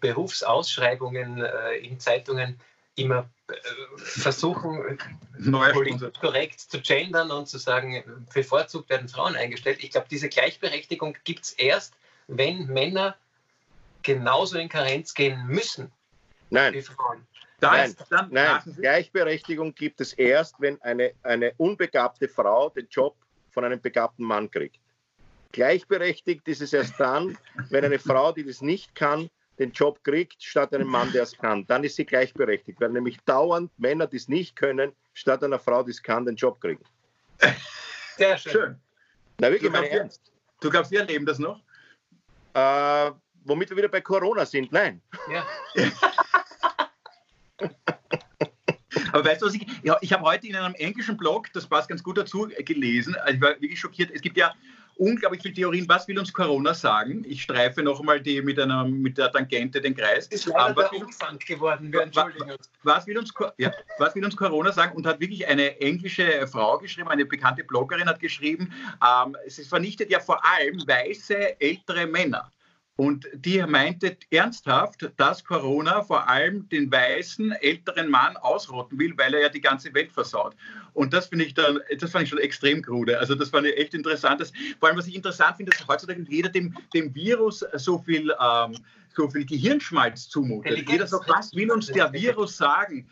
Berufsausschreibungen 0.00 1.42
äh, 1.42 1.76
in 1.76 1.98
Zeitungen 1.98 2.58
immer 2.94 3.30
äh, 3.48 3.54
versuchen, 3.96 4.98
politisch 5.72 6.12
korrekt 6.20 6.60
zu 6.60 6.80
gendern 6.80 7.30
und 7.30 7.48
zu 7.48 7.58
sagen, 7.58 8.26
bevorzugt 8.32 8.90
werden 8.90 9.08
Frauen 9.08 9.36
eingestellt. 9.36 9.82
Ich 9.82 9.90
glaube, 9.90 10.08
diese 10.10 10.28
Gleichberechtigung 10.28 11.16
gibt 11.24 11.44
es 11.44 11.52
erst, 11.52 11.94
wenn 12.28 12.66
Männer 12.66 13.16
genauso 14.02 14.58
in 14.58 14.68
Karenz 14.68 15.14
gehen 15.14 15.46
müssen 15.46 15.90
Nein. 16.50 16.74
wie 16.74 16.82
Frauen. 16.82 17.26
Nein, 17.60 17.94
nein, 18.30 18.60
Gleichberechtigung 18.76 19.72
gibt 19.72 20.00
es 20.00 20.12
erst, 20.14 20.56
wenn 20.58 20.82
eine, 20.82 21.12
eine 21.22 21.52
unbegabte 21.58 22.28
Frau 22.28 22.70
den 22.70 22.88
Job 22.90 23.14
von 23.50 23.64
einem 23.64 23.80
begabten 23.80 24.24
Mann 24.24 24.50
kriegt. 24.50 24.81
Gleichberechtigt 25.52 26.48
ist 26.48 26.62
es 26.62 26.72
erst 26.72 26.98
dann, 26.98 27.36
wenn 27.70 27.84
eine 27.84 27.98
Frau, 27.98 28.32
die 28.32 28.44
das 28.44 28.62
nicht 28.62 28.94
kann, 28.94 29.28
den 29.58 29.70
Job 29.72 30.02
kriegt, 30.02 30.42
statt 30.42 30.74
einem 30.74 30.88
Mann, 30.88 31.12
der 31.12 31.24
es 31.24 31.36
kann. 31.36 31.66
Dann 31.66 31.84
ist 31.84 31.96
sie 31.96 32.06
gleichberechtigt, 32.06 32.80
weil 32.80 32.88
nämlich 32.88 33.18
dauernd 33.26 33.70
Männer, 33.78 34.06
die 34.06 34.16
es 34.16 34.28
nicht 34.28 34.56
können, 34.56 34.92
statt 35.12 35.44
einer 35.44 35.58
Frau, 35.58 35.82
die 35.82 35.90
es 35.90 36.02
kann, 36.02 36.24
den 36.24 36.36
Job 36.36 36.60
kriegen. 36.60 36.82
Sehr 38.16 38.38
schön. 38.38 38.52
schön. 38.52 38.80
Na, 39.38 39.50
wirklich, 39.50 39.70
du, 39.70 39.78
glaubst, 39.78 39.92
ernst. 39.92 40.32
du 40.60 40.70
glaubst, 40.70 40.90
wir 40.90 41.00
erleben 41.00 41.26
das 41.26 41.38
noch? 41.38 41.60
Äh, 42.54 43.10
womit 43.44 43.70
wir 43.70 43.76
wieder 43.76 43.88
bei 43.88 44.00
Corona 44.00 44.46
sind, 44.46 44.72
nein. 44.72 45.02
Ja. 45.30 45.46
Aber 49.12 49.24
weißt 49.24 49.42
du, 49.42 49.46
was 49.46 49.54
ich, 49.54 49.66
ja, 49.82 49.96
ich 50.00 50.12
habe 50.12 50.22
heute 50.24 50.46
in 50.46 50.56
einem 50.56 50.74
englischen 50.74 51.16
Blog, 51.16 51.52
das 51.52 51.66
passt 51.66 51.88
ganz 51.88 52.02
gut 52.02 52.18
dazu, 52.18 52.48
gelesen, 52.58 53.14
also 53.16 53.34
ich 53.34 53.40
war 53.40 53.50
wirklich 53.60 53.78
schockiert, 53.78 54.10
es 54.10 54.22
gibt 54.22 54.36
ja 54.36 54.54
unglaublich 54.96 55.42
viele 55.42 55.54
Theorien. 55.54 55.88
Was 55.88 56.08
will 56.08 56.18
uns 56.18 56.32
Corona 56.32 56.74
sagen? 56.74 57.24
Ich 57.26 57.42
streife 57.42 57.82
nochmal 57.82 58.20
die 58.20 58.40
mit, 58.42 58.58
einer, 58.58 58.84
mit 58.84 59.18
der 59.18 59.30
Tangente 59.32 59.80
den 59.80 59.94
Kreis. 59.94 60.26
Ist 60.28 60.46
leider 60.46 60.76
was, 60.76 60.92
will, 60.92 61.04
Umfang 61.04 61.38
geworden. 61.38 61.92
Wir 61.92 62.02
entschuldigen 62.02 62.50
uns. 62.50 62.70
Was 62.82 63.06
will 63.06 63.18
uns, 63.18 63.32
ja, 63.58 63.72
was 63.98 64.14
will 64.14 64.24
uns 64.24 64.36
Corona 64.36 64.72
sagen? 64.72 64.96
Und 64.96 65.06
hat 65.06 65.20
wirklich 65.20 65.46
eine 65.46 65.80
englische 65.80 66.46
Frau 66.46 66.78
geschrieben, 66.78 67.08
eine 67.08 67.24
bekannte 67.24 67.64
Bloggerin 67.64 68.08
hat 68.08 68.20
geschrieben, 68.20 68.72
ähm, 69.02 69.36
es 69.46 69.66
vernichtet 69.66 70.10
ja 70.10 70.20
vor 70.20 70.40
allem 70.44 70.86
weiße, 70.86 71.60
ältere 71.60 72.06
Männer. 72.06 72.50
Und 72.96 73.26
die 73.34 73.62
meinte 73.62 74.18
ernsthaft, 74.30 75.10
dass 75.16 75.44
Corona 75.44 76.02
vor 76.02 76.28
allem 76.28 76.68
den 76.68 76.92
weißen 76.92 77.52
älteren 77.52 78.10
Mann 78.10 78.36
ausrotten 78.36 78.98
will, 78.98 79.14
weil 79.16 79.32
er 79.32 79.40
ja 79.40 79.48
die 79.48 79.62
ganze 79.62 79.94
Welt 79.94 80.12
versaut. 80.12 80.54
Und 80.92 81.14
das 81.14 81.28
finde 81.28 81.46
ich 81.46 81.54
dann, 81.54 81.80
das 81.98 82.10
fand 82.10 82.24
ich 82.24 82.30
schon 82.30 82.38
extrem 82.38 82.82
krude. 82.82 83.18
Also 83.18 83.34
das 83.34 83.48
fand 83.48 83.66
ich 83.66 83.78
echt 83.78 83.94
interessant. 83.94 84.42
Das, 84.42 84.52
vor 84.78 84.88
allem, 84.88 84.98
was 84.98 85.06
ich 85.06 85.14
interessant 85.14 85.56
finde, 85.56 85.72
dass 85.72 85.88
heutzutage 85.88 86.22
jeder 86.28 86.50
dem, 86.50 86.76
dem 86.92 87.14
Virus 87.14 87.64
so 87.76 87.98
viel 87.98 88.30
ähm, 88.38 88.76
so 89.14 89.28
viel 89.28 89.44
Gehirnschmalz 89.44 90.28
zumutet. 90.28 90.88
Jeder 90.88 91.06
sagt, 91.06 91.28
was 91.28 91.54
will 91.54 91.70
uns 91.70 91.86
der 91.86 92.12
Virus 92.12 92.56
sagen? 92.56 93.08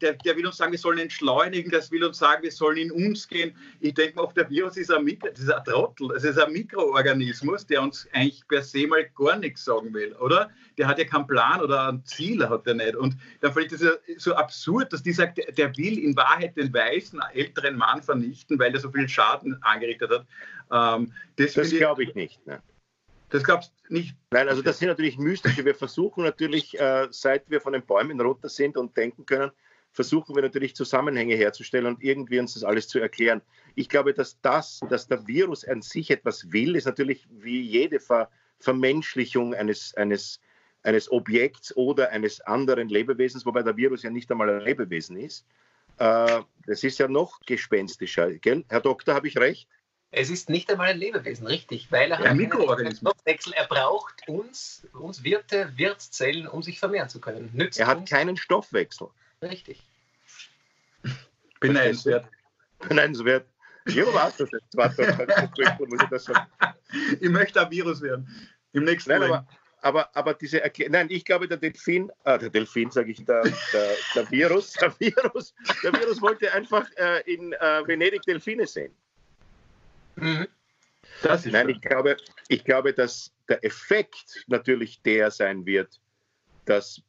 Der, 0.00 0.14
der, 0.14 0.36
will 0.36 0.46
uns 0.46 0.56
sagen, 0.56 0.72
wir 0.72 0.78
sollen 0.78 0.98
entschleunigen, 0.98 1.70
das 1.70 1.90
will 1.90 2.04
uns 2.04 2.18
sagen, 2.18 2.42
wir 2.42 2.50
sollen 2.50 2.76
in 2.76 2.90
uns 2.90 3.28
gehen. 3.28 3.54
Ich 3.80 3.94
denke 3.94 4.16
mal, 4.16 4.28
der 4.34 4.50
Virus 4.50 4.76
ist 4.76 4.90
ein, 4.90 5.04
Mikro, 5.04 5.28
ist 5.28 5.50
ein 5.50 5.64
Trottel, 5.64 6.10
es 6.16 6.24
ist 6.24 6.38
ein 6.38 6.52
Mikroorganismus, 6.52 7.64
der 7.66 7.82
uns 7.82 8.06
eigentlich 8.12 8.46
per 8.48 8.62
se 8.62 8.86
mal 8.86 9.08
gar 9.16 9.38
nichts 9.38 9.64
sagen 9.64 9.94
will, 9.94 10.12
oder? 10.14 10.50
Der 10.76 10.88
hat 10.88 10.98
ja 10.98 11.04
keinen 11.04 11.28
Plan 11.28 11.60
oder 11.60 11.88
ein 11.92 12.04
Ziel 12.04 12.46
hat 12.48 12.66
er 12.66 12.74
nicht. 12.74 12.96
Und 12.96 13.16
da 13.40 13.52
finde 13.52 13.66
ich 13.66 13.72
das 13.72 13.82
ja 13.82 13.92
so 14.18 14.34
absurd, 14.34 14.92
dass 14.92 15.04
die 15.04 15.12
sagt, 15.12 15.38
der 15.56 15.76
will 15.76 15.98
in 15.98 16.16
Wahrheit 16.16 16.56
den 16.56 16.74
weißen 16.74 17.20
älteren 17.32 17.76
Mann 17.76 18.02
vernichten, 18.02 18.58
weil 18.58 18.74
er 18.74 18.80
so 18.80 18.90
viel 18.90 19.08
Schaden 19.08 19.56
angerichtet 19.62 20.10
hat. 20.10 20.26
Ähm, 20.72 21.12
das, 21.36 21.54
das 21.54 21.70
glaube 21.70 22.02
ich 22.02 22.14
nicht. 22.16 22.44
Ne? 22.46 22.60
Das 23.30 23.42
glaubst 23.42 23.72
du 23.88 23.94
nicht? 23.94 24.16
Nein, 24.30 24.48
also 24.48 24.62
das 24.62 24.78
sind 24.78 24.88
natürlich 24.88 25.18
mystische. 25.18 25.64
Wir 25.64 25.74
versuchen 25.74 26.24
natürlich, 26.24 26.78
äh, 26.78 27.08
seit 27.10 27.50
wir 27.50 27.60
von 27.60 27.72
den 27.72 27.84
Bäumen 27.84 28.20
runter 28.20 28.48
sind 28.48 28.76
und 28.76 28.96
denken 28.96 29.26
können, 29.26 29.50
versuchen 29.92 30.34
wir 30.34 30.42
natürlich 30.42 30.74
Zusammenhänge 30.74 31.36
herzustellen 31.36 31.86
und 31.86 32.02
irgendwie 32.02 32.40
uns 32.40 32.54
das 32.54 32.64
alles 32.64 32.88
zu 32.88 32.98
erklären. 32.98 33.42
Ich 33.76 33.88
glaube, 33.88 34.12
dass 34.12 34.40
das, 34.40 34.80
dass 34.90 35.06
der 35.06 35.26
Virus 35.26 35.64
an 35.64 35.82
sich 35.82 36.10
etwas 36.10 36.52
will, 36.52 36.76
ist 36.76 36.84
natürlich 36.84 37.26
wie 37.30 37.60
jede 37.60 38.00
Ver 38.00 38.28
Vermenschlichung 38.60 39.54
eines, 39.54 39.94
eines, 39.94 40.40
eines 40.82 41.10
Objekts 41.10 41.76
oder 41.76 42.10
eines 42.10 42.40
anderen 42.40 42.88
Lebewesens, 42.88 43.44
wobei 43.44 43.62
der 43.62 43.76
Virus 43.76 44.02
ja 44.02 44.10
nicht 44.10 44.30
einmal 44.30 44.48
ein 44.48 44.60
Lebewesen 44.60 45.16
ist. 45.16 45.46
Äh, 45.98 46.40
das 46.66 46.82
ist 46.82 46.98
ja 46.98 47.06
noch 47.06 47.40
gespenstischer. 47.40 48.32
Gell? 48.34 48.64
Herr 48.68 48.80
Doktor, 48.80 49.14
habe 49.14 49.28
ich 49.28 49.36
recht? 49.36 49.68
Es 50.16 50.30
ist 50.30 50.48
nicht 50.48 50.70
einmal 50.70 50.88
ein 50.88 50.98
Lebewesen, 50.98 51.46
richtig, 51.46 51.90
weil 51.90 52.10
er 52.12 52.20
ja, 52.20 52.30
hat 52.30 52.78
einen 52.78 52.96
Stoffwechsel. 52.96 53.52
Er 53.54 53.66
braucht 53.66 54.28
uns, 54.28 54.86
uns 54.92 55.24
Wirte, 55.24 55.72
Wirtszellen, 55.76 56.46
um 56.46 56.62
sich 56.62 56.78
vermehren 56.78 57.08
zu 57.08 57.20
können. 57.20 57.50
Nützt 57.52 57.80
er 57.80 57.88
hat 57.88 57.98
uns. 57.98 58.10
keinen 58.10 58.36
Stoffwechsel. 58.36 59.08
Richtig. 59.42 59.82
Beneidenswert. 61.60 62.28
Beneidenswert. 62.88 63.46
Ja, 63.88 64.04
was 64.14 64.36
das 64.36 64.50
jetzt? 64.52 64.76
Warte, 64.76 65.02
muss 65.86 66.02
ich 66.02 66.08
das 66.08 66.24
sagen. 66.24 66.46
Ich 67.20 67.28
möchte 67.28 67.60
ein 67.60 67.70
Virus 67.70 68.00
werden. 68.00 68.28
Im 68.72 68.84
nächsten 68.84 69.10
Nein, 69.10 69.24
aber, 69.24 69.46
aber, 69.82 70.16
aber 70.16 70.34
diese 70.34 70.62
Erklärung, 70.62 70.92
nein, 70.92 71.06
ich 71.10 71.24
glaube, 71.24 71.46
der 71.46 71.58
Delfin, 71.58 72.10
äh, 72.24 72.38
der 72.38 72.50
Delfin, 72.50 72.90
sage 72.90 73.12
ich, 73.12 73.24
der, 73.24 73.42
der, 73.42 73.90
der, 74.14 74.30
Virus, 74.30 74.72
der 74.80 74.98
Virus, 74.98 75.54
der 75.82 75.92
Virus 75.92 76.22
wollte 76.22 76.52
einfach 76.52 76.88
äh, 76.96 77.20
in 77.32 77.52
äh, 77.52 77.86
Venedig 77.86 78.22
Delfine 78.22 78.66
sehen. 78.66 78.94
Mhm. 80.16 80.46
Nein, 81.46 81.68
ich 81.68 81.80
glaube, 81.80 82.16
ich 82.48 82.64
glaube, 82.64 82.92
dass 82.92 83.32
der 83.48 83.64
Effekt 83.64 84.44
natürlich 84.46 85.02
der 85.02 85.30
sein 85.30 85.64
wird, 85.66 86.00
dass 86.64 87.02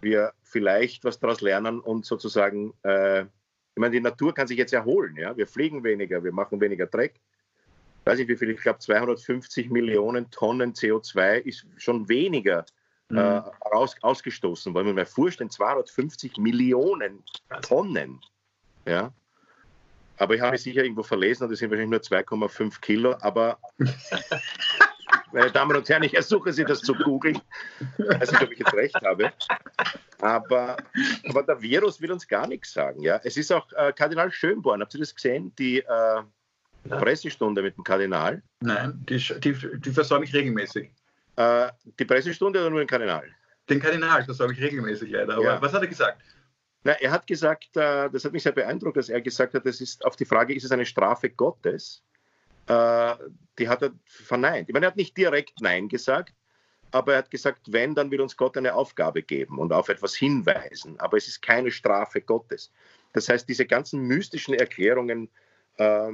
wir 0.00 0.32
vielleicht 0.42 1.04
was 1.04 1.18
daraus 1.18 1.40
lernen 1.40 1.80
und 1.80 2.06
sozusagen, 2.06 2.74
äh, 2.82 3.22
ich 3.22 3.76
meine, 3.76 3.92
die 3.92 4.00
Natur 4.00 4.34
kann 4.34 4.46
sich 4.46 4.58
jetzt 4.58 4.72
erholen. 4.72 5.16
Ja? 5.16 5.36
Wir 5.36 5.46
fliegen 5.46 5.84
weniger, 5.84 6.22
wir 6.22 6.32
machen 6.32 6.60
weniger 6.60 6.86
Dreck. 6.86 7.20
Ich 8.00 8.06
weiß 8.06 8.18
nicht, 8.18 8.28
wie 8.28 8.36
viel, 8.36 8.50
ich 8.50 8.60
glaube, 8.60 8.78
250 8.78 9.70
Millionen 9.70 10.30
Tonnen 10.30 10.72
CO2 10.72 11.38
ist 11.40 11.66
schon 11.76 12.08
weniger 12.08 12.64
mhm. 13.08 13.18
äh, 13.18 13.42
raus, 13.72 13.94
ausgestoßen, 14.00 14.72
weil 14.74 14.84
man 14.84 14.94
mir 14.94 15.06
vorstellen, 15.06 15.50
250 15.50 16.38
Millionen 16.38 17.22
Tonnen. 17.62 18.20
Ja? 18.86 19.12
Aber 20.20 20.34
ich 20.34 20.40
habe 20.42 20.52
mich 20.52 20.62
sicher 20.62 20.82
irgendwo 20.82 21.02
verlesen 21.02 21.44
und 21.44 21.52
es 21.52 21.60
sind 21.60 21.70
wahrscheinlich 21.70 21.90
nur 22.10 22.18
2,5 22.20 22.80
Kilo. 22.82 23.16
Aber, 23.22 23.58
meine 25.32 25.50
Damen 25.50 25.74
und 25.74 25.88
Herren, 25.88 26.02
ich 26.02 26.12
ersuche 26.12 26.52
Sie, 26.52 26.62
das 26.62 26.82
zu 26.82 26.94
googeln. 26.94 27.40
Ich 27.96 28.04
weiß 28.06 28.32
nicht, 28.32 28.42
ob 28.42 28.52
ich 28.52 28.58
jetzt 28.58 28.74
recht 28.74 28.94
habe. 28.96 29.32
Aber, 30.20 30.76
aber 31.26 31.42
der 31.44 31.62
Virus 31.62 32.02
will 32.02 32.12
uns 32.12 32.28
gar 32.28 32.46
nichts 32.46 32.74
sagen. 32.74 33.00
Ja? 33.00 33.18
Es 33.24 33.38
ist 33.38 33.50
auch 33.50 33.66
äh, 33.72 33.94
Kardinal 33.94 34.30
Schönborn. 34.30 34.82
Habt 34.82 34.92
ihr 34.92 35.00
das 35.00 35.14
gesehen? 35.14 35.54
Die 35.58 35.78
äh, 35.78 36.22
Pressestunde 36.90 37.62
mit 37.62 37.78
dem 37.78 37.84
Kardinal? 37.84 38.42
Nein, 38.60 39.02
die, 39.08 39.16
die, 39.16 39.80
die 39.80 39.90
versorge 39.90 40.26
ich 40.26 40.34
regelmäßig. 40.34 40.90
Äh, 41.36 41.68
die 41.98 42.04
Pressestunde 42.04 42.60
oder 42.60 42.68
nur 42.68 42.80
den 42.80 42.88
Kardinal? 42.88 43.26
Den 43.70 43.80
Kardinal 43.80 44.22
versorge 44.22 44.52
ich 44.52 44.60
regelmäßig 44.60 45.12
leider. 45.12 45.32
Aber 45.32 45.44
ja. 45.44 45.62
was 45.62 45.72
hat 45.72 45.80
er 45.80 45.88
gesagt? 45.88 46.20
Na, 46.82 46.92
er 46.92 47.10
hat 47.10 47.26
gesagt, 47.26 47.76
äh, 47.76 48.08
das 48.10 48.24
hat 48.24 48.32
mich 48.32 48.42
sehr 48.42 48.52
beeindruckt, 48.52 48.96
dass 48.96 49.08
er 49.08 49.20
gesagt 49.20 49.54
hat, 49.54 49.66
das 49.66 49.80
ist 49.80 50.04
auf 50.04 50.16
die 50.16 50.24
Frage, 50.24 50.54
ist 50.54 50.64
es 50.64 50.72
eine 50.72 50.86
Strafe 50.86 51.28
Gottes? 51.28 52.02
Äh, 52.66 53.14
die 53.58 53.68
hat 53.68 53.82
er 53.82 53.92
verneint. 54.04 54.68
Ich 54.68 54.72
meine, 54.72 54.86
er 54.86 54.90
hat 54.90 54.96
nicht 54.96 55.16
direkt 55.16 55.60
Nein 55.60 55.88
gesagt, 55.88 56.34
aber 56.90 57.12
er 57.12 57.18
hat 57.18 57.30
gesagt, 57.30 57.72
wenn, 57.72 57.94
dann 57.94 58.10
will 58.10 58.20
uns 58.20 58.36
Gott 58.36 58.56
eine 58.56 58.74
Aufgabe 58.74 59.22
geben 59.22 59.58
und 59.58 59.72
auf 59.72 59.88
etwas 59.88 60.14
hinweisen. 60.14 60.98
Aber 61.00 61.16
es 61.16 61.28
ist 61.28 61.42
keine 61.42 61.70
Strafe 61.70 62.20
Gottes. 62.20 62.72
Das 63.12 63.28
heißt, 63.28 63.48
diese 63.48 63.66
ganzen 63.66 64.02
mystischen 64.02 64.54
Erklärungen, 64.54 65.28
äh, 65.76 66.12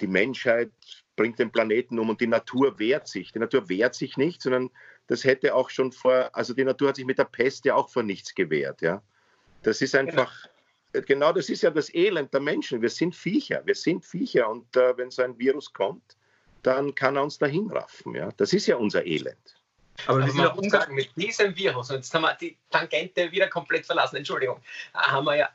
die 0.00 0.06
Menschheit 0.06 0.70
bringt 1.16 1.38
den 1.38 1.52
Planeten 1.52 1.98
um 1.98 2.08
und 2.08 2.20
die 2.20 2.26
Natur 2.26 2.78
wehrt 2.78 3.08
sich. 3.08 3.32
Die 3.32 3.38
Natur 3.38 3.68
wehrt 3.68 3.94
sich 3.94 4.16
nicht, 4.16 4.40
sondern 4.40 4.70
das 5.06 5.24
hätte 5.24 5.54
auch 5.54 5.68
schon 5.68 5.92
vor, 5.92 6.30
also 6.32 6.54
die 6.54 6.64
Natur 6.64 6.88
hat 6.88 6.96
sich 6.96 7.04
mit 7.04 7.18
der 7.18 7.24
Pest 7.24 7.64
ja 7.64 7.74
auch 7.74 7.90
vor 7.90 8.02
nichts 8.02 8.34
gewehrt. 8.34 8.80
Ja? 8.80 9.02
Das 9.62 9.80
ist 9.80 9.94
einfach, 9.94 10.32
genau. 10.92 11.06
genau 11.06 11.32
das 11.32 11.48
ist 11.48 11.62
ja 11.62 11.70
das 11.70 11.92
Elend 11.94 12.32
der 12.32 12.40
Menschen. 12.40 12.82
Wir 12.82 12.90
sind 12.90 13.14
Viecher, 13.14 13.62
wir 13.64 13.74
sind 13.74 14.04
Viecher 14.04 14.48
und 14.48 14.76
äh, 14.76 14.96
wenn 14.96 15.10
so 15.10 15.22
ein 15.22 15.38
Virus 15.38 15.72
kommt, 15.72 16.16
dann 16.62 16.94
kann 16.94 17.16
er 17.16 17.22
uns 17.24 17.38
dahin 17.38 17.70
raffen. 17.70 18.14
Ja? 18.14 18.30
Das 18.36 18.52
ist 18.52 18.66
ja 18.66 18.76
unser 18.76 19.04
Elend. 19.04 19.56
Aber, 20.06 20.22
Aber 20.22 20.32
man 20.32 20.56
muss 20.56 20.68
sagen, 20.68 20.94
mit 20.94 21.10
diesem 21.16 21.54
Virus, 21.56 21.90
und 21.90 21.96
jetzt 21.96 22.14
haben 22.14 22.22
wir 22.22 22.34
die 22.34 22.56
Tangente 22.70 23.30
wieder 23.30 23.48
komplett 23.48 23.86
verlassen, 23.86 24.16
Entschuldigung, 24.16 24.60
haben 24.94 25.24
wir 25.24 25.36
ja 25.36 25.50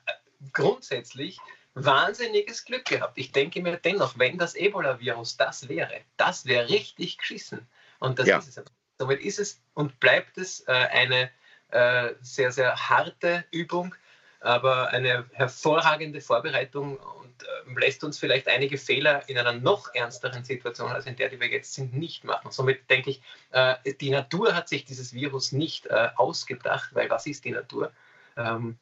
grundsätzlich 0.54 1.40
wahnsinniges 1.74 2.66
Glück 2.66 2.86
gehabt. 2.86 3.18
Ich 3.18 3.32
denke 3.32 3.62
mir 3.62 3.78
dennoch, 3.78 4.18
wenn 4.18 4.38
das 4.38 4.56
Ebola-Virus 4.56 5.38
das 5.38 5.68
wäre, 5.68 6.02
das 6.18 6.46
wäre 6.46 6.70
richtig 6.70 7.18
geschissen. 7.18 7.68
Und 8.00 8.20
das 8.20 8.28
ja. 8.28 8.38
ist 8.38 8.58
es. 8.58 8.64
Somit 9.00 9.22
ist 9.22 9.40
es 9.40 9.62
und 9.74 10.00
bleibt 10.00 10.38
es 10.38 10.62
äh, 10.68 10.72
eine 10.72 11.30
äh, 11.72 12.14
sehr, 12.22 12.52
sehr 12.52 12.76
harte 12.76 13.46
Übung, 13.52 13.94
aber 14.40 14.90
eine 14.90 15.26
hervorragende 15.34 16.22
Vorbereitung 16.22 16.98
und 16.98 17.44
äh, 17.44 17.80
lässt 17.80 18.04
uns 18.04 18.18
vielleicht 18.18 18.48
einige 18.48 18.78
Fehler 18.78 19.28
in 19.28 19.38
einer 19.38 19.54
noch 19.54 19.94
ernsteren 19.94 20.44
Situation 20.44 20.92
als 20.92 21.06
in 21.06 21.16
der, 21.16 21.30
die 21.30 21.40
wir 21.40 21.48
jetzt 21.48 21.74
sind, 21.74 21.96
nicht 21.96 22.24
machen. 22.24 22.52
Somit 22.52 22.90
denke 22.90 23.10
ich, 23.12 23.22
äh, 23.52 23.76
die 24.00 24.10
Natur 24.10 24.56
hat 24.56 24.70
sich 24.70 24.86
dieses 24.86 25.14
Virus 25.14 25.52
nicht 25.52 25.88
äh, 25.88 26.10
ausgedacht, 26.16 26.90
weil 26.94 27.10
was 27.10 27.26
ist 27.26 27.46
die 27.46 27.52
Natur? 27.52 27.92
Ähm, 28.38 28.78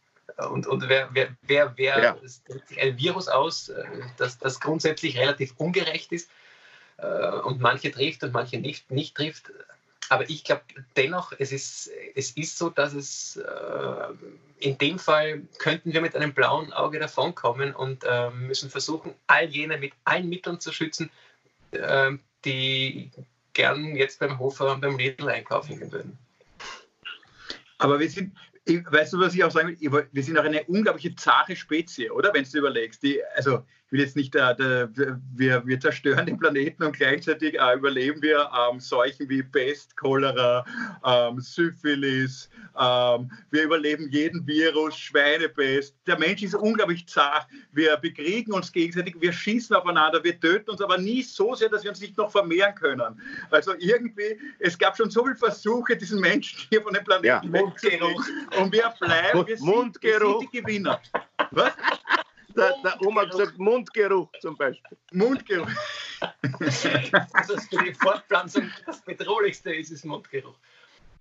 und, 0.49 0.67
und 0.67 0.89
wer, 0.89 1.09
wer, 1.13 1.35
wer, 1.43 1.73
wer 1.77 2.03
ja. 2.03 2.17
ein 2.81 2.97
Virus 2.97 3.27
aus, 3.27 3.69
äh, 3.69 3.83
das, 4.17 4.37
das 4.37 4.59
grundsätzlich 4.59 5.17
relativ 5.17 5.53
ungerecht 5.57 6.11
ist 6.11 6.29
äh, 6.97 7.29
und 7.39 7.61
manche 7.61 7.91
trifft 7.91 8.23
und 8.23 8.33
manche 8.33 8.59
nicht, 8.59 8.91
nicht 8.91 9.15
trifft, 9.15 9.51
aber 10.09 10.29
ich 10.29 10.43
glaube 10.43 10.63
dennoch, 10.95 11.33
es 11.37 11.51
ist, 11.51 11.89
es 12.15 12.31
ist 12.31 12.57
so, 12.57 12.69
dass 12.69 12.93
es 12.93 13.37
äh, 13.37 14.07
in 14.59 14.77
dem 14.77 14.99
Fall 14.99 15.41
könnten 15.57 15.93
wir 15.93 16.01
mit 16.01 16.15
einem 16.15 16.33
blauen 16.33 16.73
Auge 16.73 16.99
davonkommen 16.99 17.73
und 17.73 18.03
äh, 18.03 18.29
müssen 18.31 18.69
versuchen, 18.69 19.13
all 19.27 19.45
jene 19.45 19.77
mit 19.77 19.93
allen 20.03 20.29
Mitteln 20.29 20.59
zu 20.59 20.71
schützen, 20.71 21.09
äh, 21.71 22.11
die 22.43 23.11
gern 23.53 23.95
jetzt 23.95 24.19
beim 24.19 24.37
Hofer 24.37 24.73
und 24.73 24.81
beim 24.81 24.97
Lidl 24.97 25.29
einkaufen 25.29 25.79
gehen 25.79 25.91
würden. 25.91 26.17
Aber 27.77 27.99
wir 27.99 28.09
sind, 28.09 28.35
weißt 28.65 29.13
du, 29.13 29.19
was 29.19 29.33
ich 29.33 29.43
auch 29.43 29.51
sagen 29.51 29.77
will? 29.79 30.07
Wir 30.11 30.23
sind 30.23 30.37
auch 30.37 30.43
eine 30.43 30.63
unglaubliche 30.65 31.15
zahre 31.15 31.55
Spezie, 31.55 32.09
oder? 32.11 32.33
Wenn 32.33 32.43
du 32.43 32.57
überlegst. 32.57 33.03
Die, 33.03 33.21
also, 33.35 33.63
will 33.95 34.01
jetzt 34.01 34.15
nicht, 34.15 34.35
äh, 34.35 34.55
der, 34.55 34.89
wir, 35.35 35.65
wir 35.65 35.79
zerstören 35.79 36.25
den 36.25 36.37
Planeten 36.37 36.83
und 36.83 36.97
gleichzeitig 36.97 37.59
äh, 37.59 37.75
überleben 37.75 38.21
wir 38.21 38.49
ähm, 38.69 38.79
Seuchen 38.79 39.29
wie 39.29 39.41
Pest, 39.41 39.95
Cholera, 39.95 40.65
ähm, 41.05 41.39
Syphilis, 41.39 42.49
ähm, 42.77 43.31
wir 43.51 43.63
überleben 43.63 44.09
jeden 44.09 44.45
Virus, 44.45 44.97
Schweinepest. 44.97 45.95
Der 46.07 46.19
Mensch 46.19 46.43
ist 46.43 46.55
unglaublich 46.55 47.07
zart. 47.07 47.47
Wir 47.71 47.95
bekriegen 47.97 48.53
uns 48.53 48.71
gegenseitig, 48.71 49.15
wir 49.19 49.31
schießen 49.31 49.75
aufeinander, 49.75 50.21
wir 50.23 50.37
töten 50.39 50.71
uns 50.71 50.81
aber 50.81 50.97
nie 50.97 51.23
so 51.23 51.55
sehr, 51.55 51.69
dass 51.69 51.83
wir 51.83 51.91
uns 51.91 52.01
nicht 52.01 52.17
noch 52.17 52.31
vermehren 52.31 52.75
können. 52.75 53.21
Also 53.49 53.73
irgendwie, 53.79 54.37
es 54.59 54.77
gab 54.77 54.97
schon 54.97 55.09
so 55.09 55.23
viele 55.23 55.37
Versuche, 55.37 55.95
diesen 55.95 56.19
Menschen 56.19 56.59
hier 56.69 56.81
von 56.81 56.93
dem 56.93 57.03
Planeten 57.05 57.25
ja. 57.25 57.41
wegzukriegen. 57.53 58.07
Und 58.59 58.73
wir 58.73 58.93
bleiben, 58.99 59.47
wir 59.47 59.57
sind, 59.57 60.03
wir 60.03 60.19
sind 60.19 60.41
die 60.41 60.61
Gewinner. 60.61 60.99
Was? 61.51 61.71
Der, 62.55 62.73
der 62.83 63.01
Oma 63.01 63.21
hat 63.21 63.31
gesagt 63.31 63.57
Mundgeruch 63.57 64.29
zum 64.39 64.55
Beispiel. 64.57 64.97
Mundgeruch. 65.11 65.69
also 67.33 67.57
für 67.57 67.83
die 67.83 67.93
Fortpflanzung 67.93 68.69
das 68.85 69.01
Bedrohlichste 69.01 69.73
ist, 69.73 69.91
ist 69.91 70.05
Mundgeruch. 70.05 70.55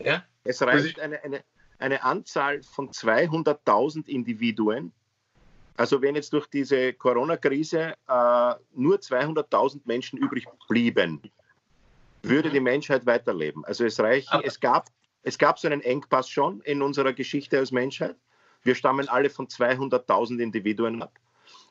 Ja? 0.00 0.24
Es 0.44 0.62
reicht 0.62 1.00
eine, 1.00 1.22
eine, 1.24 1.44
eine 1.78 2.02
Anzahl 2.02 2.62
von 2.62 2.90
200.000 2.90 4.06
Individuen. 4.06 4.92
Also 5.76 6.00
wenn 6.00 6.14
jetzt 6.14 6.32
durch 6.32 6.46
diese 6.46 6.92
Corona-Krise 6.92 7.94
äh, 8.08 8.54
nur 8.74 8.96
200.000 8.98 9.80
Menschen 9.84 10.18
übrig 10.18 10.46
blieben, 10.68 11.20
würde 12.22 12.50
die 12.50 12.60
Menschheit 12.60 13.06
weiterleben. 13.06 13.64
Also 13.64 13.84
es 13.84 13.98
reichen, 13.98 14.40
es 14.44 14.60
gab, 14.60 14.88
es 15.22 15.36
gab 15.36 15.58
so 15.58 15.66
einen 15.66 15.80
Engpass 15.80 16.28
schon 16.28 16.60
in 16.62 16.80
unserer 16.80 17.12
Geschichte 17.12 17.58
als 17.58 17.72
Menschheit. 17.72 18.16
Wir 18.62 18.74
stammen 18.74 19.08
alle 19.08 19.30
von 19.30 19.48
200.000 19.48 20.38
Individuen 20.38 21.02
ab. 21.02 21.12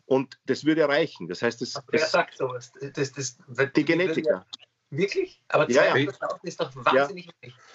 Und 0.06 0.40
das 0.46 0.66
würde 0.66 0.88
reichen. 0.88 1.28
Das 1.28 1.42
heißt, 1.42 1.62
das, 1.62 1.82
Wer 1.90 2.00
sagt 2.00 2.38
sowas? 2.38 2.72
Das, 2.94 3.14
das, 3.14 3.38
die 3.76 3.86
Genetiker. 3.86 4.46
Wirklich? 4.90 5.42
Aber 5.48 5.64
200.000 5.64 5.74
ja, 5.74 5.98
ja. 5.98 6.12
ist 6.44 6.62
doch 6.62 6.72
wahnsinnig 6.76 7.30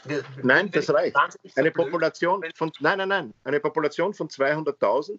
ja. 0.07 0.18
Nein, 0.43 0.70
das 0.70 0.89
reicht. 0.91 1.16
Eine 1.57 1.72
Population 1.72 2.45
von, 2.55 2.70
nein, 2.79 2.99
nein, 2.99 3.09
nein, 3.09 3.35
eine 3.43 3.59
Population 3.59 4.14
von 4.14 4.29
200.000 4.29 5.18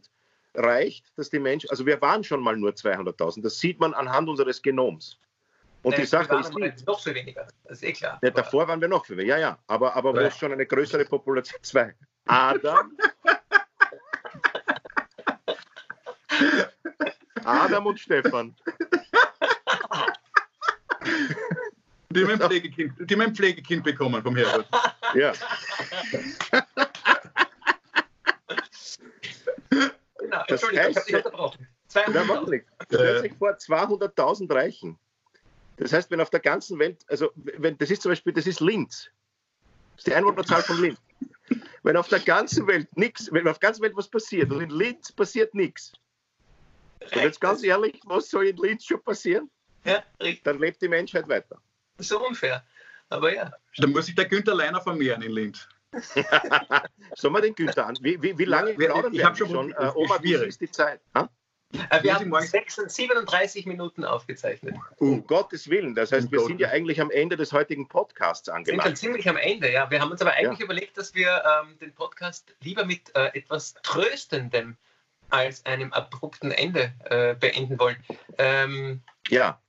reicht, 0.56 1.12
dass 1.18 1.30
die 1.30 1.40
Menschen, 1.40 1.70
also 1.70 1.86
wir 1.86 2.02
waren 2.02 2.24
schon 2.24 2.42
mal 2.42 2.56
nur 2.56 2.72
200.000, 2.72 3.44
das 3.44 3.60
sieht 3.60 3.82
man 3.82 3.94
anhand 3.94 4.30
unseres 4.30 4.62
Genoms. 4.62 5.20
Und 5.84 5.92
Nein, 5.92 6.02
die 6.02 6.08
Sache 6.08 6.40
ist 6.40 6.54
die, 6.54 6.74
noch 6.86 7.02
viel 7.02 7.16
weniger, 7.16 7.48
das 7.64 7.80
ist 7.80 7.84
eh 7.84 7.94
klar. 7.94 8.20
Ja, 8.22 8.32
davor 8.32 8.68
waren 8.68 8.82
wir 8.82 8.88
noch 8.88 9.06
viel 9.06 9.18
weniger, 9.18 9.38
ja, 9.38 9.50
ja, 9.50 9.60
aber, 9.68 9.94
aber 9.96 10.14
wo 10.14 10.20
es 10.20 10.38
schon 10.38 10.54
eine 10.54 10.66
größere 10.66 11.04
Population, 11.06 11.62
zwei. 11.64 11.96
Adam, 12.26 12.98
Adam 17.50 17.86
und 17.88 18.00
Stefan. 18.00 18.56
Die 22.12 22.24
mein 22.24 22.40
Pflegekind, 22.40 22.94
die 23.00 23.16
mein 23.16 23.36
Pflegekind 23.36 23.84
bekommen 23.84 24.24
vom 24.24 24.36
Herbert. 24.36 24.68
Ja. 25.14 25.32
genau, 29.70 30.44
Entschuldigung, 30.48 30.86
das 30.88 30.96
heißt, 30.96 31.10
ich 31.10 31.14
habe 31.14 31.26
unterbrochen. 31.26 31.68
200.000. 31.92 32.64
Stellt 32.86 33.22
sich 33.22 33.34
vor, 33.34 33.52
200.000 33.52 34.54
reichen. 34.54 35.00
Das 35.78 35.94
heißt, 35.94 36.10
wenn 36.12 36.20
auf 36.20 36.32
der 36.32 36.40
ganzen 36.40 36.80
Welt, 36.80 37.04
also 37.08 37.32
wenn, 37.36 37.78
das 37.78 37.92
ist 37.92 38.02
zum 38.02 38.12
Beispiel, 38.12 38.34
das 38.34 38.48
ist 38.48 38.60
Linz. 38.60 39.10
Das 39.92 40.00
ist 40.00 40.08
die 40.08 40.14
Einwohnerzahl 40.14 40.64
von 40.64 40.82
Linz. 40.82 41.00
Wenn 41.84 41.96
auf 41.96 42.08
der 42.08 42.20
ganzen 42.20 42.68
Welt 42.68 42.88
nichts, 42.98 43.32
wenn 43.32 43.48
auf 43.48 43.60
der 43.60 43.70
ganzen 43.70 43.84
Welt 43.84 43.96
was 43.96 44.10
passiert 44.10 44.52
und 44.52 44.62
in 44.62 44.70
Linz 44.70 45.12
passiert 45.12 45.54
nichts, 45.54 45.94
und 47.02 47.16
jetzt 47.16 47.42
ganz 47.42 47.64
ehrlich, 47.64 48.00
was 48.06 48.30
soll 48.30 48.48
in 48.48 48.58
Linz 48.58 48.86
schon 48.86 49.02
passieren? 49.04 49.50
Ja, 49.86 50.04
richtig. 50.22 50.44
Dann 50.44 50.60
lebt 50.60 50.82
die 50.82 50.88
Menschheit 50.88 51.28
weiter. 51.28 51.58
So 51.98 52.26
unfair. 52.26 52.66
Aber 53.10 53.34
ja. 53.34 53.52
Dann 53.78 53.92
muss 53.92 54.06
sich 54.06 54.16
der 54.16 54.26
Günther 54.26 54.54
Leiner 54.54 54.82
vermehren 54.82 55.22
in 55.22 55.32
Linz. 55.32 55.68
Sollen 57.16 57.34
wir 57.34 57.42
den 57.42 57.56
Günther 57.56 57.88
an? 57.88 57.98
Wie, 58.02 58.22
wie, 58.22 58.38
wie 58.38 58.46
lange 58.46 58.72
ja, 58.72 58.78
plaudern 58.78 59.14
wir 59.14 59.36
schon? 59.36 59.50
schon? 59.50 59.72
Äh, 59.72 59.92
Oma, 59.96 60.20
wie 60.22 60.34
ist 60.34 60.62
die 60.62 60.70
Zeit? 60.70 61.02
Ha? 61.16 61.30
Äh, 61.90 62.04
wir 62.04 62.16
haben 62.16 62.32
37 62.34 63.66
Minuten 63.66 64.04
aufgezeichnet. 64.04 64.76
Um 64.98 65.26
Gottes 65.26 65.70
Willen. 65.70 65.96
Das 65.96 66.12
heißt, 66.12 66.28
um 66.28 66.32
wir 66.32 66.40
Gott. 66.40 66.48
sind 66.48 66.60
ja 66.60 66.70
eigentlich 66.70 67.00
am 67.00 67.12
Ende 67.12 67.38
des 67.38 67.54
heutigen 67.54 67.88
Podcasts 67.88 68.50
angelangt. 68.50 68.84
Wir 68.84 68.90
sind 68.90 68.98
schon 68.98 69.08
ziemlich 69.08 69.30
am 69.30 69.38
Ende, 69.38 69.72
ja. 69.72 69.90
Wir 69.90 70.02
haben 70.02 70.12
uns 70.12 70.22
aber 70.22 70.34
eigentlich 70.34 70.60
ja. 70.60 70.66
überlegt, 70.66 70.98
dass 70.98 71.14
wir 71.14 71.44
ähm, 71.64 71.78
den 71.80 71.94
Podcast 71.94 72.56
lieber 72.62 72.86
mit 72.86 73.16
äh, 73.16 73.38
etwas 73.38 73.76
Tröstendem 73.84 74.78
als 75.30 75.66
einem 75.66 75.94
abrupten 75.94 76.52
Ende 76.52 76.94
äh, 77.06 77.36
beenden 77.36 77.80
wollen. 77.80 77.98
Ähm, 78.38 79.02
ja. 79.30 79.62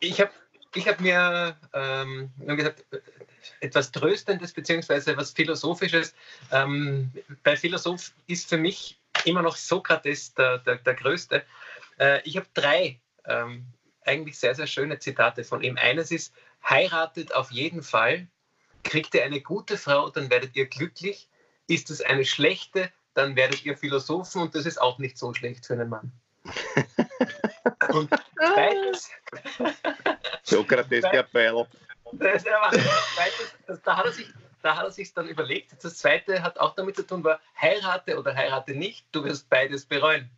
Ich 0.00 0.20
habe 0.20 0.30
ich 0.74 0.88
hab 0.88 1.00
mir 1.00 1.56
ähm, 1.72 2.32
gesagt, 2.38 2.84
etwas 3.60 3.92
Tröstendes 3.92 4.52
beziehungsweise 4.52 5.12
etwas 5.12 5.32
Philosophisches. 5.32 6.14
Ähm, 6.50 7.12
bei 7.42 7.56
Philosoph 7.56 8.12
ist 8.26 8.48
für 8.48 8.56
mich 8.56 8.98
immer 9.24 9.42
noch 9.42 9.56
Sokrates 9.56 10.34
der, 10.34 10.58
der, 10.58 10.76
der 10.76 10.94
Größte. 10.94 11.44
Äh, 11.98 12.20
ich 12.24 12.36
habe 12.36 12.46
drei 12.54 13.00
ähm, 13.26 13.66
eigentlich 14.04 14.38
sehr, 14.38 14.54
sehr 14.54 14.66
schöne 14.66 14.98
Zitate 14.98 15.44
von 15.44 15.62
ihm. 15.62 15.76
Eines 15.78 16.10
ist, 16.10 16.34
heiratet 16.68 17.34
auf 17.34 17.50
jeden 17.50 17.82
Fall, 17.82 18.26
kriegt 18.82 19.14
ihr 19.14 19.24
eine 19.24 19.40
gute 19.40 19.78
Frau, 19.78 20.10
dann 20.10 20.30
werdet 20.30 20.56
ihr 20.56 20.66
glücklich. 20.66 21.28
Ist 21.66 21.90
es 21.90 22.02
eine 22.02 22.24
schlechte, 22.24 22.90
dann 23.14 23.36
werdet 23.36 23.64
ihr 23.64 23.76
Philosophen 23.76 24.42
und 24.42 24.54
das 24.54 24.66
ist 24.66 24.80
auch 24.80 24.98
nicht 24.98 25.16
so 25.16 25.32
schlecht 25.34 25.66
für 25.66 25.74
einen 25.74 25.88
Mann. 25.88 26.12
und 27.92 28.10
zweites. 28.36 29.10
Sokrates, 30.42 31.04
der. 31.12 31.26
Das, 32.12 32.44
das, 33.66 33.82
da 33.82 33.96
hat 33.96 34.04
er 34.04 34.12
sich 34.12 34.28
da 34.64 34.76
hat 34.76 34.84
er 34.84 34.90
sich 34.90 35.12
dann 35.12 35.28
überlegt. 35.28 35.72
Das 35.84 35.98
zweite 35.98 36.42
hat 36.42 36.58
auch 36.58 36.74
damit 36.74 36.96
zu 36.96 37.06
tun, 37.06 37.22
war 37.22 37.38
heirate 37.60 38.18
oder 38.18 38.34
heirate 38.34 38.74
nicht, 38.74 39.06
du 39.12 39.22
wirst 39.22 39.50
beides 39.50 39.84
bereuen. 39.84 40.30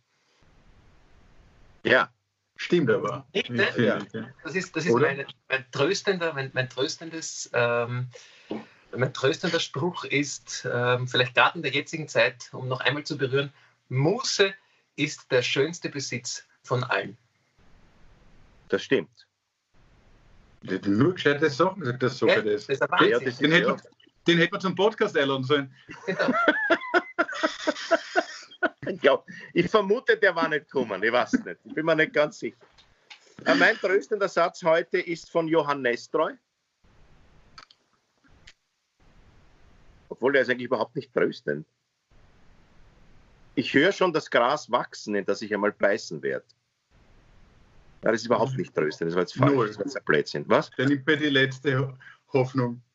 Ja, 1.83 2.11
stimmt 2.57 2.89
aber. 2.89 3.25
Nicht, 3.33 3.49
ne? 3.49 3.67
ja. 3.77 3.99
Das 4.43 4.53
ist, 4.53 4.75
das 4.75 4.85
ist 4.85 4.93
meine, 4.93 5.25
mein 5.47 5.65
tröstender, 5.71 6.33
mein, 6.33 6.51
mein 6.53 6.69
tröstendes 6.69 7.49
ähm, 7.53 8.09
mein 8.97 9.13
tröstender 9.13 9.59
Spruch 9.59 10.03
ist, 10.03 10.67
ähm, 10.71 11.07
vielleicht 11.07 11.35
gerade 11.35 11.57
in 11.57 11.61
der 11.61 11.71
jetzigen 11.71 12.07
Zeit, 12.07 12.49
um 12.51 12.67
noch 12.67 12.79
einmal 12.81 13.03
zu 13.03 13.17
berühren, 13.17 13.53
Muße 13.89 14.53
ist 14.95 15.31
der 15.31 15.41
schönste 15.41 15.89
Besitz 15.89 16.45
von 16.63 16.83
allen. 16.83 17.17
Das 18.69 18.83
stimmt. 18.83 19.27
Nur 20.61 21.13
gescheite 21.13 21.49
Sachen 21.49 21.85
sagt 21.85 22.03
das 22.03 22.17
so. 22.17 22.27
Ja, 22.27 22.41
das 22.41 22.67
ist 22.67 22.81
ja, 22.81 23.19
das 23.19 23.37
den, 23.37 23.51
hätte 23.51 23.69
man, 23.69 23.81
den 24.25 24.37
hätte 24.39 24.51
man 24.51 24.61
zum 24.61 24.75
Podcast 24.75 25.15
einladen 25.17 25.43
sollen. 25.43 25.73
ja, 29.01 29.23
ich 29.53 29.69
vermute, 29.69 30.17
der 30.17 30.35
war 30.35 30.49
nicht 30.49 30.69
gekommen. 30.69 31.01
Ich 31.03 31.11
weiß 31.11 31.33
nicht. 31.45 31.59
Ich 31.63 31.73
bin 31.73 31.85
mir 31.85 31.95
nicht 31.95 32.13
ganz 32.13 32.39
sicher. 32.39 32.57
Äh, 33.45 33.55
mein 33.55 33.77
tröstender 33.77 34.27
Satz 34.27 34.63
heute 34.63 34.99
ist 34.99 35.29
von 35.29 35.47
Johann 35.47 35.83
Nestreu. 35.83 36.33
Obwohl 40.09 40.35
er 40.35 40.41
ist 40.41 40.49
eigentlich 40.49 40.65
überhaupt 40.65 40.95
nicht 40.95 41.13
tröstend. 41.13 41.67
Ich 43.55 43.73
höre 43.73 43.91
schon 43.91 44.13
das 44.13 44.29
Gras 44.29 44.69
wachsen, 44.71 45.15
in 45.15 45.25
das 45.25 45.41
ich 45.41 45.53
einmal 45.53 45.71
beißen 45.71 46.21
werde. 46.21 46.45
Ja, 48.03 48.11
das 48.11 48.21
ist 48.21 48.27
überhaupt 48.27 48.55
nicht 48.55 48.75
tröstend, 48.75 49.09
das 49.09 49.15
war 49.15 49.23
jetzt 49.23 49.35
falsch, 49.35 49.53
Null. 49.53 49.67
das 49.67 49.77
war 49.77 49.85
jetzt 49.85 49.97
ein 49.97 50.03
Blödsinn. 50.05 50.45
Was? 50.47 50.69
Dann 50.77 50.89
nimmt 50.89 51.07
mir 51.07 51.17
die 51.17 51.29
letzte 51.29 51.97
Hoffnung. 52.31 52.81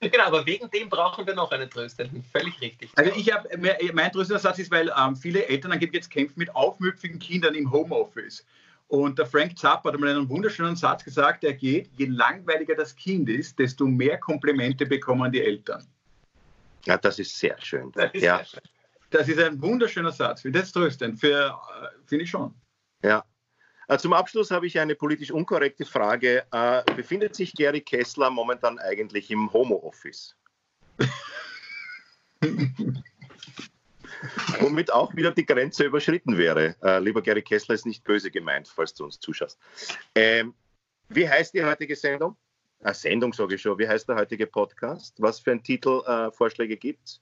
genau, 0.00 0.24
aber 0.24 0.46
wegen 0.46 0.70
dem 0.70 0.88
brauchen 0.88 1.26
wir 1.26 1.34
noch 1.34 1.50
einen 1.50 1.68
Tröstenden. 1.68 2.22
Völlig 2.22 2.60
richtig. 2.60 2.92
Also 2.94 3.10
ich 3.16 3.32
habe, 3.32 3.48
mein 3.58 4.12
tröstender 4.12 4.38
Satz 4.38 4.60
ist, 4.60 4.70
weil 4.70 4.92
ähm, 4.96 5.16
viele 5.16 5.46
Eltern 5.46 5.72
angeblich 5.72 6.02
jetzt 6.02 6.10
kämpfen 6.10 6.38
mit 6.38 6.54
aufmüpfigen 6.54 7.18
Kindern 7.18 7.54
im 7.54 7.70
Homeoffice. 7.72 8.46
Und 8.88 9.18
der 9.18 9.26
Frank 9.26 9.58
Zappa 9.58 9.90
hat 9.90 9.94
einmal 9.94 10.10
einen 10.10 10.28
wunderschönen 10.28 10.74
Satz 10.74 11.04
gesagt, 11.04 11.42
der 11.42 11.52
geht, 11.52 11.90
je 11.98 12.06
langweiliger 12.06 12.74
das 12.74 12.96
Kind 12.96 13.28
ist, 13.28 13.58
desto 13.58 13.86
mehr 13.86 14.18
Komplimente 14.18 14.86
bekommen 14.86 15.30
die 15.30 15.42
Eltern. 15.42 15.86
Ja, 16.86 16.96
das 16.96 17.18
ist 17.18 17.38
sehr 17.38 17.60
schön. 17.60 17.92
Das 17.92 18.12
ist, 18.14 18.22
ja. 18.22 18.42
schön. 18.42 18.62
Das 19.10 19.28
ist 19.28 19.38
ein 19.38 19.60
wunderschöner 19.60 20.12
Satz. 20.12 20.42
Das 20.42 20.62
ist 20.62 20.72
tröstend, 20.72 21.22
äh, 21.22 21.50
finde 22.06 22.24
ich 22.24 22.30
schon. 22.30 22.54
Ja. 23.02 23.22
Äh, 23.88 23.98
zum 23.98 24.14
Abschluss 24.14 24.50
habe 24.50 24.66
ich 24.66 24.80
eine 24.80 24.94
politisch 24.94 25.30
unkorrekte 25.30 25.84
Frage. 25.84 26.44
Äh, 26.50 26.82
befindet 26.94 27.34
sich 27.34 27.52
Gary 27.54 27.82
Kessler 27.82 28.30
momentan 28.30 28.78
eigentlich 28.78 29.30
im 29.30 29.52
Homo-Office? 29.52 30.34
womit 34.60 34.92
auch 34.92 35.14
wieder 35.14 35.32
die 35.32 35.46
Grenze 35.46 35.84
überschritten 35.84 36.36
wäre. 36.36 36.76
Äh, 36.82 36.98
lieber 37.00 37.22
Gary 37.22 37.42
Kessler 37.42 37.74
ist 37.74 37.86
nicht 37.86 38.04
böse 38.04 38.30
gemeint, 38.30 38.68
falls 38.68 38.94
du 38.94 39.04
uns 39.04 39.18
zuschaust. 39.20 39.58
Ähm, 40.14 40.54
wie 41.08 41.28
heißt 41.28 41.54
die 41.54 41.64
heutige 41.64 41.96
Sendung? 41.96 42.36
Eine 42.80 42.94
Sendung 42.94 43.32
sage 43.32 43.56
ich 43.56 43.62
schon. 43.62 43.78
Wie 43.78 43.88
heißt 43.88 44.08
der 44.08 44.16
heutige 44.16 44.46
Podcast? 44.46 45.14
Was 45.18 45.40
für 45.40 45.52
ein 45.52 45.62
Titelvorschläge 45.62 46.74
äh, 46.74 46.76
gibt 46.76 47.06
es? 47.06 47.20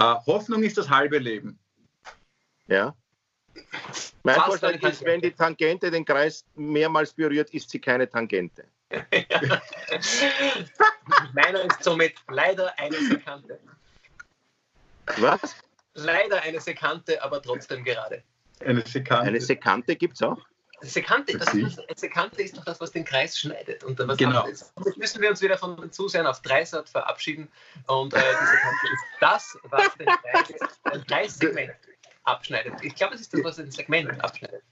Uh, 0.00 0.16
Hoffnung 0.26 0.62
ist 0.62 0.78
das 0.78 0.88
halbe 0.88 1.18
Leben. 1.18 1.58
Ja. 2.66 2.94
Mein 4.22 4.36
Fast 4.36 4.46
Vorschlag 4.48 4.82
ist, 4.82 5.04
wenn 5.04 5.20
die 5.20 5.32
Tangente 5.32 5.90
den 5.90 6.04
Kreis 6.04 6.44
mehrmals 6.54 7.12
berührt, 7.12 7.50
ist 7.50 7.68
sie 7.70 7.80
keine 7.80 8.08
Tangente. 8.08 8.64
Meiner 11.34 11.62
ist 11.64 11.82
somit 11.82 12.14
leider 12.28 12.76
eine 12.78 12.96
Sekante. 12.96 13.60
Was? 15.18 15.56
Leider 15.94 16.42
eine 16.42 16.60
Sekante, 16.60 17.22
aber 17.22 17.42
trotzdem 17.42 17.84
gerade. 17.84 18.22
Eine 18.60 18.86
Sekante. 18.86 19.24
Eine 19.24 19.40
Sekante 19.40 19.96
gibt 19.96 20.14
es 20.14 20.22
auch? 20.22 20.38
Sekante, 20.82 21.36
das 21.36 21.52
Sekante 22.00 22.42
ist 22.42 22.56
doch 22.56 22.64
das, 22.64 22.80
was 22.80 22.90
den 22.92 23.04
Kreis 23.04 23.38
schneidet. 23.38 23.84
Und 23.84 23.98
was 23.98 24.16
Genau. 24.16 24.46
Damit 24.76 24.96
müssen 24.96 25.20
wir 25.20 25.28
uns 25.28 25.42
wieder 25.42 25.58
von 25.58 25.76
den 25.76 25.92
Zusehern 25.92 26.26
auf 26.26 26.40
Dreisat 26.40 26.88
verabschieden. 26.88 27.48
Und 27.86 28.14
äh, 28.14 28.18
die 28.18 28.46
Sekante 28.46 28.86
ist 28.92 29.04
das, 29.20 29.58
was 29.64 29.94
den 29.96 30.06
Kreis, 30.06 30.78
ein 30.84 31.06
Kreissegment 31.06 31.72
abschneidet. 32.24 32.74
Ich 32.82 32.94
glaube, 32.94 33.14
es 33.14 33.22
ist 33.22 33.34
das, 33.34 33.44
was 33.44 33.58
ein 33.58 33.70
Segment 33.70 34.22
abschneidet. 34.24 34.62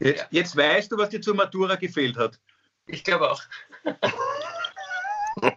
Jetzt, 0.00 0.26
jetzt 0.30 0.56
weißt 0.56 0.90
du, 0.90 0.98
was 0.98 1.10
dir 1.10 1.20
zur 1.20 1.36
Matura 1.36 1.76
gefehlt 1.76 2.16
hat. 2.16 2.40
Ich 2.86 3.04
glaube 3.04 3.30
auch. 3.30 3.42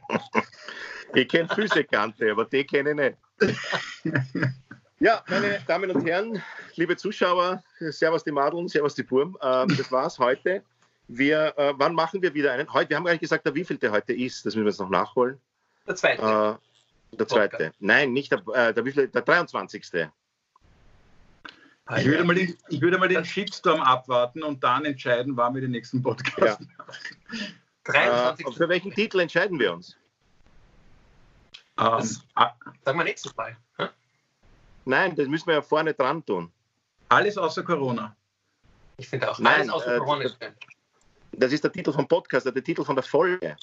Ich 1.16 1.30
kenne 1.30 1.47
viel 1.55 1.72
Sekante, 1.72 2.30
aber 2.30 2.43
die 2.43 2.66
kenne 2.66 2.89
ich 2.89 2.95
nicht. 2.97 3.66
Ja, 4.99 5.23
meine 5.27 5.59
Damen 5.67 5.91
und 5.91 6.05
Herren, 6.05 6.41
liebe 6.75 6.95
Zuschauer, 6.95 7.61
Servus 7.79 8.23
die 8.23 8.31
Madeln, 8.31 8.67
Servus 8.67 8.95
die 8.95 9.03
Burm. 9.03 9.37
Ähm, 9.41 9.75
das 9.77 9.91
war's 9.91 10.17
heute. 10.19 10.63
Wir, 11.07 11.53
äh, 11.57 11.73
wann 11.75 11.93
machen 11.93 12.21
wir 12.21 12.33
wieder 12.33 12.53
einen? 12.53 12.71
Heute, 12.71 12.89
wir 12.91 12.97
haben 12.97 13.03
gar 13.03 13.11
nicht 13.11 13.21
gesagt, 13.21 13.45
der 13.45 13.53
wievielte 13.53 13.91
heute 13.91 14.13
ist. 14.13 14.45
Das 14.45 14.55
müssen 14.55 14.65
wir 14.65 14.71
jetzt 14.71 14.79
noch 14.79 14.89
nachholen. 14.89 15.39
Der 15.85 15.95
zweite. 15.95 16.59
Äh, 17.11 17.17
der 17.17 17.27
zweite. 17.27 17.73
Nein, 17.79 18.13
nicht 18.13 18.31
der, 18.31 18.39
äh, 18.53 18.73
der, 18.73 18.85
wievielte, 18.85 19.09
der 19.11 19.21
23. 19.21 20.07
Ah, 21.87 21.97
Ich 21.97 22.05
würde, 22.05 22.23
mal 22.23 22.33
den, 22.33 22.57
ich 22.69 22.81
würde 22.81 22.97
mal 22.97 23.07
den 23.09 23.23
Shitstorm 23.25 23.81
abwarten 23.81 24.41
und 24.43 24.63
dann 24.63 24.85
entscheiden, 24.85 25.37
wann 25.37 25.53
wir 25.53 25.61
den 25.61 25.71
nächsten 25.71 26.01
Podcast 26.01 26.61
machen. 26.77 26.97
Äh, 27.83 27.91
23. 27.91 28.55
für 28.57 28.69
welchen 28.69 28.91
Titel 28.93 29.19
entscheiden 29.19 29.59
wir 29.59 29.73
uns? 29.73 29.95
Ähm, 31.77 31.85
Das- 31.97 32.21
a- 32.33 32.55
Sagen 32.83 32.97
wir 32.97 33.03
nächstes 33.03 33.35
Mal. 33.35 33.55
Hm? 33.77 33.89
Nein, 34.86 35.15
das 35.15 35.27
müssen 35.27 35.47
wir 35.47 35.55
ja 35.55 35.61
vorne 35.61 35.93
dran 35.93 36.25
tun. 36.25 36.51
alles 37.09 37.38
außer 37.38 37.63
Corona. 37.63 38.15
Ich 38.97 39.07
finde 39.09 39.29
auch. 39.29 39.39
Nein, 39.39 39.61
alles 39.61 39.69
außer 39.69 39.95
äh, 39.95 39.99
Corona 39.99 40.23
ist 40.25 40.38
schön. 40.41 40.53
Das 41.33 41.51
ist 41.51 41.63
der 41.63 41.71
Titel 41.71 41.91
vom 41.91 42.07
Podcast, 42.07 42.45
der 42.45 42.63
Titel 42.63 42.83
von 42.86 42.95
der 42.95 43.03
Folge. 43.03 43.57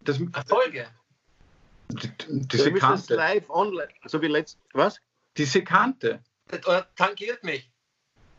Das, 0.00 0.20
Erfolge. 0.20 0.86
die, 1.88 2.08
die 2.28 2.58
Wir 2.58 2.72
müssen 2.72 2.92
es 2.92 3.06
Sekante. 3.06 3.14
live 3.14 3.48
online, 3.50 3.88
so 4.04 4.20
wie 4.20 4.26
letzt. 4.26 4.58
Was? 4.74 5.00
Die 5.36 5.44
Sekante. 5.44 6.22
Oder 6.52 6.88
tangiert 6.94 7.42
mich. 7.44 7.70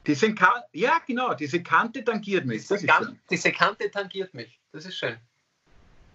Die 0.05 0.15
Sekante. 0.15 0.65
Ja, 0.73 0.99
genau. 1.05 1.33
Die 1.33 1.47
Sekante 1.47 2.03
tangiert 2.03 2.43
Die, 2.43 2.47
mich. 2.47 2.67
Das 2.67 2.71
ist 2.77 2.81
Sekan 2.81 3.03
schön. 3.05 3.19
die 3.29 3.37
Sekante 3.37 3.91
tangiert 3.91 4.33
mich. 4.33 4.59
Das 4.71 4.85
ist 4.85 4.95
schön. 4.97 5.17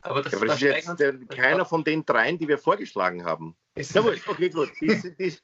Aber 0.04 0.22
das, 0.22 0.32
Ja, 0.32 0.38
aber 0.38 0.46
das 0.48 0.56
ist 0.56 0.62
jetzt 0.62 1.00
der, 1.00 1.18
keiner 1.26 1.64
von 1.64 1.82
den 1.82 2.04
dreien, 2.04 2.38
die 2.38 2.46
wir 2.46 2.58
vorgeschlagen 2.58 3.24
haben. 3.24 3.56
Ist- 3.74 3.94
gut, 3.94 4.20
okay, 4.26 4.50
gut. 4.50 4.70
Die, 4.80 4.86
die, 5.18 5.36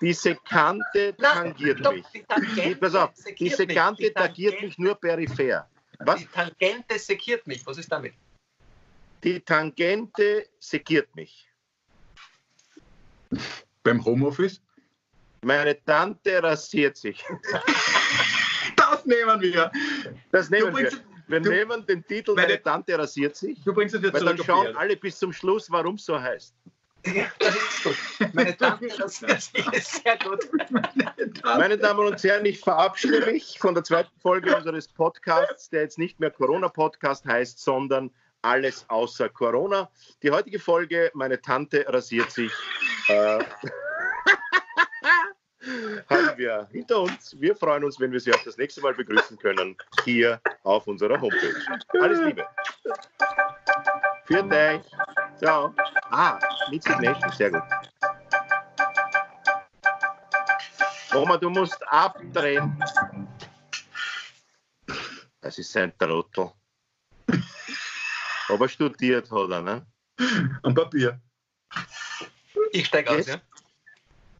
die 0.00 0.12
Sekante 0.12 1.14
Na, 1.18 1.32
tangiert 1.32 1.80
stopp, 1.80 1.94
mich. 1.94 2.06
Die 2.14 2.22
Tangente 2.22 2.76
pass 2.76 2.94
auf, 2.94 3.12
die 3.14 3.20
sekiert 3.22 3.38
mich. 3.40 3.56
Sekante 3.56 4.02
Die 4.04 4.12
tangiert 4.12 4.60
mich 4.62 4.78
nur 4.78 4.94
peripher. 4.94 5.68
Was? 6.00 6.20
Die 6.20 6.26
Tangente 6.26 6.98
sekiert 6.98 7.46
mich. 7.46 7.66
Was 7.66 7.78
ist 7.78 7.90
damit? 7.90 8.14
Die 9.24 9.40
Tangente 9.40 10.48
sekiert 10.60 11.14
mich. 11.16 11.48
Beim 13.82 14.04
Homeoffice. 14.04 14.62
Meine 15.42 15.82
Tante 15.84 16.42
rasiert 16.42 16.96
sich. 16.96 17.24
Das 18.76 19.04
nehmen 19.04 19.40
wir. 19.40 19.70
Das 20.30 20.50
nehmen 20.50 20.66
Du 20.66 20.72
bringst- 20.72 20.98
Wir 20.98 21.05
du- 21.28 21.50
nehmen 21.50 21.84
den 21.86 22.06
Titel 22.06 22.34
Meine- 22.34 22.48
Meine 22.48 22.62
Tante 22.62 22.98
rasiert 22.98 23.36
sich. 23.36 23.62
Du 23.64 23.72
bringst 23.72 23.94
es 23.94 24.02
jetzt 24.02 24.14
Weil 24.14 24.24
dann 24.24 24.38
schauen 24.44 24.76
alle 24.76 24.96
bis 24.96 25.18
zum 25.18 25.32
Schluss, 25.32 25.70
warum 25.70 25.96
es 25.96 26.04
so 26.04 26.20
heißt. 26.20 26.54
Ja, 27.06 27.26
das 27.38 27.54
ist 27.54 27.84
gut. 27.84 28.34
Meine 28.34 28.56
Tante 28.58 28.86
rasiert 28.98 29.40
sich. 29.40 29.72
ist 29.72 30.02
sehr 30.02 30.18
gut. 30.18 30.48
die 30.94 31.04
Erde. 31.04 31.32
Meine 31.44 31.78
Damen 31.78 32.06
und 32.06 32.22
Herren, 32.22 32.44
ich 32.46 32.58
verabschiede 32.60 33.24
mich 33.26 33.58
von 33.60 33.74
der 33.74 33.84
zweiten 33.84 34.10
Folge 34.20 34.56
unseres 34.56 34.88
Podcasts, 34.88 35.68
der 35.70 35.82
jetzt 35.82 35.98
nicht 35.98 36.18
mehr 36.18 36.30
Corona-Podcast 36.30 37.24
heißt, 37.26 37.60
sondern 37.62 38.10
alles 38.42 38.84
außer 38.88 39.28
Corona. 39.28 39.90
Die 40.22 40.30
heutige 40.30 40.58
Folge, 40.58 41.10
meine 41.14 41.40
Tante 41.40 41.84
rasiert 41.88 42.30
sich, 42.32 42.52
äh, 43.08 43.38
haben 46.08 46.38
wir 46.38 46.68
hinter 46.70 47.00
uns. 47.00 47.34
Wir 47.40 47.54
freuen 47.56 47.84
uns, 47.84 47.98
wenn 47.98 48.12
wir 48.12 48.20
Sie 48.20 48.32
auch 48.32 48.42
das 48.44 48.56
nächste 48.56 48.80
Mal 48.80 48.94
begrüßen 48.94 49.38
können, 49.38 49.76
hier 50.04 50.40
auf 50.62 50.86
unserer 50.86 51.20
Homepage. 51.20 51.54
Alles 52.00 52.20
Liebe. 52.20 52.46
Für 54.24 54.42
dich. 54.42 54.82
Ciao. 55.38 55.74
Ah, 56.10 56.38
Mitzig 56.70 56.98
Nation, 57.00 57.32
sehr 57.32 57.50
gut. 57.50 57.62
Oma, 61.14 61.36
du 61.36 61.50
musst 61.50 61.82
abdrehen. 61.88 62.82
Das 65.40 65.58
ist 65.58 65.76
ein 65.76 65.96
Trottel. 65.98 66.50
Aber 68.48 68.68
studiert 68.68 69.30
hat 69.30 69.50
er, 69.50 69.62
ne? 69.62 69.86
Am 70.62 70.74
Papier. 70.74 71.20
Ich 72.72 72.86
steige 72.86 73.10
aus, 73.10 73.26
ja? 73.26 73.40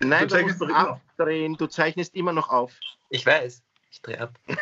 Nein, 0.00 0.20
Du 0.20 0.26
du, 0.26 0.34
zeichnest 0.34 0.60
musst 0.60 0.62
doch 0.62 0.68
immer 0.68 0.82
noch. 0.90 1.00
abdrehen. 1.18 1.56
Du 1.56 1.66
zeichnest 1.66 2.14
immer 2.14 2.32
noch 2.32 2.48
auf. 2.50 2.78
Ich 3.10 3.24
weiß. 3.24 3.62
Ich 3.90 4.02
drehe 4.02 4.20
ab. 4.20 4.38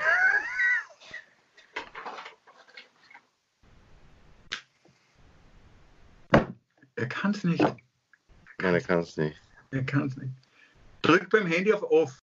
Er 6.96 7.08
kann 7.08 7.32
es 7.32 7.44
nicht. 7.44 7.60
Nein, 7.62 8.74
er 8.74 8.80
kann 8.80 9.00
es 9.00 9.16
nicht. 9.16 9.40
Er 9.70 9.84
kann 9.84 10.06
es 10.06 10.16
nicht. 10.16 10.32
Drück 11.02 11.28
beim 11.30 11.46
Handy 11.46 11.72
auf 11.72 11.82
Off. 11.82 12.22